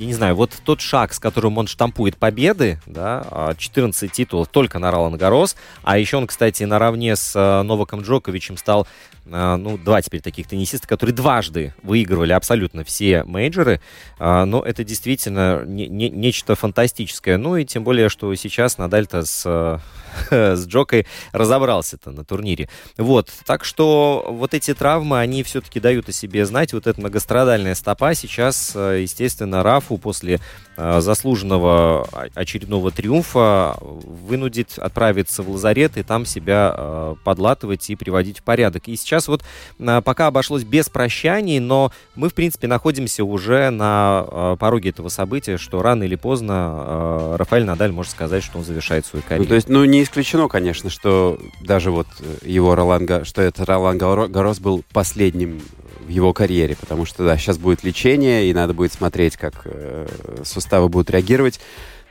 я 0.00 0.06
не 0.06 0.14
знаю, 0.14 0.34
вот 0.34 0.50
тот 0.64 0.80
шаг, 0.80 1.12
с 1.12 1.18
которым 1.18 1.58
он 1.58 1.66
штампует 1.66 2.16
победы, 2.16 2.80
да, 2.86 3.54
14 3.56 4.10
титулов 4.10 4.48
только 4.48 4.78
на 4.78 4.90
Ролан 4.90 5.16
Гарос, 5.18 5.56
а 5.82 5.98
еще 5.98 6.16
он, 6.16 6.26
кстати, 6.26 6.64
наравне 6.64 7.16
с 7.16 7.36
э, 7.36 7.62
Новаком 7.62 8.00
Джоковичем 8.00 8.56
стал 8.56 8.86
а, 9.32 9.56
ну, 9.56 9.76
два 9.76 10.02
теперь 10.02 10.20
таких 10.20 10.48
теннисиста, 10.48 10.88
которые 10.88 11.14
дважды 11.14 11.74
выигрывали 11.82 12.32
абсолютно 12.32 12.84
все 12.84 13.22
мейджоры, 13.24 13.80
а, 14.18 14.44
но 14.44 14.62
это 14.62 14.82
действительно 14.82 15.62
не, 15.64 15.86
не, 15.88 16.08
нечто 16.10 16.54
фантастическое. 16.54 17.36
Ну 17.36 17.56
и 17.56 17.64
тем 17.64 17.84
более, 17.84 18.08
что 18.08 18.34
сейчас 18.34 18.78
Надаль-то 18.78 19.24
с, 19.24 19.80
с 20.30 20.66
Джокой 20.66 21.06
разобрался-то 21.32 22.10
на 22.10 22.24
турнире. 22.24 22.68
Вот, 22.96 23.30
так 23.44 23.64
что 23.64 24.26
вот 24.28 24.54
эти 24.54 24.74
травмы, 24.74 25.20
они 25.20 25.42
все-таки 25.42 25.80
дают 25.80 26.08
о 26.08 26.12
себе 26.12 26.46
знать. 26.46 26.72
Вот 26.72 26.86
эта 26.86 26.98
многострадальная 27.00 27.74
стопа 27.74 28.14
сейчас, 28.14 28.74
естественно, 28.74 29.62
Рафу 29.90 29.98
после 29.98 30.40
а, 30.76 31.00
заслуженного 31.00 32.06
очередного 32.34 32.90
триумфа 32.90 33.76
вынудит 33.80 34.78
отправиться 34.78 35.42
в 35.42 35.50
лазарет 35.50 35.96
и 35.96 36.02
там 36.02 36.24
себя 36.24 37.16
подлатывать 37.24 37.90
и 37.90 37.96
приводить 37.96 38.38
в 38.38 38.42
порядок. 38.42 38.88
И 38.88 38.96
сейчас 38.96 39.28
вот 39.28 39.42
а, 39.78 40.00
пока 40.00 40.28
обошлось 40.28 40.64
без 40.64 40.88
прощаний, 40.88 41.58
но 41.58 41.92
мы, 42.14 42.28
в 42.28 42.34
принципе, 42.34 42.66
находимся 42.66 43.24
уже 43.24 43.70
на 43.70 44.56
пороге 44.58 44.90
этого 44.90 45.08
события, 45.08 45.58
что 45.58 45.82
рано 45.82 46.04
или 46.04 46.16
поздно 46.16 47.36
Рафаэль 47.36 47.64
Надаль 47.64 47.92
может 47.92 48.12
сказать, 48.12 48.42
что 48.42 48.58
он 48.58 48.64
завершает 48.64 49.06
свою 49.06 49.22
карьеру. 49.22 49.44
Ну, 49.44 49.48
то 49.48 49.54
есть, 49.54 49.68
ну, 49.68 49.84
не 49.84 50.02
исключено, 50.02 50.48
конечно, 50.48 50.90
что 50.90 51.38
даже 51.62 51.90
вот 51.90 52.06
его 52.42 52.74
Ролан, 52.74 53.24
что 53.24 53.42
это 53.42 53.64
Ролан 53.64 53.98
Гарос 53.98 54.60
был 54.60 54.84
последним 54.92 55.60
в 56.04 56.08
его 56.08 56.32
карьере, 56.32 56.76
потому 56.78 57.04
что, 57.04 57.24
да, 57.24 57.36
сейчас 57.36 57.58
будет 57.58 57.84
лечение, 57.84 58.48
и 58.48 58.54
надо 58.54 58.74
будет 58.74 58.92
смотреть, 58.92 59.36
как 59.36 59.62
э, 59.64 60.06
суставы 60.44 60.88
будут 60.88 61.10
реагировать. 61.10 61.60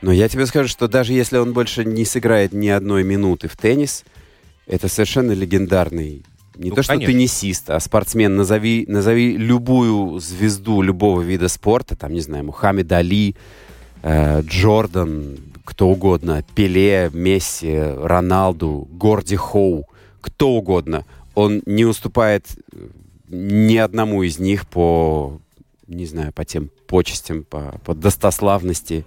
Но 0.02 0.12
я 0.12 0.30
тебе 0.30 0.46
скажу, 0.46 0.70
что 0.70 0.88
даже 0.88 1.14
если 1.14 1.38
он 1.38 1.54
больше 1.54 1.84
не 1.84 2.06
сыграет 2.06 2.54
ни 2.54 2.70
одной 2.70 3.04
минуты 3.04 3.48
в 3.48 3.58
теннис, 3.58 4.06
это 4.68 4.88
совершенно 4.88 5.32
легендарный 5.32 6.24
не 6.60 6.72
ну, 6.72 6.76
то, 6.76 6.84
что 6.84 6.94
конечно. 6.94 7.14
теннисист, 7.14 7.70
а 7.70 7.80
спортсмен. 7.80 8.36
Назови, 8.36 8.86
назови 8.88 9.38
любую 9.38 10.20
звезду 10.20 10.82
любого 10.82 11.22
вида 11.22 11.48
спорта, 11.48 11.96
там, 11.96 12.14
не 12.14 12.20
знаю, 12.20 12.46
Мухаммед 12.46 12.92
Али, 12.92 13.36
э, 14.04 14.42
Джордан, 14.42 15.38
кто 15.64 15.88
угодно, 15.88 16.44
Пеле, 16.56 17.12
Месси, 17.14 17.80
Роналду, 17.80 18.90
Горди 18.92 19.38
Хоу, 19.38 19.86
кто 20.20 20.50
угодно. 20.50 21.06
Он 21.34 21.62
не 21.66 21.86
уступает 21.86 22.46
э, 22.74 22.88
ни 23.30 23.78
одному 23.78 24.24
из 24.24 24.40
них 24.40 24.68
по, 24.68 25.40
не 25.88 26.06
знаю, 26.06 26.34
по 26.34 26.46
тем 26.46 26.70
почестям, 26.88 27.44
по, 27.44 27.80
по 27.86 27.94
достославности 27.94 29.06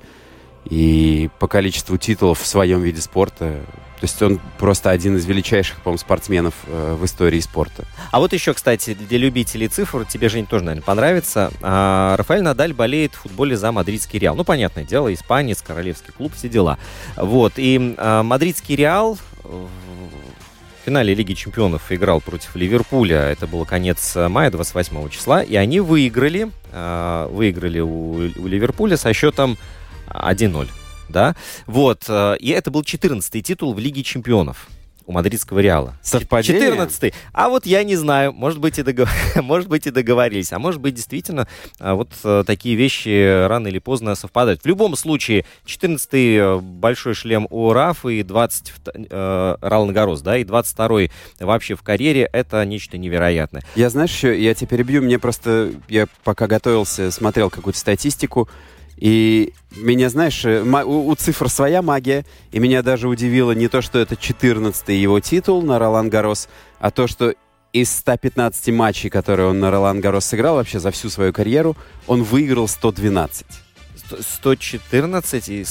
и 0.64 1.28
по 1.38 1.48
количеству 1.48 1.98
титулов 1.98 2.40
в 2.40 2.46
своем 2.46 2.80
виде 2.82 3.00
спорта. 3.00 3.60
То 4.02 4.06
есть 4.06 4.20
он 4.20 4.40
просто 4.58 4.90
один 4.90 5.16
из 5.16 5.26
величайших, 5.26 5.80
по-моему, 5.80 5.98
спортсменов 5.98 6.54
э, 6.66 6.96
в 6.98 7.04
истории 7.04 7.38
спорта. 7.38 7.84
А 8.10 8.18
вот 8.18 8.32
еще, 8.32 8.52
кстати, 8.52 8.94
для 8.94 9.16
любителей 9.16 9.68
цифр, 9.68 10.04
тебе, 10.04 10.28
Жень, 10.28 10.46
тоже, 10.46 10.64
наверное, 10.64 10.84
понравится. 10.84 11.52
А, 11.62 12.16
Рафаэль 12.16 12.42
Надаль 12.42 12.72
болеет 12.72 13.14
в 13.14 13.20
футболе 13.20 13.56
за 13.56 13.70
мадридский 13.70 14.18
Реал. 14.18 14.34
Ну, 14.34 14.42
понятное 14.42 14.82
дело, 14.82 15.14
испанец, 15.14 15.62
королевский 15.62 16.12
клуб, 16.12 16.32
все 16.34 16.48
дела. 16.48 16.78
Вот, 17.14 17.52
и 17.58 17.94
а, 17.96 18.24
мадридский 18.24 18.74
Реал 18.74 19.18
в 20.82 20.86
финале 20.86 21.14
Лиги 21.14 21.34
Чемпионов 21.34 21.92
играл 21.92 22.20
против 22.20 22.56
Ливерпуля. 22.56 23.20
Это 23.20 23.46
было 23.46 23.64
конец 23.64 24.16
мая, 24.16 24.50
28 24.50 25.08
числа. 25.10 25.42
И 25.42 25.54
они 25.54 25.78
выиграли, 25.78 26.50
а, 26.72 27.28
выиграли 27.28 27.78
у, 27.78 28.14
у 28.14 28.46
Ливерпуля 28.48 28.96
со 28.96 29.12
счетом 29.12 29.56
1-0 30.08 30.68
да, 31.08 31.36
вот, 31.66 32.04
э, 32.08 32.36
и 32.40 32.48
это 32.50 32.70
был 32.70 32.80
14-й 32.80 33.42
титул 33.42 33.74
в 33.74 33.78
Лиге 33.78 34.02
чемпионов 34.02 34.68
у 35.06 35.12
мадридского 35.12 35.58
Реала. 35.58 35.96
Совпадение? 36.02 36.62
14 36.62 37.14
А 37.32 37.48
вот 37.48 37.66
я 37.66 37.84
не 37.84 37.96
знаю, 37.96 38.32
может 38.32 38.58
быть, 38.58 38.78
и, 38.78 38.82
договор... 38.82 39.12
может 39.36 39.68
быть, 39.68 39.86
и 39.86 39.90
договорились. 39.90 40.52
А 40.52 40.58
может 40.58 40.80
быть, 40.80 40.94
действительно, 40.94 41.48
а, 41.78 41.94
вот 41.94 42.10
э, 42.24 42.44
такие 42.46 42.74
вещи 42.76 43.46
рано 43.46 43.68
или 43.68 43.78
поздно 43.78 44.14
совпадают. 44.14 44.62
В 44.62 44.66
любом 44.66 44.96
случае, 44.96 45.44
14-й 45.66 46.36
э, 46.36 46.58
большой 46.58 47.14
шлем 47.14 47.46
у 47.50 47.72
Рафа 47.72 48.08
и 48.08 48.22
20 48.22 48.72
э, 48.94 49.56
Ралан 49.60 49.92
Гарос, 49.92 50.20
да, 50.20 50.36
и 50.38 50.44
22-й 50.44 51.10
вообще 51.40 51.74
в 51.74 51.82
карьере, 51.82 52.28
это 52.32 52.64
нечто 52.64 52.98
невероятное. 52.98 53.62
Я, 53.74 53.90
знаешь, 53.90 54.10
еще, 54.10 54.40
я 54.40 54.54
тебя 54.54 54.68
перебью, 54.68 55.02
мне 55.02 55.18
просто, 55.18 55.72
я 55.88 56.06
пока 56.24 56.46
готовился, 56.46 57.10
смотрел 57.10 57.50
какую-то 57.50 57.78
статистику, 57.78 58.48
и 59.02 59.52
меня, 59.74 60.08
знаешь, 60.10 60.44
э, 60.44 60.62
у, 60.62 61.08
у 61.08 61.14
цифр 61.16 61.48
своя 61.48 61.82
магия, 61.82 62.24
и 62.52 62.60
меня 62.60 62.84
даже 62.84 63.08
удивило 63.08 63.50
не 63.50 63.66
то, 63.66 63.82
что 63.82 63.98
это 63.98 64.14
14-й 64.14 64.94
его 64.94 65.18
титул 65.18 65.60
на 65.62 65.80
Ролан 65.80 66.08
Гарос, 66.08 66.48
а 66.78 66.92
то, 66.92 67.08
что 67.08 67.34
из 67.72 67.90
115 67.90 68.68
матчей, 68.72 69.10
которые 69.10 69.48
он 69.48 69.58
на 69.58 69.72
Ролан 69.72 70.00
Гарос 70.00 70.26
сыграл 70.26 70.54
вообще 70.54 70.78
за 70.78 70.92
всю 70.92 71.10
свою 71.10 71.32
карьеру, 71.32 71.76
он 72.06 72.22
выиграл 72.22 72.68
112. 72.68 73.44
114 74.20 75.48
и... 75.48 75.64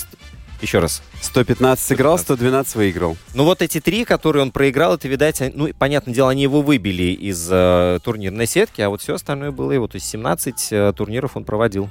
Еще 0.61 0.79
раз. 0.79 1.01
115 1.21 1.85
сыграл, 1.85 2.17
112 2.17 2.75
выиграл. 2.75 3.15
Ну 3.33 3.45
вот 3.45 3.61
эти 3.61 3.79
три, 3.79 4.03
которые 4.03 4.43
он 4.43 4.51
проиграл, 4.51 4.95
это, 4.95 5.07
видать, 5.07 5.41
ну, 5.55 5.69
понятное 5.79 6.13
дело, 6.13 6.31
они 6.31 6.43
его 6.43 6.61
выбили 6.61 7.13
из 7.13 7.47
э, 7.49 7.99
турнирной 8.03 8.45
сетки, 8.45 8.81
а 8.81 8.89
вот 8.89 9.01
все 9.01 9.15
остальное 9.15 9.51
было 9.51 9.71
его. 9.71 9.87
То 9.87 9.95
есть 9.95 10.07
17 10.07 10.67
э, 10.71 10.93
турниров 10.97 11.37
он 11.37 11.45
проводил. 11.45 11.87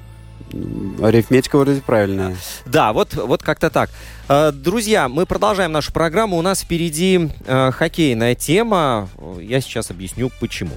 Арифметика 1.01 1.57
вроде 1.57 1.81
правильная. 1.81 2.35
Да, 2.65 2.93
вот, 2.93 3.13
вот 3.13 3.43
как-то 3.43 3.69
так. 3.69 3.89
Э, 4.27 4.51
друзья, 4.51 5.09
мы 5.09 5.25
продолжаем 5.25 5.71
нашу 5.71 5.91
программу. 5.91 6.37
У 6.37 6.41
нас 6.41 6.61
впереди 6.61 7.29
э, 7.45 7.71
хоккейная 7.71 8.35
тема. 8.35 9.09
Я 9.39 9.61
сейчас 9.61 9.91
объясню, 9.91 10.31
почему. 10.39 10.73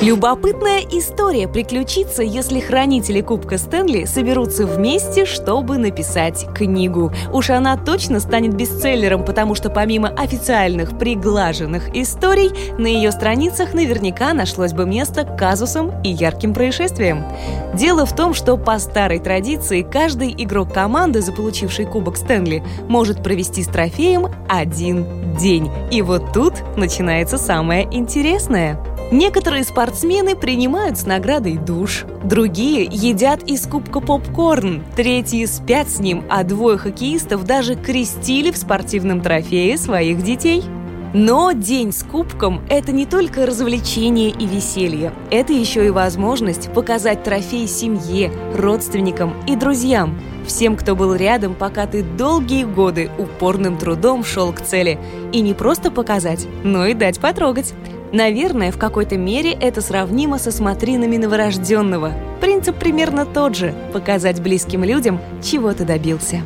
Любопытная 0.00 0.80
история 0.80 1.48
приключится, 1.48 2.22
если 2.22 2.60
хранители 2.60 3.20
Кубка 3.20 3.58
Стэнли 3.58 4.04
соберутся 4.04 4.66
вместе, 4.66 5.24
чтобы 5.24 5.78
написать 5.78 6.46
книгу. 6.54 7.12
Уж 7.32 7.50
она 7.50 7.76
точно 7.76 8.20
станет 8.20 8.54
бестселлером, 8.54 9.24
потому 9.24 9.54
что 9.54 9.70
помимо 9.70 10.08
официальных 10.08 10.98
приглаженных 10.98 11.94
историй, 11.94 12.50
на 12.76 12.86
ее 12.86 13.12
страницах 13.12 13.72
наверняка 13.72 14.34
нашлось 14.34 14.72
бы 14.72 14.84
место 14.84 15.24
казусам 15.24 16.02
и 16.02 16.10
ярким 16.10 16.52
происшествиям. 16.52 17.24
Дело 17.74 18.04
в 18.04 18.14
том, 18.14 18.34
что 18.34 18.56
по 18.56 18.78
старой 18.78 19.20
традиции 19.20 19.82
каждый 19.82 20.34
игрок 20.36 20.72
команды, 20.72 21.20
заполучивший 21.22 21.86
Кубок 21.86 22.16
Стэнли, 22.16 22.64
может 22.88 23.22
провести 23.22 23.62
с 23.62 23.68
трофеем 23.68 24.28
один 24.48 25.36
день. 25.36 25.70
И 25.90 26.02
вот 26.02 26.32
тут 26.32 26.54
начинается 26.76 27.38
самое 27.38 27.84
интересное– 27.84 28.33
Некоторые 29.12 29.64
спортсмены 29.64 30.34
принимают 30.34 30.98
с 30.98 31.06
наградой 31.06 31.56
душ, 31.56 32.04
другие 32.24 32.82
едят 32.90 33.42
из 33.44 33.66
кубка 33.66 34.00
попкорн, 34.00 34.82
третьи 34.96 35.44
спят 35.44 35.88
с 35.88 36.00
ним, 36.00 36.24
а 36.28 36.42
двое 36.42 36.78
хоккеистов 36.78 37.44
даже 37.44 37.76
крестили 37.76 38.50
в 38.50 38.56
спортивном 38.56 39.20
трофее 39.20 39.78
своих 39.78 40.22
детей. 40.22 40.64
Но 41.12 41.52
день 41.52 41.92
с 41.92 42.02
кубком– 42.02 42.60
это 42.68 42.90
не 42.90 43.06
только 43.06 43.46
развлечение 43.46 44.30
и 44.30 44.46
веселье. 44.46 45.12
Это 45.30 45.52
еще 45.52 45.86
и 45.86 45.90
возможность 45.90 46.72
показать 46.72 47.22
трофей 47.22 47.68
семье, 47.68 48.32
родственникам 48.56 49.32
и 49.46 49.54
друзьям. 49.54 50.18
Всем, 50.44 50.76
кто 50.76 50.96
был 50.96 51.14
рядом, 51.14 51.54
пока 51.54 51.86
ты 51.86 52.02
долгие 52.02 52.64
годы 52.64 53.12
упорным 53.16 53.78
трудом 53.78 54.24
шел 54.24 54.52
к 54.52 54.60
цели. 54.60 54.98
И 55.32 55.40
не 55.40 55.54
просто 55.54 55.92
показать, 55.92 56.48
но 56.64 56.86
и 56.86 56.94
дать 56.94 57.20
потрогать. 57.20 57.74
Наверное, 58.14 58.70
в 58.70 58.78
какой-то 58.78 59.16
мере 59.16 59.50
это 59.50 59.80
сравнимо 59.80 60.38
со 60.38 60.52
смотринами 60.52 61.16
новорожденного. 61.16 62.12
Принцип 62.40 62.76
примерно 62.76 63.26
тот 63.26 63.56
же– 63.56 63.74
показать 63.92 64.40
близким 64.40 64.84
людям, 64.84 65.20
чего 65.42 65.72
ты 65.72 65.84
добился. 65.84 66.42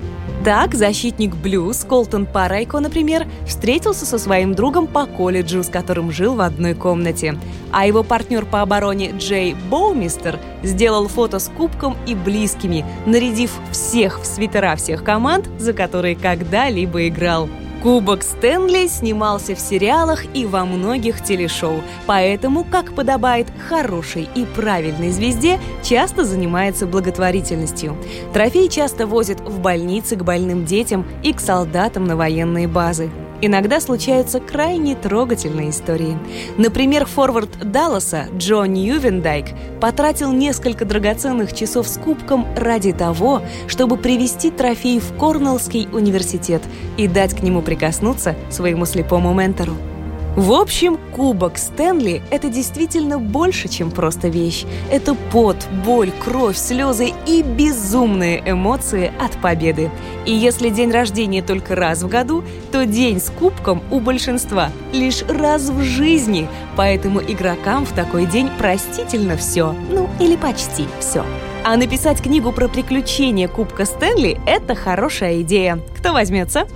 Так, 0.47 0.75
защитник 0.75 1.35
Блюз 1.35 1.85
Колтон 1.85 2.25
Парайко, 2.25 2.81
например, 2.81 3.27
встретился 3.47 4.07
со 4.07 4.17
своим 4.17 4.55
другом 4.55 4.87
по 4.87 5.05
колледжу, 5.05 5.63
с 5.63 5.69
которым 5.69 6.11
жил 6.11 6.37
в 6.37 6.41
одной 6.41 6.73
комнате. 6.73 7.39
А 7.71 7.87
его 7.87 8.03
партнер 8.03 8.47
по 8.47 8.63
обороне 8.63 9.11
Джей 9.19 9.55
Боумистер 9.69 10.41
сделал 10.63 11.07
фото 11.07 11.39
с 11.39 11.51
кубком 11.55 11.99
и 12.07 12.15
близкими, 12.15 12.83
нарядив 13.05 13.53
всех 13.73 14.23
в 14.23 14.25
свитера 14.25 14.75
всех 14.75 15.05
команд, 15.05 15.51
за 15.59 15.75
которые 15.75 16.17
когда-либо 16.17 17.09
играл. 17.09 17.47
Кубок 17.83 18.25
Стэнли 18.25 18.89
снимался 18.89 19.55
в 19.55 19.61
сериалах 19.61 20.25
и 20.35 20.47
во 20.47 20.65
многих 20.65 21.23
телешоу, 21.23 21.81
поэтому, 22.07 22.65
как 22.65 22.93
подобает 22.93 23.47
хорошей 23.69 24.29
и 24.35 24.45
правильной 24.45 25.11
звезде, 25.11 25.61
часто 25.85 26.25
занимается 26.25 26.89
благотворительностью. 26.89 27.97
Трофей 28.33 28.69
часто 28.69 29.07
возят 29.07 29.41
в 29.41 29.61
больницы 29.61 30.17
к 30.17 30.25
больным 30.25 30.65
детям 30.65 31.07
и 31.23 31.33
к 31.33 31.39
солдатам 31.39 32.05
на 32.05 32.17
военные 32.17 32.67
базы. 32.67 33.11
Иногда 33.41 33.81
случаются 33.81 34.41
крайне 34.41 34.95
трогательные 34.95 35.71
истории. 35.71 36.19
Например, 36.57 37.07
форвард 37.07 37.51
Далласа 37.71 38.27
Джо 38.37 38.65
Ньювендайк 38.65 39.47
потратил 39.81 40.33
несколько 40.33 40.85
драгоценных 40.85 41.55
часов 41.55 41.89
с 41.89 41.99
кубком 41.99 42.47
ради 42.57 42.93
того, 42.93 43.43
чтобы 43.67 43.97
привести 43.97 44.51
трофей 44.51 45.01
в 45.01 45.17
Корнеллский 45.17 45.89
университет 45.93 46.63
и 46.97 47.09
дать 47.09 47.35
к 47.35 47.43
нему 47.43 47.63
прикоснуться 47.63 48.35
своему 48.51 48.87
слепому 48.87 49.33
ментору. 49.35 49.75
В 50.39 50.53
общем, 50.53 51.01
кубок 51.17 51.59
Стэнли– 51.59 52.23
это 52.31 52.49
действительно 52.49 53.19
больше, 53.19 53.67
чем 53.67 53.91
просто 53.91 54.29
вещь. 54.29 54.67
Это 54.89 55.17
пот, 55.33 55.57
боль, 55.85 56.13
кровь, 56.13 56.57
слезы 56.57 57.13
и 57.27 57.43
безумные 57.43 58.41
эмоции 58.47 59.11
от 59.19 59.33
победы. 59.43 59.91
И 60.27 60.33
если 60.33 60.69
день 60.69 60.93
рождения 60.93 61.43
только 61.43 61.75
раз 61.75 62.05
в 62.05 62.09
году, 62.09 62.45
то 62.71 62.87
день 62.87 63.21
с 63.21 63.31
кубком 63.31 63.83
у 63.91 63.99
большинства 63.99 64.71
лишь 64.93 65.23
раз 65.23 65.71
в 65.71 65.83
жизни. 65.83 66.47
Поэтому 66.77 67.21
игрокам 67.21 67.85
в 67.85 67.91
такой 67.91 68.25
день 68.25 68.49
простительно 68.59 69.37
все. 69.37 69.75
Ну, 69.91 70.09
или 70.21 70.37
почти 70.37 70.87
все. 71.01 71.25
А 71.65 71.77
написать 71.77 72.23
книгу 72.23 72.53
про 72.53 72.69
приключения 72.69 73.49
Кубка 73.49 73.85
Стэнли– 73.85 74.41
это 74.47 74.75
хорошая 74.75 75.43
идея. 75.43 75.81
Кто 75.99 76.13
возьмется? 76.13 76.67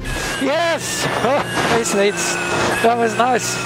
Yes! 0.40 0.82
Oh, 1.24 1.42
it's, 1.78 1.94
it's, 1.94 2.36
that 2.82 2.98
was 2.98 3.16
nice. 3.16 3.56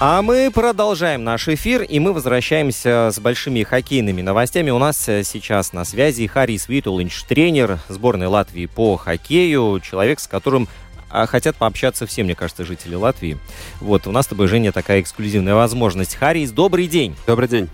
А 0.00 0.20
мы 0.22 0.50
продолжаем 0.52 1.22
наш 1.22 1.46
эфир, 1.48 1.82
и 1.82 2.00
мы 2.00 2.12
возвращаемся 2.12 3.10
с 3.12 3.20
большими 3.20 3.62
хоккейными 3.62 4.20
новостями. 4.20 4.70
У 4.70 4.78
нас 4.78 5.08
э, 5.08 5.22
сейчас 5.22 5.72
на 5.72 5.84
связи 5.84 6.26
Харис 6.26 6.68
Витулинч, 6.68 7.22
тренер 7.22 7.78
сборной 7.88 8.26
Латвии 8.26 8.66
по 8.66 8.96
хоккею, 8.96 9.80
человек, 9.80 10.18
с 10.18 10.26
которым 10.26 10.66
а, 11.08 11.26
хотят 11.26 11.56
пообщаться 11.56 12.06
все, 12.06 12.24
мне 12.24 12.34
кажется, 12.34 12.64
жители 12.64 12.94
Латвии. 12.94 13.38
Вот, 13.80 14.06
у 14.08 14.10
нас 14.12 14.24
с 14.24 14.28
тобой, 14.28 14.48
Женя, 14.48 14.72
такая 14.72 15.00
эксклюзивная 15.00 15.54
возможность. 15.54 16.16
Харис, 16.16 16.50
добрый 16.50 16.88
день. 16.88 17.14
Добрый 17.26 17.48
день. 17.48 17.68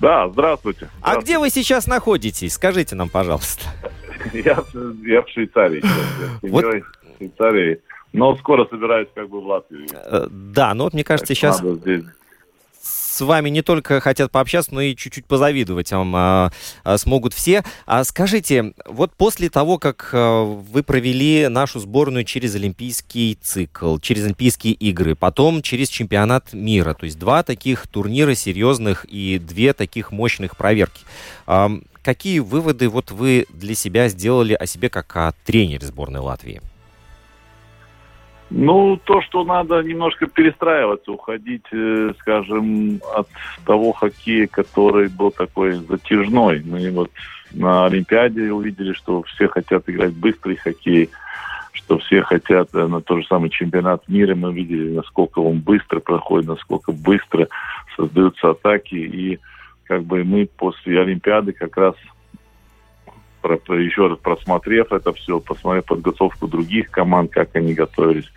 Да, 0.00 0.28
здравствуйте. 0.30 0.88
А 1.02 1.16
где 1.20 1.38
вы 1.38 1.50
сейчас 1.50 1.86
находитесь? 1.86 2.54
Скажите 2.54 2.96
нам, 2.96 3.08
пожалуйста. 3.08 3.64
Я, 4.32 4.62
я 5.04 5.22
в 5.22 5.28
Швейцарии. 5.28 5.80
сейчас, 5.80 6.40
Вот. 6.42 6.64
в 6.64 6.82
Швейцарии. 7.18 7.80
Но 8.12 8.34
скоро 8.36 8.66
собираюсь 8.68 9.08
как 9.14 9.28
бы 9.28 9.40
в 9.40 9.46
Латвию. 9.46 9.86
Э, 9.92 10.26
Да, 10.30 10.74
ну 10.74 10.84
вот 10.84 10.94
мне 10.94 11.04
кажется, 11.04 11.28
Так 11.28 11.36
сейчас 11.36 11.60
надо 11.62 11.76
здесь. 11.76 12.04
С 13.20 13.22
вами 13.22 13.50
не 13.50 13.60
только 13.60 14.00
хотят 14.00 14.30
пообщаться, 14.30 14.72
но 14.72 14.80
и 14.80 14.96
чуть-чуть 14.96 15.26
позавидовать 15.26 15.92
вам 15.92 16.16
а, 16.16 16.52
а, 16.84 16.96
смогут 16.96 17.34
все. 17.34 17.62
А 17.84 18.02
скажите, 18.04 18.72
вот 18.86 19.12
после 19.14 19.50
того, 19.50 19.78
как 19.78 20.08
а, 20.14 20.44
вы 20.44 20.82
провели 20.82 21.48
нашу 21.48 21.80
сборную 21.80 22.24
через 22.24 22.54
Олимпийский 22.54 23.36
цикл, 23.40 23.98
через 23.98 24.24
Олимпийские 24.24 24.72
игры, 24.72 25.14
потом 25.14 25.60
через 25.60 25.90
чемпионат 25.90 26.54
мира, 26.54 26.94
то 26.94 27.04
есть 27.04 27.18
два 27.18 27.42
таких 27.42 27.86
турнира 27.88 28.34
серьезных 28.34 29.04
и 29.04 29.38
две 29.38 29.74
таких 29.74 30.12
мощных 30.12 30.56
проверки. 30.56 31.02
а, 31.46 31.70
Какие 32.02 32.38
выводы 32.38 32.88
вот 32.88 33.10
вы 33.10 33.44
для 33.50 33.74
себя 33.74 34.08
сделали 34.08 34.54
о 34.54 34.64
себе 34.64 34.88
как 34.88 35.14
о 35.18 35.34
тренере 35.44 35.86
сборной 35.86 36.20
Латвии? 36.20 36.62
Ну, 38.50 38.98
то, 39.04 39.22
что 39.22 39.44
надо 39.44 39.80
немножко 39.82 40.26
перестраиваться, 40.26 41.12
уходить, 41.12 41.66
э, 41.70 42.12
скажем, 42.18 43.00
от 43.14 43.28
того 43.64 43.92
хоккея, 43.92 44.48
который 44.48 45.08
был 45.08 45.30
такой 45.30 45.74
затяжной. 45.74 46.60
Мы 46.64 46.90
вот 46.90 47.10
на 47.52 47.86
Олимпиаде 47.86 48.52
увидели, 48.52 48.92
что 48.92 49.22
все 49.22 49.46
хотят 49.46 49.88
играть 49.88 50.14
быстрый 50.14 50.56
хоккей, 50.56 51.10
что 51.72 51.98
все 51.98 52.22
хотят 52.22 52.70
э, 52.74 52.86
на 52.88 53.00
тот 53.00 53.20
же 53.20 53.26
самый 53.28 53.50
чемпионат 53.50 54.08
мира. 54.08 54.34
Мы 54.34 54.52
видели, 54.52 54.96
насколько 54.96 55.38
он 55.38 55.60
быстро 55.60 56.00
проходит, 56.00 56.48
насколько 56.48 56.90
быстро 56.90 57.46
создаются 57.96 58.50
атаки. 58.50 58.96
И 58.96 59.38
как 59.84 60.02
бы 60.04 60.24
мы 60.24 60.48
после 60.56 61.00
Олимпиады 61.00 61.52
как 61.52 61.76
раз 61.76 61.94
про- 63.40 63.58
еще 63.78 64.08
раз 64.08 64.18
просмотрев 64.18 64.92
это 64.92 65.12
все, 65.12 65.40
посмотрев 65.40 65.84
подготовку 65.84 66.46
других 66.46 66.90
команд, 66.90 67.32
как 67.32 67.54
они 67.56 67.74
готовились, 67.74 68.30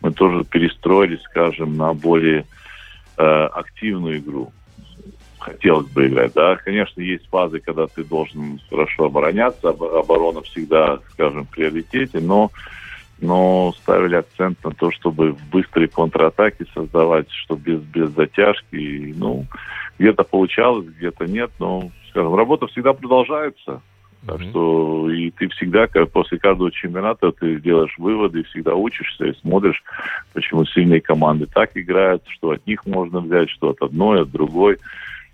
мы 0.00 0.12
тоже 0.12 0.44
перестроились, 0.44 1.22
скажем, 1.22 1.76
на 1.76 1.92
более 1.94 2.46
э, 3.16 3.22
активную 3.22 4.18
игру. 4.18 4.52
Хотелось 5.38 5.86
бы 5.88 6.06
играть, 6.06 6.32
да. 6.34 6.56
Конечно, 6.56 7.00
есть 7.00 7.26
фазы, 7.28 7.60
когда 7.60 7.86
ты 7.86 8.04
должен 8.04 8.60
хорошо 8.68 9.06
обороняться, 9.06 9.70
об- 9.70 9.82
оборона 9.82 10.42
всегда, 10.42 10.98
скажем, 11.12 11.44
в 11.46 11.50
приоритете, 11.50 12.20
но 12.20 12.50
но 13.20 13.72
ставили 13.82 14.16
акцент 14.16 14.62
на 14.64 14.70
то, 14.70 14.90
чтобы 14.90 15.36
быстрые 15.52 15.88
контратаки 15.88 16.64
создавать, 16.74 17.30
что 17.30 17.54
без, 17.54 17.80
без 17.82 18.10
затяжки. 18.10 19.14
Ну, 19.16 19.44
где-то 19.98 20.24
получалось, 20.24 20.86
где-то 20.86 21.26
нет, 21.26 21.50
но, 21.58 21.90
скажем, 22.08 22.34
работа 22.34 22.66
всегда 22.68 22.94
продолжается. 22.94 23.82
Так 24.26 24.42
что 24.42 25.10
и 25.10 25.30
ты 25.30 25.48
всегда, 25.48 25.86
как 25.86 26.10
после 26.10 26.38
каждого 26.38 26.70
чемпионата, 26.70 27.32
ты 27.32 27.58
делаешь 27.60 27.94
выводы, 27.96 28.42
всегда 28.44 28.74
учишься 28.74 29.26
и 29.26 29.38
смотришь, 29.40 29.82
почему 30.34 30.66
сильные 30.66 31.00
команды 31.00 31.46
так 31.46 31.70
играют, 31.74 32.22
что 32.28 32.50
от 32.50 32.66
них 32.66 32.84
можно 32.84 33.20
взять, 33.20 33.48
что 33.50 33.70
от 33.70 33.80
одной, 33.80 34.22
от 34.22 34.30
другой. 34.30 34.78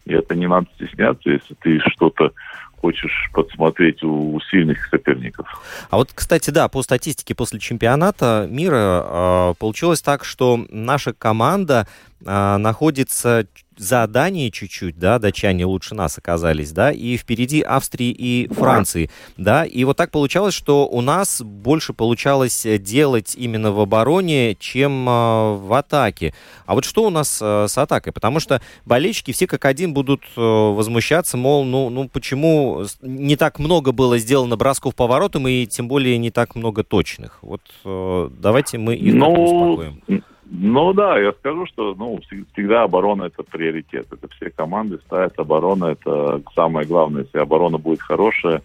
И 0.04 0.12
это 0.12 0.36
не 0.36 0.46
надо 0.46 0.68
стесняться, 0.76 1.30
если 1.30 1.54
ты 1.54 1.80
что-то 1.80 2.32
хочешь 2.80 3.30
подсмотреть 3.32 4.04
у, 4.04 4.34
у 4.34 4.40
сильных 4.40 4.86
соперников. 4.86 5.48
А 5.90 5.96
вот, 5.96 6.10
кстати, 6.14 6.50
да, 6.50 6.68
по 6.68 6.82
статистике 6.82 7.34
после 7.34 7.58
чемпионата 7.58 8.46
мира 8.48 9.02
э, 9.04 9.54
получилось 9.58 10.02
так, 10.02 10.24
что 10.24 10.64
наша 10.70 11.12
команда 11.12 11.88
э, 12.24 12.56
находится 12.58 13.46
за 13.76 14.06
Данией 14.06 14.50
чуть-чуть, 14.50 14.98
да, 14.98 15.18
датчане 15.18 15.66
лучше 15.66 15.94
нас 15.94 16.18
оказались, 16.18 16.72
да, 16.72 16.90
и 16.92 17.16
впереди 17.16 17.60
Австрии 17.60 18.10
и 18.10 18.48
Франции, 18.52 19.10
да, 19.36 19.64
и 19.64 19.84
вот 19.84 19.96
так 19.96 20.10
получалось, 20.10 20.54
что 20.54 20.86
у 20.86 21.00
нас 21.00 21.42
больше 21.42 21.92
получалось 21.92 22.66
делать 22.80 23.34
именно 23.36 23.72
в 23.72 23.80
обороне, 23.80 24.54
чем 24.58 25.08
э, 25.08 25.54
в 25.56 25.76
атаке. 25.76 26.34
А 26.66 26.74
вот 26.74 26.84
что 26.84 27.04
у 27.04 27.10
нас 27.10 27.38
э, 27.40 27.66
с 27.68 27.76
атакой? 27.78 28.12
Потому 28.12 28.40
что 28.40 28.60
болельщики 28.84 29.32
все 29.32 29.46
как 29.46 29.64
один 29.64 29.92
будут 29.92 30.22
э, 30.36 30.40
возмущаться, 30.40 31.36
мол, 31.36 31.64
ну, 31.64 31.90
ну 31.90 32.08
почему 32.08 32.84
не 33.02 33.36
так 33.36 33.58
много 33.58 33.92
было 33.92 34.18
сделано 34.18 34.56
бросков 34.56 34.94
по 34.94 35.06
воротам 35.06 35.46
и 35.48 35.66
тем 35.66 35.88
более 35.88 36.18
не 36.18 36.30
так 36.30 36.54
много 36.54 36.82
точных? 36.84 37.38
Вот 37.42 37.62
э, 37.84 38.30
давайте 38.38 38.78
мы 38.78 38.94
их 38.94 39.14
Ну, 39.14 39.32
успокоим. 39.32 40.24
Ну 40.48 40.92
да, 40.92 41.18
я 41.18 41.32
скажу, 41.32 41.66
что 41.66 41.94
ну, 41.94 42.18
всег- 42.18 42.46
всегда 42.52 42.84
оборона 42.84 43.24
это 43.24 43.42
приоритет. 43.42 44.06
Это 44.12 44.28
все 44.28 44.50
команды 44.50 44.98
ставят 44.98 45.38
оборона, 45.38 45.86
это 45.86 46.40
самое 46.54 46.86
главное. 46.86 47.24
Если 47.24 47.38
оборона 47.38 47.78
будет 47.78 48.00
хорошая, 48.00 48.62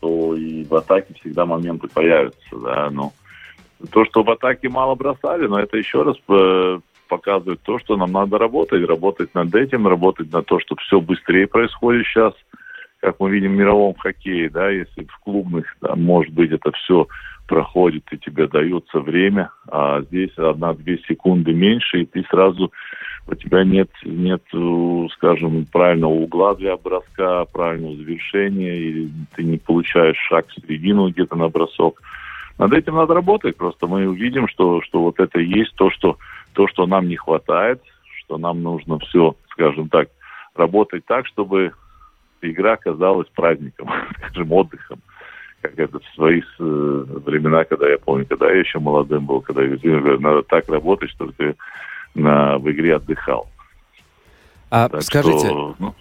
то 0.00 0.34
и 0.34 0.64
в 0.64 0.74
атаке 0.74 1.14
всегда 1.20 1.44
моменты 1.44 1.88
появятся. 1.88 2.56
Да? 2.56 2.88
Ну, 2.90 3.12
то, 3.90 4.04
что 4.06 4.22
в 4.22 4.30
атаке 4.30 4.68
мало 4.68 4.94
бросали, 4.94 5.46
но 5.46 5.60
это 5.60 5.76
еще 5.76 6.02
раз 6.02 6.16
э, 6.28 6.78
показывает 7.08 7.60
то, 7.62 7.78
что 7.78 7.96
нам 7.96 8.12
надо 8.12 8.38
работать, 8.38 8.86
работать 8.86 9.34
над 9.34 9.54
этим, 9.54 9.86
работать 9.86 10.32
на 10.32 10.42
то, 10.42 10.58
что 10.58 10.74
все 10.76 11.00
быстрее 11.00 11.46
происходит 11.46 12.06
сейчас, 12.06 12.32
как 13.00 13.20
мы 13.20 13.30
видим 13.30 13.52
в 13.52 13.56
мировом 13.56 13.94
хоккее, 13.94 14.48
да, 14.48 14.70
если 14.70 15.04
в 15.04 15.18
клубных, 15.18 15.76
да, 15.82 15.94
может 15.96 16.32
быть, 16.32 16.50
это 16.50 16.72
все 16.72 17.06
проходит, 17.46 18.04
и 18.10 18.18
тебе 18.18 18.46
дается 18.46 19.00
время, 19.00 19.50
а 19.70 20.02
здесь 20.02 20.36
одна-две 20.36 20.98
секунды 21.06 21.52
меньше, 21.52 22.02
и 22.02 22.06
ты 22.06 22.24
сразу, 22.30 22.72
у 23.26 23.34
тебя 23.34 23.64
нет, 23.64 23.90
нет, 24.04 24.42
э, 24.52 25.06
скажем, 25.14 25.66
правильного 25.66 26.12
угла 26.12 26.54
для 26.54 26.76
броска, 26.76 27.44
правильного 27.46 27.96
завершения, 27.96 28.76
и 28.76 29.08
ты 29.34 29.44
не 29.44 29.58
получаешь 29.58 30.16
шаг 30.28 30.46
в 30.48 30.54
середину 30.54 31.10
где-то 31.10 31.36
на 31.36 31.48
бросок. 31.48 32.00
Над 32.58 32.72
этим 32.72 32.94
надо 32.94 33.14
работать, 33.14 33.56
просто 33.56 33.86
мы 33.86 34.06
увидим, 34.08 34.48
что, 34.48 34.80
что 34.82 35.02
вот 35.02 35.18
это 35.18 35.40
и 35.40 35.46
есть 35.46 35.74
то, 35.74 35.90
что, 35.90 36.18
то, 36.52 36.66
что 36.68 36.86
нам 36.86 37.08
не 37.08 37.16
хватает, 37.16 37.82
что 38.18 38.38
нам 38.38 38.62
нужно 38.62 38.98
все, 39.00 39.34
скажем 39.50 39.88
так, 39.88 40.08
работать 40.54 41.04
так, 41.04 41.26
чтобы 41.26 41.72
игра 42.40 42.76
казалась 42.76 43.28
праздником, 43.34 43.90
скажем, 44.18 44.52
отдыхом 44.52 45.00
как 45.64 45.78
это 45.78 45.98
в 45.98 46.14
свои 46.14 46.40
э, 46.40 46.42
времена, 46.58 47.64
когда 47.64 47.88
я 47.88 47.96
помню, 47.96 48.26
когда 48.26 48.50
я 48.50 48.58
еще 48.60 48.78
молодым 48.78 49.24
был, 49.24 49.40
когда 49.40 49.62
я 49.62 49.68
говорю, 49.68 50.20
надо 50.20 50.42
так 50.42 50.68
работать, 50.68 51.10
чтобы 51.10 51.32
ты 51.32 51.54
на, 52.14 52.58
в 52.58 52.70
игре 52.70 52.96
отдыхал. 52.96 53.48
А 54.70 54.90
Так 54.90 55.02
скажите, 55.02 55.46
что, 55.46 55.74
ну, 55.78 55.94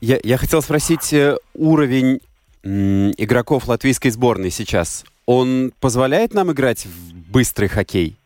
я, 0.00 0.18
я 0.22 0.38
хотел 0.38 0.62
спросить 0.62 1.12
э, 1.12 1.36
уровень 1.52 2.20
игроков 2.62 3.68
латвийской 3.68 4.10
сборной 4.10 4.50
сейчас. 4.50 5.04
Он 5.26 5.72
позволяет 5.80 6.32
нам 6.32 6.50
играть 6.50 6.86
в 6.86 7.30
быстрый 7.30 7.68
хоккей? 7.68 8.16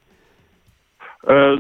э, 1.27 1.57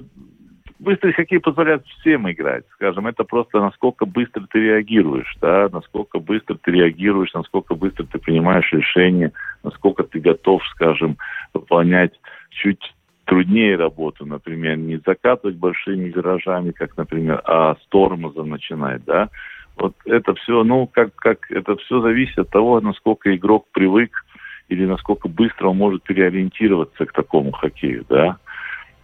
быстрый 0.85 1.12
хоккей 1.12 1.41
позволяет 1.41 1.85
всем 1.87 2.30
играть. 2.30 2.64
Скажем, 2.74 3.07
это 3.07 3.24
просто 3.24 3.61
насколько 3.61 4.07
быстро 4.07 4.47
ты 4.51 4.61
реагируешь, 4.61 5.37
да, 5.41 5.68
насколько 5.72 6.20
быстро 6.20 6.57
ты 6.57 6.70
реагируешь, 6.70 7.32
насколько 7.35 7.74
быстро 7.74 8.05
ты 8.05 8.18
принимаешь 8.18 8.70
решения, 8.72 9.32
насколько 9.64 10.05
ты 10.05 10.20
готов, 10.20 10.62
скажем, 10.68 11.16
выполнять 11.53 12.12
чуть 12.51 12.95
труднее 13.24 13.76
работу, 13.76 14.26
например, 14.26 14.76
не 14.76 15.01
закатывать 15.05 15.57
большими 15.57 16.09
виражами, 16.11 16.70
как, 16.70 16.97
например, 16.97 17.41
а 17.45 17.74
с 17.74 17.87
тормозом 17.89 18.51
начинать, 18.51 19.05
да. 19.05 19.30
Вот 19.76 19.95
это 20.05 20.35
все, 20.35 20.62
ну, 20.62 20.87
как, 20.87 21.14
как 21.16 21.51
это 21.51 21.76
все 21.76 22.01
зависит 22.01 22.39
от 22.39 22.51
того, 22.51 22.80
насколько 22.80 23.35
игрок 23.35 23.66
привык 23.72 24.24
или 24.68 24.87
насколько 24.87 25.28
быстро 25.28 25.68
он 25.68 25.78
может 25.78 26.03
переориентироваться 26.05 27.07
к 27.07 27.12
такому 27.12 27.51
хоккею, 27.53 28.05
да. 28.09 28.39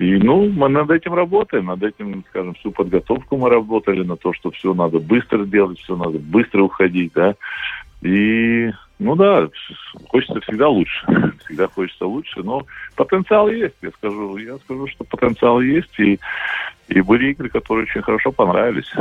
И, 0.01 0.17
ну, 0.17 0.49
мы 0.49 0.71
над 0.71 0.91
этим 0.91 1.13
работаем, 1.13 1.67
над 1.67 1.83
этим, 1.83 2.25
скажем, 2.31 2.55
всю 2.55 2.71
подготовку 2.71 3.37
мы 3.37 3.51
работали 3.51 4.03
на 4.03 4.17
то, 4.17 4.33
что 4.33 4.51
все 4.51 4.73
надо 4.73 4.99
быстро 4.99 5.45
делать, 5.45 5.79
все 5.79 5.95
надо 5.95 6.19
быстро 6.19 6.63
уходить, 6.63 7.13
да. 7.15 7.35
И, 8.01 8.71
ну 9.01 9.17
да, 9.17 9.49
хочется 10.09 10.41
всегда 10.43 10.69
лучше, 10.69 11.07
всегда 11.45 11.67
хочется 11.69 12.07
лучше, 12.07 12.43
но 12.43 12.65
потенциал 12.97 13.49
есть, 13.49 13.75
я 13.81 13.91
скажу, 13.91 14.37
я 14.37 14.59
скажу, 14.59 14.87
что 14.87 15.05
потенциал 15.05 15.61
есть, 15.61 15.99
и 15.99 16.21
и 16.89 17.01
были 17.03 17.31
игры, 17.31 17.49
которые 17.49 17.85
очень 17.85 18.03
хорошо 18.03 18.33
понравились. 18.33 18.93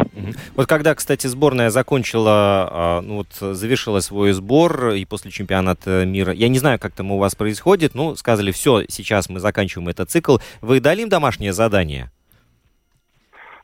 Вот 0.56 0.68
когда, 0.68 0.94
кстати, 0.94 1.26
сборная 1.26 1.72
закончила, 1.72 2.70
а, 2.72 3.02
ну 3.02 3.18
вот, 3.18 3.34
завершила 3.56 4.00
свой 4.00 4.32
сбор 4.32 4.90
и 4.90 5.06
после 5.06 5.32
чемпионата 5.32 6.06
мира, 6.06 6.32
я 6.32 6.50
не 6.50 6.60
знаю, 6.60 6.78
как 6.78 6.94
там 6.94 7.12
у 7.12 7.18
вас 7.18 7.34
происходит, 7.34 7.96
ну, 7.96 8.16
сказали, 8.16 8.52
все, 8.52 8.84
сейчас 8.88 9.28
мы 9.28 9.40
заканчиваем 9.40 9.90
этот 9.90 10.12
цикл. 10.12 10.38
Вы 10.62 10.82
дали 10.82 11.02
им 11.02 11.10
домашнее 11.10 11.52
задание? 11.52 12.12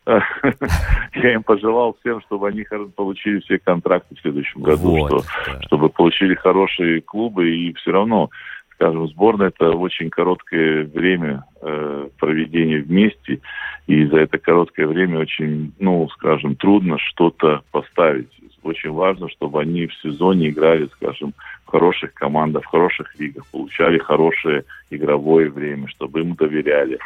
Я 1.15 1.33
им 1.33 1.43
пожелал 1.43 1.95
всем, 1.99 2.21
чтобы 2.21 2.47
они 2.49 2.65
получили 2.95 3.39
все 3.39 3.57
контракты 3.59 4.15
в 4.15 4.21
следующем 4.21 4.61
году, 4.61 4.97
вот, 4.97 5.07
что, 5.07 5.23
да. 5.47 5.61
чтобы 5.63 5.89
получили 5.89 6.35
хорошие 6.35 7.01
клубы 7.01 7.49
и 7.49 7.73
все 7.73 7.91
равно 7.91 8.29
скажем, 8.75 9.07
сборная 9.07 9.47
это 9.47 9.71
очень 9.71 10.09
короткое 10.09 10.83
время 10.85 11.45
э, 11.61 12.09
проведения 12.19 12.79
вместе, 12.79 13.39
и 13.87 14.05
за 14.05 14.17
это 14.17 14.37
короткое 14.37 14.87
время 14.87 15.19
очень, 15.19 15.73
ну, 15.79 16.07
скажем, 16.09 16.55
трудно 16.55 16.97
что-то 16.99 17.63
поставить. 17.71 18.29
Очень 18.63 18.91
важно, 18.91 19.29
чтобы 19.29 19.61
они 19.61 19.85
в 19.85 19.93
сезоне 20.01 20.49
играли, 20.49 20.89
скажем, 20.95 21.33
в 21.65 21.69
хороших 21.69 22.13
командах, 22.15 22.63
в 22.63 22.67
хороших 22.67 23.17
лигах, 23.19 23.45
получали 23.51 23.99
хорошее 23.99 24.63
игровое 24.89 25.49
время, 25.49 25.87
чтобы 25.87 26.21
им 26.21 26.33
доверяли. 26.33 26.97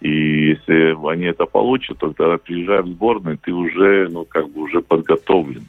И 0.00 0.48
если 0.50 0.94
они 1.10 1.24
это 1.24 1.46
получат, 1.46 1.98
то 1.98 2.12
когда 2.12 2.36
приезжая 2.36 2.82
в 2.82 2.88
сборную, 2.88 3.38
ты 3.38 3.52
уже, 3.52 4.08
ну, 4.10 4.24
как 4.24 4.48
бы 4.50 4.62
уже 4.62 4.80
подготовлен. 4.80 5.66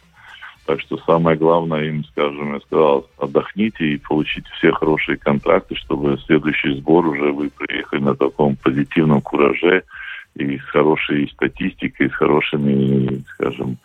Так 0.65 0.81
что 0.81 0.97
самое 1.05 1.37
главное 1.37 1.85
им, 1.85 2.03
скажем, 2.03 2.53
я 2.53 2.59
сказал, 2.59 3.07
отдохните 3.17 3.85
и 3.85 3.97
получите 3.97 4.49
все 4.57 4.73
хорошие 4.73 5.17
контракты, 5.17 5.75
чтобы 5.75 6.17
следующий 6.25 6.73
сбор 6.75 7.07
уже 7.07 7.31
вы 7.31 7.49
приехали 7.49 8.01
на 8.01 8.15
таком 8.15 8.57
позитивном 8.57 9.21
кураже 9.21 9.83
и 10.35 10.57
с 10.57 10.63
хорошей 10.63 11.29
статистикой, 11.29 12.09
с 12.09 12.13
хорошими, 12.13 13.23
скажем, 13.33 13.77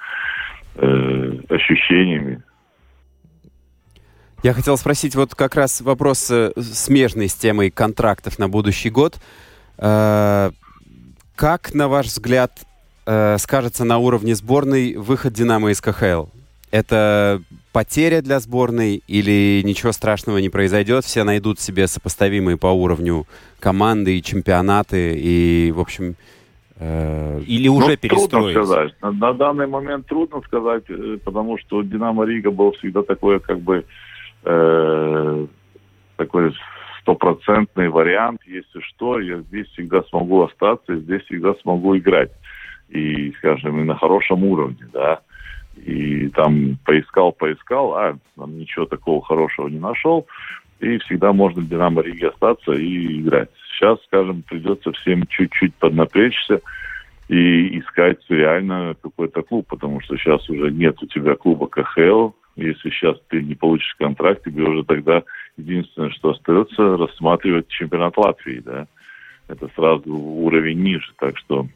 э, 0.74 1.32
ощущениями. 1.48 2.42
Я 4.42 4.52
хотел 4.52 4.76
спросить 4.76 5.14
вот 5.14 5.36
как 5.36 5.54
раз 5.54 5.82
вопрос 5.82 6.28
э, 6.32 6.50
смежный 6.60 7.28
с 7.28 7.34
темой 7.34 7.70
контрактов 7.70 8.40
на 8.40 8.48
будущий 8.48 8.90
год. 8.90 9.20
Э, 9.78 10.50
как, 11.34 11.74
на 11.74 11.88
ваш 11.88 12.06
взгляд, 12.06 12.52
э, 13.06 13.36
скажется 13.38 13.84
на 13.84 13.98
уровне 13.98 14.34
сборной 14.34 14.94
выход 14.94 15.32
«Динамо» 15.32 15.70
из 15.70 15.80
КХЛ? 15.80 16.26
Это 16.70 17.42
потеря 17.72 18.22
для 18.22 18.40
сборной 18.40 19.02
или 19.06 19.62
ничего 19.64 19.92
страшного 19.92 20.38
не 20.38 20.48
произойдет? 20.48 21.04
Все 21.04 21.24
найдут 21.24 21.60
себе 21.60 21.86
сопоставимые 21.86 22.56
по 22.56 22.68
уровню 22.68 23.26
команды 23.60 24.18
и 24.18 24.22
чемпионаты, 24.22 25.18
и, 25.18 25.72
в 25.72 25.80
общем... 25.80 26.14
Э... 26.76 27.40
Или 27.46 27.68
уже 27.68 27.90
ну, 27.90 27.96
перестроились? 27.96 28.54
Трудно 28.54 28.64
сказать. 28.64 28.94
На, 29.02 29.10
на 29.10 29.32
данный 29.34 29.66
момент 29.66 30.06
трудно 30.06 30.40
сказать, 30.42 30.84
потому 31.24 31.58
что 31.58 31.82
«Динамо 31.82 32.24
Рига» 32.24 32.50
был 32.50 32.72
всегда 32.72 33.02
такое, 33.02 33.38
как 33.38 33.60
бы, 33.60 33.84
э, 34.44 35.46
такой 36.16 36.54
стопроцентный 37.02 37.88
вариант, 37.88 38.40
если 38.46 38.80
что, 38.80 39.20
я 39.20 39.38
здесь 39.40 39.66
всегда 39.68 40.02
смогу 40.04 40.42
остаться, 40.42 40.96
здесь 40.96 41.22
всегда 41.24 41.54
смогу 41.62 41.96
играть. 41.96 42.30
И, 42.88 43.32
скажем, 43.38 43.80
и 43.80 43.84
на 43.84 43.96
хорошем 43.96 44.44
уровне, 44.44 44.88
да 44.92 45.20
и 45.76 46.28
там 46.28 46.78
поискал, 46.84 47.32
поискал, 47.32 47.94
а 47.94 48.18
там 48.36 48.58
ничего 48.58 48.86
такого 48.86 49.22
хорошего 49.22 49.68
не 49.68 49.78
нашел, 49.78 50.26
и 50.80 50.98
всегда 50.98 51.32
можно 51.32 51.62
в 51.62 51.68
Динамо 51.68 52.02
Риге 52.02 52.28
остаться 52.28 52.72
и 52.72 53.20
играть. 53.20 53.48
Сейчас, 53.72 53.98
скажем, 54.04 54.42
придется 54.42 54.92
всем 54.92 55.26
чуть-чуть 55.26 55.74
поднапрячься 55.76 56.60
и 57.28 57.78
искать 57.78 58.18
реально 58.28 58.94
какой-то 59.00 59.42
клуб, 59.42 59.66
потому 59.68 60.00
что 60.00 60.16
сейчас 60.16 60.48
уже 60.50 60.70
нет 60.70 61.02
у 61.02 61.06
тебя 61.06 61.34
клуба 61.34 61.68
КХЛ, 61.68 62.30
если 62.56 62.90
сейчас 62.90 63.16
ты 63.28 63.42
не 63.42 63.54
получишь 63.54 63.94
контракт, 63.98 64.44
тебе 64.44 64.64
уже 64.64 64.84
тогда 64.84 65.22
единственное, 65.56 66.10
что 66.10 66.30
остается, 66.30 66.96
рассматривать 66.96 67.68
чемпионат 67.68 68.16
Латвии, 68.16 68.60
да. 68.60 68.86
Это 69.48 69.68
сразу 69.74 70.14
уровень 70.14 70.80
ниже, 70.82 71.12
так 71.18 71.36
что 71.36 71.66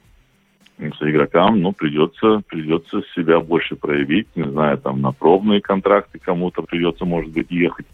игрокам, 0.78 1.60
ну, 1.60 1.72
придется, 1.72 2.42
придется 2.46 3.02
себя 3.14 3.40
больше 3.40 3.76
проявить, 3.76 4.28
не 4.36 4.44
знаю, 4.44 4.78
там, 4.78 5.00
на 5.00 5.12
пробные 5.12 5.60
контракты 5.60 6.18
кому-то 6.18 6.62
придется, 6.62 7.04
может 7.04 7.32
быть, 7.32 7.50
ехать. 7.50 7.86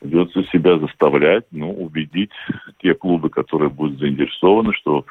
Придется 0.00 0.44
себя 0.44 0.78
заставлять, 0.78 1.44
ну, 1.50 1.72
убедить 1.72 2.30
те 2.80 2.94
клубы, 2.94 3.30
которые 3.30 3.70
будут 3.70 3.98
заинтересованы, 3.98 4.72
что, 4.72 5.04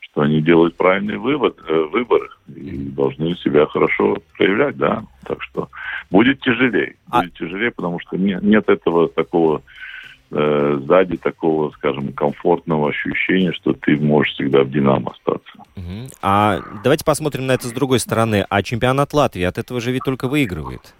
что 0.00 0.22
они 0.22 0.42
делают 0.42 0.76
правильный 0.76 1.16
вывод, 1.16 1.58
э, 1.66 1.88
выбор 1.90 2.20
и 2.54 2.76
должны 2.90 3.34
себя 3.36 3.66
хорошо 3.66 4.18
проявлять, 4.36 4.76
да. 4.76 5.04
Так 5.24 5.42
что 5.42 5.68
будет 6.14 6.40
тяжелее. 6.42 6.94
А 7.10 7.22
будет 7.22 7.34
а... 7.34 7.38
тяжелее, 7.38 7.70
потому 7.72 7.98
что 7.98 8.16
нет, 8.16 8.40
нет 8.40 8.68
этого 8.68 9.08
такого 9.08 9.62
э, 10.30 10.80
сзади 10.84 11.16
такого, 11.16 11.70
скажем, 11.72 12.12
комфортного 12.12 12.90
ощущения, 12.90 13.52
что 13.52 13.72
ты 13.72 13.96
можешь 13.96 14.32
всегда 14.34 14.62
в 14.62 14.70
«Динамо» 14.70 15.10
остаться. 15.10 15.58
Угу. 15.74 16.10
А 16.22 16.60
давайте 16.84 17.04
посмотрим 17.04 17.46
на 17.46 17.52
это 17.52 17.66
с 17.66 17.72
другой 17.72 17.98
стороны. 17.98 18.46
А 18.48 18.62
чемпионат 18.62 19.12
Латвии 19.12 19.42
от 19.42 19.58
этого 19.58 19.80
же 19.80 19.90
ведь 19.90 20.04
только 20.04 20.28
выигрывает. 20.28 20.94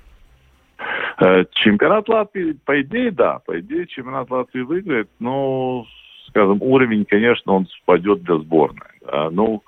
Э, 1.21 1.45
чемпионат 1.53 2.09
Латвии, 2.09 2.57
по 2.65 2.83
идее, 2.83 3.13
да. 3.13 3.39
По 3.47 3.61
идее, 3.61 3.87
чемпионат 3.87 4.29
Латвии 4.33 4.63
выиграет, 4.63 5.09
но, 5.21 5.87
скажем, 6.27 6.59
уровень, 6.61 7.05
конечно, 7.05 7.53
он 7.53 7.69
спадет 7.69 8.25
для 8.25 8.39
сборной. 8.39 8.99
Да? 9.07 9.31
Ну, 9.31 9.63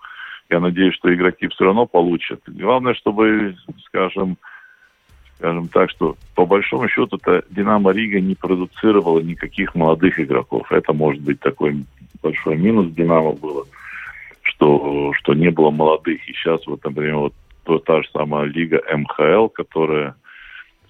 я 0.50 0.58
надеюсь, 0.58 0.94
что 0.94 1.14
игроки 1.14 1.46
все 1.46 1.66
равно 1.66 1.86
получат. 1.86 2.40
Главное, 2.48 2.94
чтобы, 2.94 3.54
скажем, 3.86 4.38
скажем 5.38 5.68
так, 5.68 5.90
что 5.90 6.16
по 6.34 6.46
большому 6.46 6.88
счету 6.88 7.16
это 7.16 7.44
Динамо 7.50 7.92
Рига 7.92 8.20
не 8.20 8.34
продуцировала 8.34 9.20
никаких 9.20 9.74
молодых 9.74 10.18
игроков. 10.18 10.70
Это 10.72 10.92
может 10.92 11.22
быть 11.22 11.40
такой 11.40 11.84
большой 12.22 12.56
минус 12.56 12.92
Динамо 12.92 13.32
было, 13.32 13.64
что, 14.42 15.12
что 15.14 15.34
не 15.34 15.50
было 15.50 15.70
молодых. 15.70 16.26
И 16.28 16.32
сейчас 16.32 16.66
вот, 16.66 16.82
например, 16.84 17.16
вот 17.16 17.34
то, 17.64 17.78
та 17.78 18.02
же 18.02 18.08
самая 18.12 18.44
лига 18.44 18.80
МХЛ, 18.90 19.48
которая, 19.48 20.14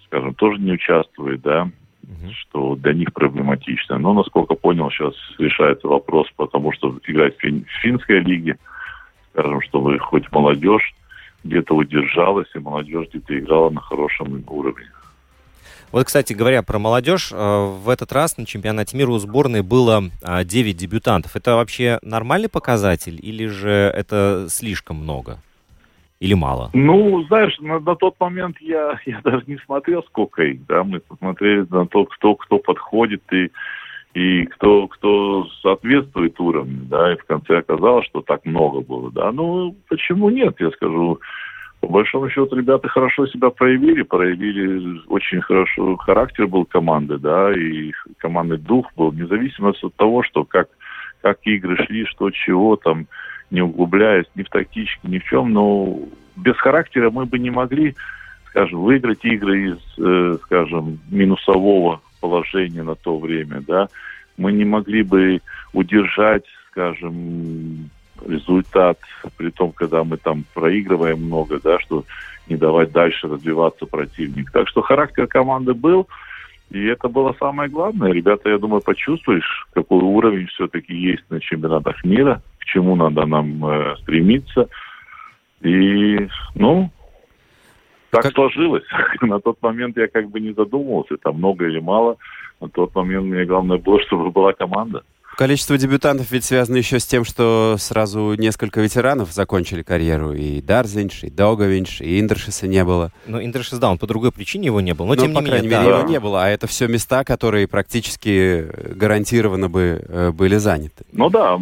скажем, 0.07 0.35
тоже 0.35 0.61
не 0.61 0.73
участвует, 0.73 1.41
да, 1.41 1.71
угу. 2.03 2.33
что 2.33 2.77
для 2.77 2.93
них 2.93 3.13
проблематично. 3.13 3.99
Но, 3.99 4.13
насколько 4.13 4.55
понял, 4.55 4.91
сейчас 4.91 5.15
решается 5.39 5.89
вопрос, 5.89 6.29
потому 6.37 6.73
что 6.73 6.97
играть 7.07 7.37
в 7.37 7.81
финской 7.83 8.21
лиге, 8.21 8.59
скажем, 9.33 9.61
чтобы 9.63 9.99
хоть 9.99 10.31
молодежь 10.31 10.95
где-то 11.47 11.75
удержалась, 11.75 12.49
и 12.55 12.59
молодежь 12.59 13.09
где-то 13.09 13.39
играла 13.39 13.71
на 13.71 13.81
хорошем 13.81 14.45
уровне. 14.49 14.87
Вот, 15.93 16.07
кстати 16.07 16.33
говоря, 16.33 16.63
про 16.63 16.79
молодежь. 16.79 17.31
Э, 17.33 17.37
в 17.37 17.89
этот 17.89 18.13
раз 18.13 18.37
на 18.37 18.45
чемпионате 18.45 18.97
мира 18.97 19.11
у 19.11 19.19
сборной 19.19 19.63
было 19.63 20.03
9 20.03 20.15
а, 20.23 20.45
дебютантов. 20.79 21.37
Это 21.37 21.55
вообще 21.55 21.99
нормальный 22.03 22.49
показатель 22.49 23.19
или 23.23 23.47
же 23.47 23.71
это 23.71 24.47
слишком 24.49 24.97
много? 24.97 25.39
Или 26.19 26.35
мало? 26.35 26.71
Ну, 26.73 27.23
знаешь, 27.25 27.59
на, 27.61 27.79
на 27.79 27.95
тот 27.95 28.19
момент 28.19 28.57
я, 28.61 28.99
я 29.07 29.21
даже 29.23 29.45
не 29.47 29.59
смотрел, 29.59 30.03
сколько 30.05 30.43
их, 30.43 30.67
да, 30.67 30.83
мы 30.83 31.01
посмотрели 31.01 31.67
на 31.71 31.87
то, 31.87 32.05
кто, 32.07 32.35
кто 32.35 32.59
подходит 32.59 33.23
и, 33.33 33.51
и 34.17 34.47
кто, 34.47 34.89
кто 34.89 35.47
соответствует 35.61 36.41
уровню, 36.41 36.87
да, 36.89 37.13
и 37.13 37.19
в 37.19 37.25
конце 37.27 37.59
оказалось, 37.59 38.07
что 38.07 38.23
так 38.23 38.47
много 38.47 38.81
было, 38.81 39.13
да. 39.13 39.31
Ну, 39.31 39.77
почему 39.91 40.31
нет, 40.31 40.57
я 40.59 40.71
скажу, 40.71 41.21
по 41.81 41.89
большому 41.89 42.31
счету 42.31 42.57
ребята 42.57 42.89
хорошо 42.89 43.27
себя 43.27 43.51
проявили, 43.51 44.01
проявили 44.01 45.03
очень 45.09 45.43
хорошо, 45.43 45.97
характер 45.99 46.47
был 46.47 46.65
команды, 46.65 47.19
да, 47.19 47.53
и 47.53 47.93
командный 48.17 48.57
дух 48.57 48.91
был, 48.97 49.13
независимо 49.13 49.75
от 49.83 49.95
того, 49.97 50.23
что 50.23 50.45
как, 50.45 50.69
как 51.21 51.37
игры 51.43 51.77
шли, 51.85 52.07
что 52.07 52.31
чего 52.31 52.77
там, 52.77 53.09
не 53.51 53.61
углубляясь 53.61 54.31
ни 54.35 54.45
в 54.45 54.49
тактичке, 54.49 55.07
ни 55.07 55.19
в 55.19 55.25
чем, 55.25 55.53
но 55.53 55.99
без 56.37 56.57
характера 56.57 57.11
мы 57.11 57.27
бы 57.27 57.39
не 57.39 57.51
могли, 57.51 57.95
скажем, 58.47 58.81
выиграть 58.81 59.23
игры 59.27 59.73
из, 59.73 59.79
э, 59.99 60.39
скажем, 60.45 61.01
минусового 61.11 62.01
положения 62.21 62.83
на 62.83 62.95
то 62.95 63.19
время, 63.19 63.63
да. 63.67 63.89
Мы 64.37 64.53
не 64.53 64.65
могли 64.65 65.03
бы 65.03 65.41
удержать, 65.73 66.45
скажем, 66.71 67.91
результат, 68.27 68.99
при 69.37 69.51
том, 69.51 69.73
когда 69.73 70.05
мы 70.05 70.17
там 70.17 70.45
проигрываем 70.55 71.23
много, 71.23 71.61
да, 71.63 71.79
что 71.81 72.05
не 72.49 72.57
давать 72.57 72.93
дальше 72.93 73.29
развиваться 73.29 73.87
противник. 73.87 74.51
Так 74.53 74.69
что 74.69 74.83
характер 74.83 75.27
команды 75.27 75.75
был, 75.75 76.07
и 76.71 76.85
это 76.87 77.09
было 77.09 77.35
самое 77.39 77.69
главное. 77.69 78.13
Ребята, 78.13 78.51
я 78.51 78.59
думаю, 78.59 78.83
почувствуешь, 78.83 79.67
какой 79.73 80.03
уровень 80.03 80.47
все-таки 80.49 80.95
есть 80.95 81.25
на 81.31 81.41
чемпионатах 81.41 82.05
мира, 82.05 82.43
к 82.59 82.65
чему 82.65 82.97
надо 82.97 83.25
нам 83.27 83.65
э, 83.65 83.97
стремиться. 84.03 84.69
И, 85.63 86.29
ну, 86.55 86.91
так 88.17 88.25
как... 88.25 88.35
сложилось. 88.35 88.85
на 89.21 89.41
тот 89.41 89.61
момент 89.63 89.97
я 89.97 90.09
как 90.09 90.31
бы 90.31 90.41
не 90.41 90.53
задумывался, 90.53 91.17
там 91.17 91.37
много 91.37 91.67
или 91.67 91.81
мало. 91.81 92.17
На 92.61 92.69
тот 92.69 92.95
момент 92.95 93.27
мне 93.27 93.45
главное 93.45 93.79
было, 93.79 94.01
чтобы 94.07 94.31
была 94.31 94.53
команда. 94.53 95.03
Количество 95.37 95.77
дебютантов 95.77 96.31
ведь 96.31 96.45
связано 96.45 96.77
еще 96.77 96.99
с 96.99 97.05
тем, 97.05 97.25
что 97.25 97.77
сразу 97.79 98.35
несколько 98.39 98.81
ветеранов 98.81 99.33
закончили 99.33 99.83
карьеру. 99.83 100.33
И 100.33 100.63
Дарзинш, 100.63 101.25
и 101.25 101.31
Договинш, 101.31 102.01
и 102.01 102.19
Индершиса 102.19 102.67
не 102.67 102.83
было. 102.85 103.13
Ну, 103.27 103.43
Индершис, 103.43 103.79
да, 103.79 103.91
он 103.91 103.99
по 103.99 104.07
другой 104.07 104.33
причине 104.33 104.67
его 104.67 104.81
не 104.81 104.95
было. 104.95 105.07
Но, 105.07 105.15
но 105.15 105.21
ну, 105.21 105.27
тем 105.27 105.35
по 105.35 105.41
не 105.41 105.47
крайней 105.47 105.69
менее, 105.69 105.81
мере, 105.81 105.93
да. 105.93 105.99
его 105.99 106.09
не 106.09 106.21
было. 106.21 106.45
А 106.45 106.49
это 106.49 106.67
все 106.67 106.89
места, 106.89 107.23
которые 107.23 107.69
практически 107.69 108.67
гарантированно 108.95 109.69
бы 109.69 110.03
э, 110.09 110.31
были 110.31 110.57
заняты. 110.57 111.05
Ну 111.13 111.29
да, 111.29 111.61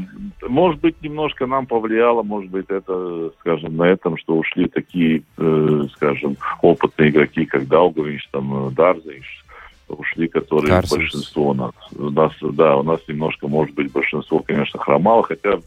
может 0.49 0.81
быть, 0.81 1.03
немножко 1.03 1.47
нам 1.47 1.67
повлияло, 1.67 2.23
может 2.23 2.53
быть, 2.53 2.67
это, 2.69 3.33
скажем, 3.41 3.77
на 3.77 3.89
этом, 3.89 4.17
что 4.19 4.37
ушли 4.37 4.69
такие, 4.69 5.23
э, 5.37 5.81
скажем, 5.95 6.37
опытные 6.63 7.11
игроки, 7.11 7.45
как 7.45 7.67
Даугович, 7.67 8.29
там, 8.31 8.73
Дарзинш, 8.73 9.44
ушли, 9.89 10.29
которые 10.29 10.71
Карсус. 10.71 10.99
большинство 10.99 11.51
у 11.51 11.55
нас. 11.55 11.73
У 11.97 12.11
нас, 12.11 12.33
да, 12.41 12.77
у 12.77 12.83
нас 12.83 13.01
немножко, 13.09 13.49
может 13.49 13.75
быть, 13.75 13.93
большинство, 13.93 14.41
конечно, 14.41 14.79
хромало, 14.81 15.23
хотя 15.23 15.61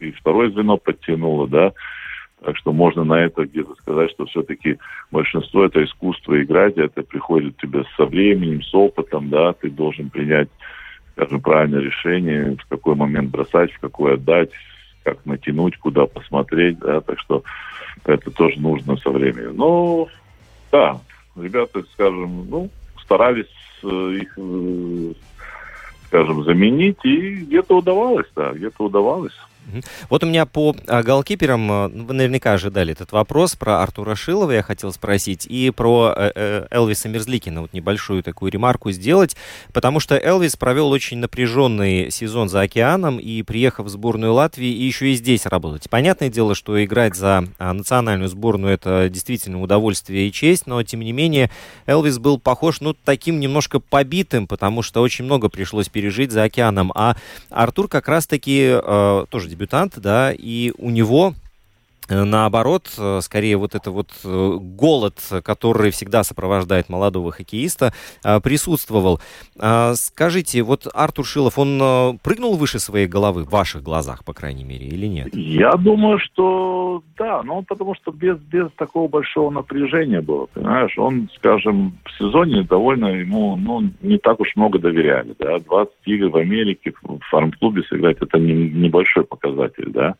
и 0.00 0.10
второе 0.12 0.50
звено 0.50 0.76
подтянуло, 0.76 1.48
да. 1.48 1.72
Так 2.44 2.56
что 2.58 2.72
можно 2.72 3.04
на 3.04 3.14
это 3.24 3.46
где-то 3.46 3.74
сказать, 3.76 4.10
что 4.10 4.26
все-таки 4.26 4.78
большинство 5.10 5.64
это 5.64 5.82
искусство 5.82 6.40
играть, 6.42 6.76
это 6.76 7.02
приходит 7.02 7.56
тебе 7.56 7.84
со 7.96 8.04
временем, 8.04 8.62
с 8.62 8.74
опытом, 8.74 9.30
да, 9.30 9.54
ты 9.54 9.70
должен 9.70 10.10
принять, 10.10 10.48
скажем, 11.12 11.40
правильное 11.40 11.80
решение, 11.80 12.56
в 12.56 12.68
какой 12.68 12.96
момент 12.96 13.30
бросать, 13.30 13.72
в 13.72 13.80
какой 13.80 14.14
отдать, 14.14 14.50
как 15.04 15.24
натянуть, 15.24 15.78
куда 15.78 16.06
посмотреть, 16.06 16.78
да, 16.80 17.00
так 17.00 17.18
что 17.18 17.42
это 18.04 18.30
тоже 18.30 18.60
нужно 18.60 18.96
со 18.98 19.10
временем. 19.10 19.56
Но, 19.56 20.08
да, 20.70 21.00
ребята, 21.36 21.82
скажем, 21.92 22.46
ну, 22.50 22.70
старались 23.04 23.46
Э, 23.84 24.18
их, 24.18 24.38
скажем, 26.06 26.44
заменить, 26.44 27.04
и 27.04 27.36
где-то 27.36 27.78
удавалось, 27.78 28.26
да, 28.34 28.52
где-то 28.52 28.84
удавалось. 28.84 29.34
Вот 30.08 30.22
у 30.22 30.26
меня 30.26 30.46
по 30.46 30.74
голкиперам, 30.86 31.66
ну, 31.66 32.04
вы 32.04 32.14
наверняка 32.14 32.52
ожидали 32.52 32.92
этот 32.92 33.12
вопрос, 33.12 33.56
про 33.56 33.82
Артура 33.82 34.14
Шилова 34.14 34.52
я 34.52 34.62
хотел 34.62 34.92
спросить, 34.92 35.46
и 35.46 35.70
про 35.70 36.12
э, 36.16 36.32
э, 36.34 36.66
Элвиса 36.70 37.08
Мерзликина, 37.08 37.62
вот 37.62 37.72
небольшую 37.72 38.22
такую 38.22 38.52
ремарку 38.52 38.90
сделать, 38.90 39.36
потому 39.72 40.00
что 40.00 40.16
Элвис 40.16 40.56
провел 40.56 40.90
очень 40.90 41.18
напряженный 41.18 42.10
сезон 42.10 42.48
за 42.48 42.62
океаном, 42.62 43.18
и 43.18 43.42
приехав 43.42 43.86
в 43.86 43.88
сборную 43.88 44.34
Латвии, 44.34 44.68
и 44.68 44.84
еще 44.84 45.12
и 45.12 45.14
здесь 45.14 45.46
работать. 45.46 45.88
Понятное 45.88 46.28
дело, 46.28 46.54
что 46.54 46.82
играть 46.84 47.14
за 47.16 47.46
а, 47.58 47.72
национальную 47.72 48.28
сборную 48.28 48.74
это 48.74 49.08
действительно 49.08 49.60
удовольствие 49.60 50.28
и 50.28 50.32
честь, 50.32 50.66
но 50.66 50.82
тем 50.82 51.00
не 51.00 51.12
менее 51.12 51.50
Элвис 51.86 52.18
был 52.18 52.38
похож, 52.38 52.80
ну, 52.80 52.94
таким 53.04 53.40
немножко 53.40 53.80
побитым, 53.80 54.46
потому 54.46 54.82
что 54.82 55.00
очень 55.00 55.24
много 55.24 55.48
пришлось 55.48 55.88
пережить 55.88 56.32
за 56.32 56.44
океаном, 56.44 56.92
а 56.94 57.16
Артур 57.50 57.88
как 57.88 58.08
раз-таки 58.08 58.70
э, 58.72 59.24
тоже 59.28 59.48
дебютант, 59.54 59.94
да, 59.96 60.32
и 60.32 60.72
у 60.78 60.90
него 60.90 61.34
Наоборот, 62.08 62.90
э, 62.98 63.20
скорее 63.22 63.56
вот 63.56 63.74
это 63.74 63.90
вот 63.90 64.10
э, 64.24 64.56
голод, 64.60 65.18
который 65.42 65.90
всегда 65.90 66.22
сопровождает 66.22 66.88
молодого 66.88 67.32
хоккеиста, 67.32 67.92
присутствовал. 68.42 69.20
Скажите, 69.94 70.62
вот 70.62 70.86
Артур 70.92 71.24
Шилов, 71.24 71.58
он 71.58 72.18
прыгнул 72.22 72.56
выше 72.56 72.78
своей 72.78 73.06
головы 73.06 73.44
в 73.44 73.50
ваших 73.50 73.82
глазах, 73.82 74.24
по 74.24 74.32
крайней 74.32 74.64
мере, 74.64 74.86
или 74.86 75.06
нет? 75.06 75.34
Я 75.34 75.72
думаю, 75.72 76.18
что 76.18 77.02
да, 77.16 77.42
но 77.42 77.62
потому 77.62 77.94
что 77.94 78.10
без, 78.10 78.38
без 78.38 78.70
такого 78.76 79.08
большого 79.08 79.50
напряжения 79.50 80.20
было, 80.20 80.46
понимаешь, 80.46 80.96
он, 80.98 81.28
скажем, 81.36 81.98
в 82.04 82.18
сезоне 82.18 82.62
довольно 82.62 83.06
ему, 83.06 83.56
ну, 83.56 83.90
не 84.02 84.18
так 84.18 84.40
уж 84.40 84.48
много 84.56 84.78
доверяли, 84.78 85.34
да, 85.38 85.58
20 85.58 85.92
игр 86.06 86.28
в 86.28 86.36
Америке 86.36 86.92
в 87.02 87.18
фарм-клубе 87.30 87.82
сыграть, 87.84 88.18
это 88.20 88.38
не, 88.38 88.52
небольшой 88.52 89.24
показатель, 89.24 89.90
да, 89.90 90.14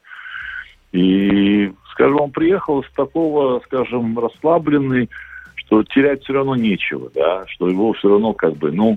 и, 0.94 1.72
скажем, 1.90 2.20
он 2.20 2.30
приехал 2.30 2.84
с 2.84 2.90
такого, 2.92 3.60
скажем, 3.64 4.16
расслабленный, 4.16 5.10
что 5.56 5.82
терять 5.82 6.22
все 6.22 6.34
равно 6.34 6.54
нечего, 6.54 7.10
да, 7.12 7.44
что 7.48 7.68
его 7.68 7.92
все 7.94 8.10
равно 8.10 8.32
как 8.32 8.54
бы, 8.54 8.70
ну, 8.70 8.96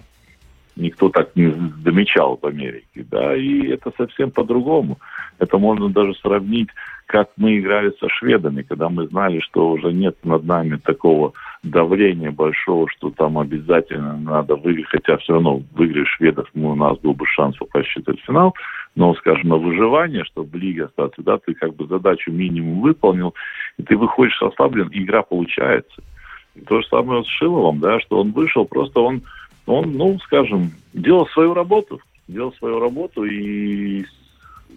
никто 0.75 1.09
так 1.09 1.35
не 1.35 1.51
замечал 1.83 2.37
в 2.39 2.45
Америке, 2.45 3.03
да, 3.09 3.35
и 3.35 3.69
это 3.69 3.91
совсем 3.97 4.29
по-другому. 4.29 4.99
Это 5.39 5.57
можно 5.57 5.89
даже 5.89 6.13
сравнить, 6.15 6.69
как 7.07 7.29
мы 7.35 7.57
играли 7.57 7.91
со 7.99 8.07
шведами, 8.09 8.61
когда 8.61 8.89
мы 8.89 9.07
знали, 9.07 9.39
что 9.39 9.71
уже 9.71 9.91
нет 9.91 10.17
над 10.23 10.43
нами 10.43 10.77
такого 10.77 11.33
давления 11.63 12.29
большого, 12.29 12.87
что 12.89 13.09
там 13.09 13.39
обязательно 13.39 14.15
надо 14.17 14.55
выиграть, 14.55 14.89
хотя 14.89 15.17
все 15.17 15.33
равно 15.33 15.63
выиграть 15.73 16.07
шведов 16.09 16.47
у 16.53 16.75
нас 16.75 16.99
был 16.99 17.15
бы 17.15 17.25
шанс 17.25 17.57
попасть 17.57 17.87
в 17.87 17.93
четвертьфинал, 17.93 18.53
но, 18.97 19.13
скажем, 19.13 19.49
на 19.49 19.57
выживание, 19.57 20.25
чтобы 20.25 20.49
в 20.49 20.55
лиге 20.55 20.85
остаться, 20.85 21.21
да, 21.21 21.37
ты 21.37 21.53
как 21.53 21.75
бы 21.75 21.85
задачу 21.85 22.31
минимум 22.31 22.81
выполнил, 22.81 23.35
и 23.77 23.83
ты 23.83 23.95
выходишь 23.95 24.41
ослаблен, 24.41 24.87
и 24.87 25.03
игра 25.03 25.21
получается. 25.21 26.01
И 26.55 26.61
то 26.61 26.81
же 26.81 26.87
самое 26.87 27.23
с 27.23 27.27
Шиловым, 27.27 27.79
да, 27.79 27.99
что 27.99 28.19
он 28.19 28.31
вышел, 28.31 28.65
просто 28.65 28.99
он, 28.99 29.21
он, 29.67 29.91
ну, 29.91 30.17
скажем, 30.21 30.71
делал 30.93 31.27
свою 31.27 31.53
работу, 31.53 32.01
делал 32.27 32.51
свою 32.53 32.79
работу, 32.79 33.23
и 33.23 34.03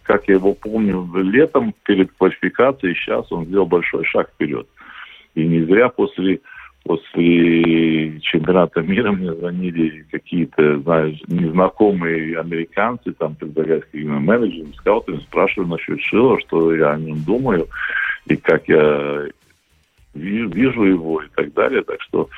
как 0.03 0.29
я 0.29 0.35
его 0.35 0.53
помню, 0.53 1.09
летом 1.14 1.75
перед 1.85 2.12
квалификацией, 2.12 2.95
сейчас 2.97 3.33
он 3.33 3.47
сделал 3.47 3.64
большой 3.64 4.05
шаг 4.05 4.29
вперед. 4.35 4.68
И 5.35 5.47
не 5.47 5.62
зря 5.62 5.89
после, 5.89 6.41
после 6.85 8.20
чемпионата 8.20 8.81
мира 8.83 9.12
мне 9.12 9.33
звонили 9.35 10.07
какие-то, 10.11 10.81
знаешь, 10.81 11.18
незнакомые 11.28 12.39
американцы, 12.39 13.12
там, 13.12 13.35
предлагают 13.35 13.85
какими 13.85 14.18
менеджерами, 14.18 14.72
скаутами, 14.72 15.18
спрашивали 15.18 15.68
насчет 15.68 16.01
Шила, 16.01 16.41
что 16.41 16.74
я 16.74 16.93
о 16.93 16.99
нем 16.99 17.22
думаю, 17.22 17.68
и 18.26 18.37
как 18.37 18.68
я 18.68 19.28
вижу 20.14 20.85
его 20.85 21.22
и 21.22 21.28
так 21.35 21.53
далее. 21.53 21.83
Так 21.83 22.01
что 22.03 22.28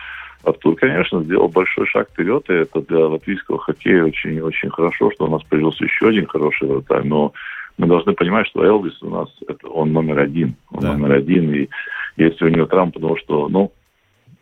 Артур, 0.45 0.75
конечно, 0.77 1.23
сделал 1.23 1.49
большой 1.49 1.87
шаг 1.87 2.09
вперед, 2.11 2.45
и 2.51 2.55
это 2.55 2.81
для 2.83 3.07
латвийского 3.07 3.59
хоккея 3.59 4.05
очень-очень 4.05 4.71
хорошо, 4.71 5.11
что 5.13 5.27
у 5.27 5.31
нас 5.31 5.43
появился 5.45 5.85
еще 5.85 6.09
один 6.09 6.27
хороший 6.27 6.69
вратарь, 6.69 7.05
но 7.05 7.33
мы 7.79 7.87
должны 7.87 8.13
понимать, 8.13 8.47
что 8.49 8.65
Элвис 8.65 9.01
у 9.03 9.11
нас, 9.11 9.29
это, 9.49 9.69
он 9.69 9.93
номер 9.93 10.19
один. 10.19 10.57
Он 10.73 10.81
да. 10.81 10.93
номер 10.93 11.13
один, 11.13 11.55
и 11.55 11.69
если 12.17 12.45
у 12.45 12.49
него 12.49 12.67
травма, 12.67 12.93
потому 12.93 13.17
что, 13.17 13.49
ну, 13.49 13.73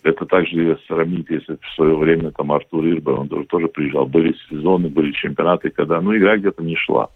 это 0.02 0.26
также 0.26 0.78
сравнить, 0.86 1.26
если 1.28 1.56
в 1.60 1.74
свое 1.74 1.96
время 1.96 2.30
там 2.30 2.52
Артур 2.52 2.84
Ирба, 2.86 3.10
он 3.10 3.28
тоже, 3.28 3.46
тоже 3.46 3.68
приезжал. 3.68 4.06
Были 4.06 4.34
сезоны, 4.48 4.88
были 4.88 5.12
чемпионаты, 5.12 5.70
когда, 5.70 6.00
ну, 6.00 6.16
игра 6.16 6.36
где-то 6.36 6.62
не 6.62 6.76
шла. 6.76 7.08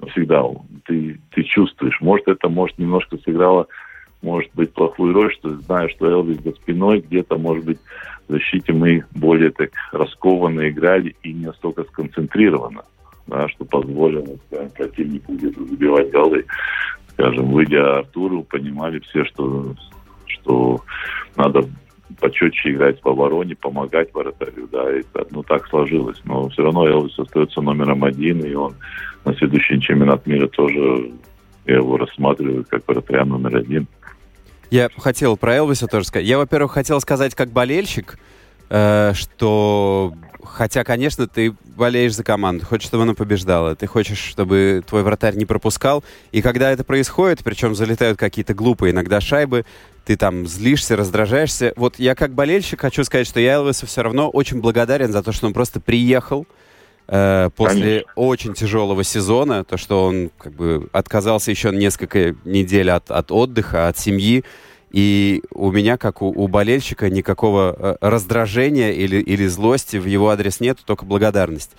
Но 0.00 0.08
всегда 0.08 0.44
ты, 0.84 1.20
ты 1.30 1.42
чувствуешь. 1.44 2.00
Может, 2.00 2.28
это, 2.28 2.48
может, 2.48 2.78
немножко 2.78 3.16
сыграло, 3.18 3.68
может 4.22 4.50
быть, 4.54 4.72
плохую 4.72 5.14
роль, 5.14 5.32
что 5.34 5.50
знаешь, 5.60 5.92
что 5.92 6.10
Элвис 6.10 6.40
за 6.42 6.52
спиной, 6.52 7.00
где-то, 7.00 7.36
может 7.36 7.64
быть, 7.64 7.78
в 8.26 8.32
защите 8.32 8.72
мы 8.72 9.04
более 9.14 9.50
так 9.50 9.70
раскованно 9.92 10.68
играли 10.68 11.14
и 11.22 11.32
не 11.32 11.46
настолько 11.46 11.84
сконцентрированно 11.84 12.82
да, 13.26 13.48
что 13.48 13.64
позволило 13.64 14.36
скажем, 14.46 14.70
противнику 14.70 15.32
где-то 15.34 15.64
забивать 15.64 16.10
голы. 16.10 16.44
Скажем, 17.10 17.50
выйдя 17.52 17.98
Артуру, 17.98 18.42
понимали 18.42 18.98
все, 19.00 19.24
что, 19.24 19.74
что 20.26 20.80
надо 21.36 21.64
почетче 22.20 22.70
играть 22.72 23.02
в 23.02 23.08
обороне, 23.08 23.56
помогать 23.56 24.12
вратарю, 24.14 24.68
да, 24.70 24.96
и 24.96 25.02
ну, 25.30 25.42
так 25.42 25.66
сложилось. 25.68 26.20
Но 26.24 26.48
все 26.48 26.62
равно 26.62 26.86
Элвис 26.86 27.18
остается 27.18 27.60
номером 27.60 28.04
один, 28.04 28.40
и 28.44 28.54
он 28.54 28.74
на 29.24 29.34
следующий 29.34 29.80
чемпионат 29.80 30.26
мира 30.26 30.48
тоже, 30.48 31.12
я 31.66 31.76
его 31.76 31.96
рассматриваю 31.96 32.64
как 32.68 32.86
вратаря 32.86 33.24
номер 33.24 33.56
один. 33.56 33.86
Я 34.70 34.88
хотел 34.96 35.36
про 35.36 35.54
Элвиса 35.54 35.86
тоже 35.86 36.06
сказать. 36.06 36.26
Я, 36.26 36.38
во-первых, 36.38 36.72
хотел 36.72 37.00
сказать 37.00 37.34
как 37.34 37.50
болельщик, 37.50 38.18
что 38.68 40.14
хотя, 40.44 40.84
конечно, 40.84 41.26
ты 41.26 41.54
болеешь 41.76 42.14
за 42.14 42.22
команду, 42.22 42.64
хочешь, 42.64 42.86
чтобы 42.86 43.02
она 43.02 43.14
побеждала, 43.14 43.74
ты 43.74 43.86
хочешь, 43.86 44.18
чтобы 44.18 44.82
твой 44.86 45.02
вратарь 45.02 45.36
не 45.36 45.46
пропускал, 45.46 46.04
и 46.32 46.42
когда 46.42 46.70
это 46.70 46.84
происходит, 46.84 47.40
причем 47.42 47.74
залетают 47.74 48.18
какие-то 48.18 48.54
глупые 48.54 48.92
иногда 48.92 49.20
шайбы, 49.20 49.64
ты 50.04 50.16
там 50.16 50.46
злишься, 50.46 50.96
раздражаешься. 50.96 51.72
Вот 51.76 51.98
я 51.98 52.14
как 52.14 52.32
болельщик 52.32 52.80
хочу 52.80 53.04
сказать, 53.04 53.26
что 53.26 53.40
я 53.40 53.54
Элвису 53.54 53.86
все 53.86 54.02
равно 54.02 54.28
очень 54.28 54.60
благодарен 54.60 55.10
за 55.12 55.22
то, 55.22 55.32
что 55.32 55.46
он 55.46 55.54
просто 55.54 55.80
приехал, 55.80 56.46
э, 57.08 57.50
после 57.56 57.82
Конечно. 57.82 58.12
очень 58.14 58.54
тяжелого 58.54 59.02
сезона, 59.02 59.64
то, 59.64 59.76
что 59.76 60.04
он 60.04 60.30
как 60.38 60.52
бы 60.52 60.88
отказался 60.92 61.50
еще 61.50 61.70
несколько 61.70 62.36
недель 62.44 62.90
от, 62.90 63.10
от 63.10 63.32
отдыха, 63.32 63.88
от 63.88 63.98
семьи. 63.98 64.44
И 64.94 65.42
у 65.50 65.72
меня, 65.72 65.96
как 65.96 66.22
у, 66.22 66.26
у 66.26 66.46
болельщика, 66.46 67.10
никакого 67.10 67.74
э, 67.76 67.96
раздражения 68.00 68.92
или, 68.92 69.16
или 69.16 69.48
злости 69.48 69.96
в 69.96 70.06
его 70.06 70.28
адрес 70.28 70.60
нет, 70.60 70.78
только 70.86 71.04
благодарность. 71.04 71.72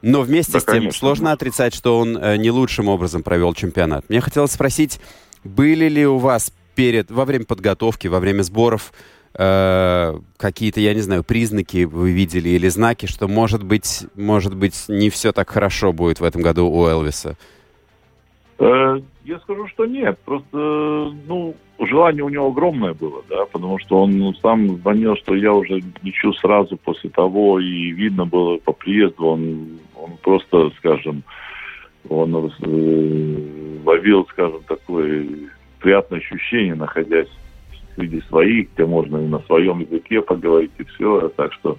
Но 0.00 0.22
вместе 0.22 0.54
Да, 0.54 0.60
с 0.60 0.64
тем 0.64 0.74
конечно. 0.76 0.98
сложно 0.98 1.32
отрицать, 1.32 1.74
что 1.74 1.98
он 1.98 2.16
э, 2.16 2.38
не 2.38 2.50
лучшим 2.50 2.88
образом 2.88 3.22
провел 3.22 3.52
чемпионат. 3.52 4.08
Мне 4.08 4.22
хотелось 4.22 4.52
спросить, 4.52 5.00
были 5.44 5.86
ли 5.86 6.06
у 6.06 6.16
вас 6.16 6.50
перед, 6.74 7.10
во 7.10 7.26
время 7.26 7.44
подготовки, 7.44 8.08
во 8.08 8.20
время 8.20 8.40
сборов 8.40 8.94
э, 9.34 10.18
какие-то, 10.38 10.80
я 10.80 10.94
не 10.94 11.02
знаю, 11.02 11.24
признаки 11.24 11.84
вы 11.84 12.12
видели 12.12 12.48
или 12.48 12.68
знаки, 12.68 13.04
что 13.04 13.28
может 13.28 13.62
быть, 13.62 14.06
может 14.14 14.56
быть, 14.56 14.84
не 14.88 15.10
все 15.10 15.34
так 15.34 15.50
хорошо 15.50 15.92
будет 15.92 16.20
в 16.20 16.24
этом 16.24 16.40
году 16.40 16.70
у 16.70 16.86
Элвиса? 16.86 17.36
Э, 18.58 19.02
Я 19.24 19.38
скажу, 19.40 19.68
что 19.68 19.86
нет. 19.86 20.18
Просто, 20.24 20.56
ну, 20.56 21.54
желание 21.78 22.24
у 22.24 22.28
него 22.28 22.48
огромное 22.48 22.92
было, 22.94 23.22
да, 23.28 23.44
потому 23.46 23.78
что 23.78 24.02
он 24.02 24.34
сам 24.42 24.76
звонил, 24.78 25.16
что 25.16 25.34
я 25.34 25.52
уже 25.52 25.80
лечу 26.02 26.32
сразу 26.34 26.76
после 26.76 27.10
того, 27.10 27.60
и 27.60 27.90
видно 27.92 28.26
было 28.26 28.58
по 28.58 28.72
приезду, 28.72 29.26
он, 29.26 29.78
он 29.94 30.12
просто, 30.22 30.70
скажем, 30.78 31.22
он 32.08 32.34
э, 32.34 33.38
ловил, 33.84 34.26
скажем, 34.30 34.60
такое 34.66 35.26
приятное 35.78 36.18
ощущение, 36.18 36.74
находясь 36.74 37.28
среди 37.94 38.20
своих, 38.22 38.72
где 38.74 38.86
можно 38.86 39.18
и 39.18 39.28
на 39.28 39.38
своем 39.40 39.80
языке 39.80 40.20
поговорить, 40.22 40.72
и 40.78 40.84
все. 40.84 41.28
Так 41.36 41.52
что 41.52 41.78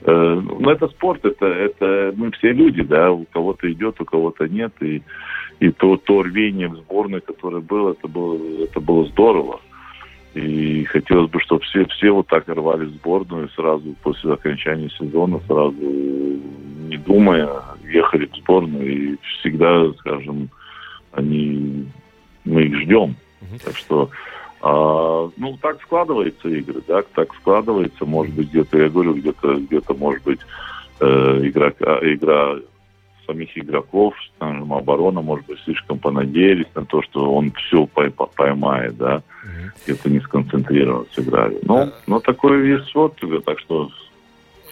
э, 0.00 0.40
ну, 0.42 0.68
это 0.70 0.88
спорт, 0.88 1.24
это, 1.24 1.46
это 1.46 2.12
мы 2.16 2.32
все 2.32 2.52
люди, 2.52 2.82
да, 2.82 3.12
у 3.12 3.24
кого-то 3.26 3.70
идет, 3.70 4.00
у 4.00 4.04
кого-то 4.04 4.48
нет, 4.48 4.72
и, 4.80 5.02
и 5.62 5.70
то, 5.70 5.96
то 5.96 6.22
рвение 6.22 6.66
в 6.66 6.74
сборной, 6.74 7.20
которое 7.20 7.60
было, 7.60 7.92
это 7.92 8.08
было, 8.08 8.36
это 8.64 8.80
было 8.80 9.06
здорово. 9.06 9.60
И 10.34 10.82
хотелось 10.86 11.30
бы, 11.30 11.40
чтобы 11.40 11.62
все, 11.62 11.84
все 11.86 12.10
вот 12.10 12.26
так 12.26 12.48
рвали 12.48 12.86
в 12.86 12.94
сборную 12.94 13.48
сразу 13.50 13.94
после 14.02 14.32
окончания 14.32 14.90
сезона, 14.98 15.40
сразу 15.46 15.76
не 15.76 16.96
думая, 16.96 17.48
ехали 17.84 18.26
в 18.26 18.36
сборную 18.38 19.12
и 19.12 19.16
всегда, 19.38 19.88
скажем, 20.00 20.50
они, 21.12 21.86
мы 22.44 22.62
их 22.64 22.80
ждем. 22.80 23.14
Так 23.64 23.76
что, 23.76 24.10
а, 24.62 25.30
ну, 25.36 25.56
так 25.62 25.80
складываются 25.82 26.48
игры, 26.48 26.82
да, 26.88 27.04
так 27.14 27.32
складывается, 27.36 28.04
может 28.04 28.34
быть, 28.34 28.48
где-то, 28.48 28.78
я 28.78 28.88
говорю, 28.88 29.14
где-то, 29.14 29.54
где-то, 29.54 29.94
может 29.94 30.24
быть, 30.24 30.40
э, 30.98 31.40
игрока, 31.44 32.00
игра 32.02 32.56
самих 33.26 33.56
игроков, 33.56 34.14
скажем, 34.36 34.72
оборона, 34.72 35.20
может 35.20 35.46
быть, 35.46 35.58
слишком 35.64 35.98
понадеялись 35.98 36.66
на 36.74 36.84
то, 36.84 37.02
что 37.02 37.34
он 37.34 37.52
все 37.52 37.86
поймает, 37.86 38.96
да, 38.96 39.22
где-то 39.84 40.10
не 40.10 40.20
сконцентрированно 40.20 41.06
сыграли. 41.12 41.58
Ну, 41.62 41.90
но 42.06 42.20
такой 42.20 42.60
весь 42.60 42.94
вот 42.94 43.16
так 43.44 43.58
что 43.60 43.90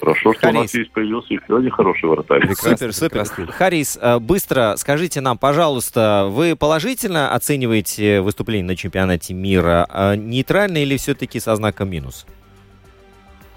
хорошо, 0.00 0.32
что 0.32 0.48
у 0.48 0.52
нас 0.52 0.60
Харис. 0.70 0.74
есть 0.74 0.90
появился 0.92 1.34
еще 1.34 1.58
один 1.58 1.70
хороший 1.70 2.08
вратарь. 2.08 2.54
Супер, 2.54 2.92
супер. 2.92 3.52
Харис, 3.52 3.98
э, 4.00 4.18
быстро 4.18 4.74
скажите 4.76 5.20
нам, 5.20 5.38
пожалуйста, 5.38 6.26
вы 6.30 6.56
положительно 6.56 7.32
оцениваете 7.34 8.20
выступление 8.20 8.66
на 8.66 8.76
чемпионате 8.76 9.34
мира? 9.34 9.86
э, 9.92 10.16
Нейтрально 10.16 10.78
или 10.78 10.96
все-таки 10.96 11.38
со 11.38 11.54
знаком 11.56 11.90
минус? 11.90 12.26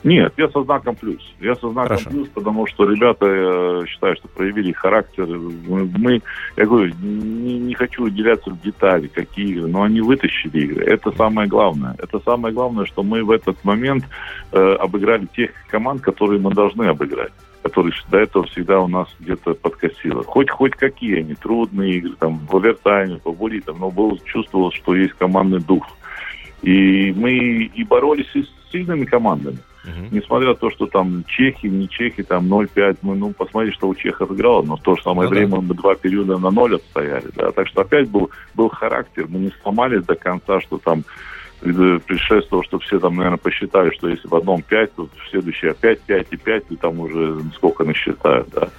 Нет, 0.03 0.33
я 0.37 0.49
со 0.49 0.63
знаком 0.63 0.95
плюс. 0.95 1.21
Я 1.39 1.55
со 1.55 1.69
знаком 1.69 1.97
Хорошо. 1.97 2.09
плюс, 2.09 2.27
потому 2.29 2.67
что 2.67 2.89
ребята, 2.89 3.25
я 3.25 3.87
считаю, 3.87 4.15
что 4.17 4.27
проявили 4.27 4.73
характер. 4.73 5.25
Мы, 5.27 6.21
я 6.57 6.65
говорю, 6.65 6.93
не, 7.01 7.59
не 7.59 7.73
хочу 7.73 8.03
уделяться 8.03 8.49
в 8.49 8.61
детали, 8.61 9.07
какие 9.07 9.51
игры, 9.53 9.67
но 9.67 9.83
они 9.83 10.01
вытащили 10.01 10.59
игры. 10.59 10.83
Это 10.83 11.11
самое 11.11 11.47
главное. 11.47 11.95
Это 11.99 12.19
самое 12.19 12.53
главное, 12.53 12.85
что 12.85 13.01
мы 13.01 13.23
в 13.23 13.31
этот 13.31 13.63
момент 13.63 14.03
э, 14.51 14.75
обыграли 14.75 15.25
тех 15.35 15.51
команд, 15.69 16.01
которые 16.01 16.39
мы 16.39 16.53
должны 16.53 16.83
обыграть 16.83 17.31
которые 17.63 17.93
до 18.11 18.17
этого 18.17 18.45
всегда 18.47 18.81
у 18.81 18.89
нас 18.89 19.07
где-то 19.21 19.53
подкосило. 19.53 20.21
Хоть 20.23 20.49
хоть 20.49 20.73
какие 20.73 21.19
они, 21.19 21.33
трудные 21.33 21.93
игры, 21.93 22.13
там, 22.19 22.39
в 22.45 22.55
овертайме, 22.57 23.19
по 23.19 23.31
булитам, 23.31 23.79
но 23.79 23.89
был, 23.89 24.19
чувствовал, 24.25 24.73
что 24.73 24.93
есть 24.93 25.13
командный 25.13 25.61
дух. 25.61 25.87
И 26.61 27.13
мы 27.15 27.31
и 27.31 27.83
боролись 27.85 28.29
и 28.33 28.43
с 28.43 28.62
сильными 28.73 29.05
командами. 29.05 29.59
Несмотря 30.11 30.49
на 30.49 30.55
то, 30.55 30.71
что 30.71 30.87
там 30.87 31.23
чехи, 31.27 31.67
не 31.67 31.89
чехи, 31.89 32.23
там 32.23 32.51
0-5, 32.51 32.97
мы, 33.01 33.15
ну, 33.15 33.33
посмотри, 33.33 33.71
что 33.71 33.89
у 33.89 33.95
чехов 33.95 34.31
играло, 34.31 34.61
но 34.63 34.77
в 34.77 34.81
то 34.81 34.95
же 34.95 35.03
самое 35.03 35.27
Ну 35.29 35.35
да. 35.35 35.39
время 35.39 35.61
мы 35.61 35.73
два 35.75 35.95
периода 35.95 36.37
на 36.37 36.51
ноль 36.51 36.75
отстояли, 36.75 37.29
да, 37.35 37.51
так 37.51 37.67
что 37.67 37.81
опять 37.81 38.09
был, 38.09 38.29
был 38.55 38.69
характер, 38.69 39.25
мы 39.27 39.39
не 39.39 39.51
сломались 39.61 40.05
до 40.05 40.15
конца, 40.15 40.61
что 40.61 40.77
там 40.77 41.03
э, 41.63 41.99
предшествовало, 42.07 42.63
что 42.63 42.79
все 42.79 42.97
там, 42.97 43.17
наверное, 43.17 43.37
посчитали, 43.37 43.93
что 43.93 44.07
если 44.07 44.27
в 44.27 44.35
одном 44.35 44.61
5, 44.61 44.95
то 44.95 45.03
в 45.07 45.29
следующее 45.29 45.71
опять 45.71 45.99
5 46.01 46.27
и 46.31 46.37
5, 46.37 46.63
и 46.69 46.75
там 46.77 46.99
уже 47.01 47.41
сколько 47.55 47.83
насчитают, 47.83 48.47
да. 48.55 48.69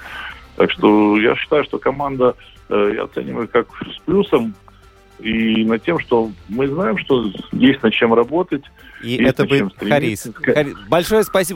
Так 0.56 0.70
что 0.70 1.18
я 1.18 1.36
считаю, 1.36 1.64
что 1.64 1.78
команда, 1.78 2.34
э, 2.70 2.92
я 2.94 3.02
оцениваю 3.02 3.46
как 3.48 3.66
с 3.94 3.98
плюсом, 4.06 4.54
и 5.24 5.64
над 5.64 5.82
тем, 5.82 5.98
что 5.98 6.30
мы 6.48 6.68
знаем, 6.68 6.98
что 6.98 7.30
есть 7.52 7.82
над 7.82 7.94
чем 7.94 8.12
работать, 8.12 8.62
И 9.02 9.16
это 9.22 9.46
был 9.46 9.70
Харис. 9.78 10.28
Хари- 10.34 10.74
Большое 10.88 11.24
спасибо 11.24 11.52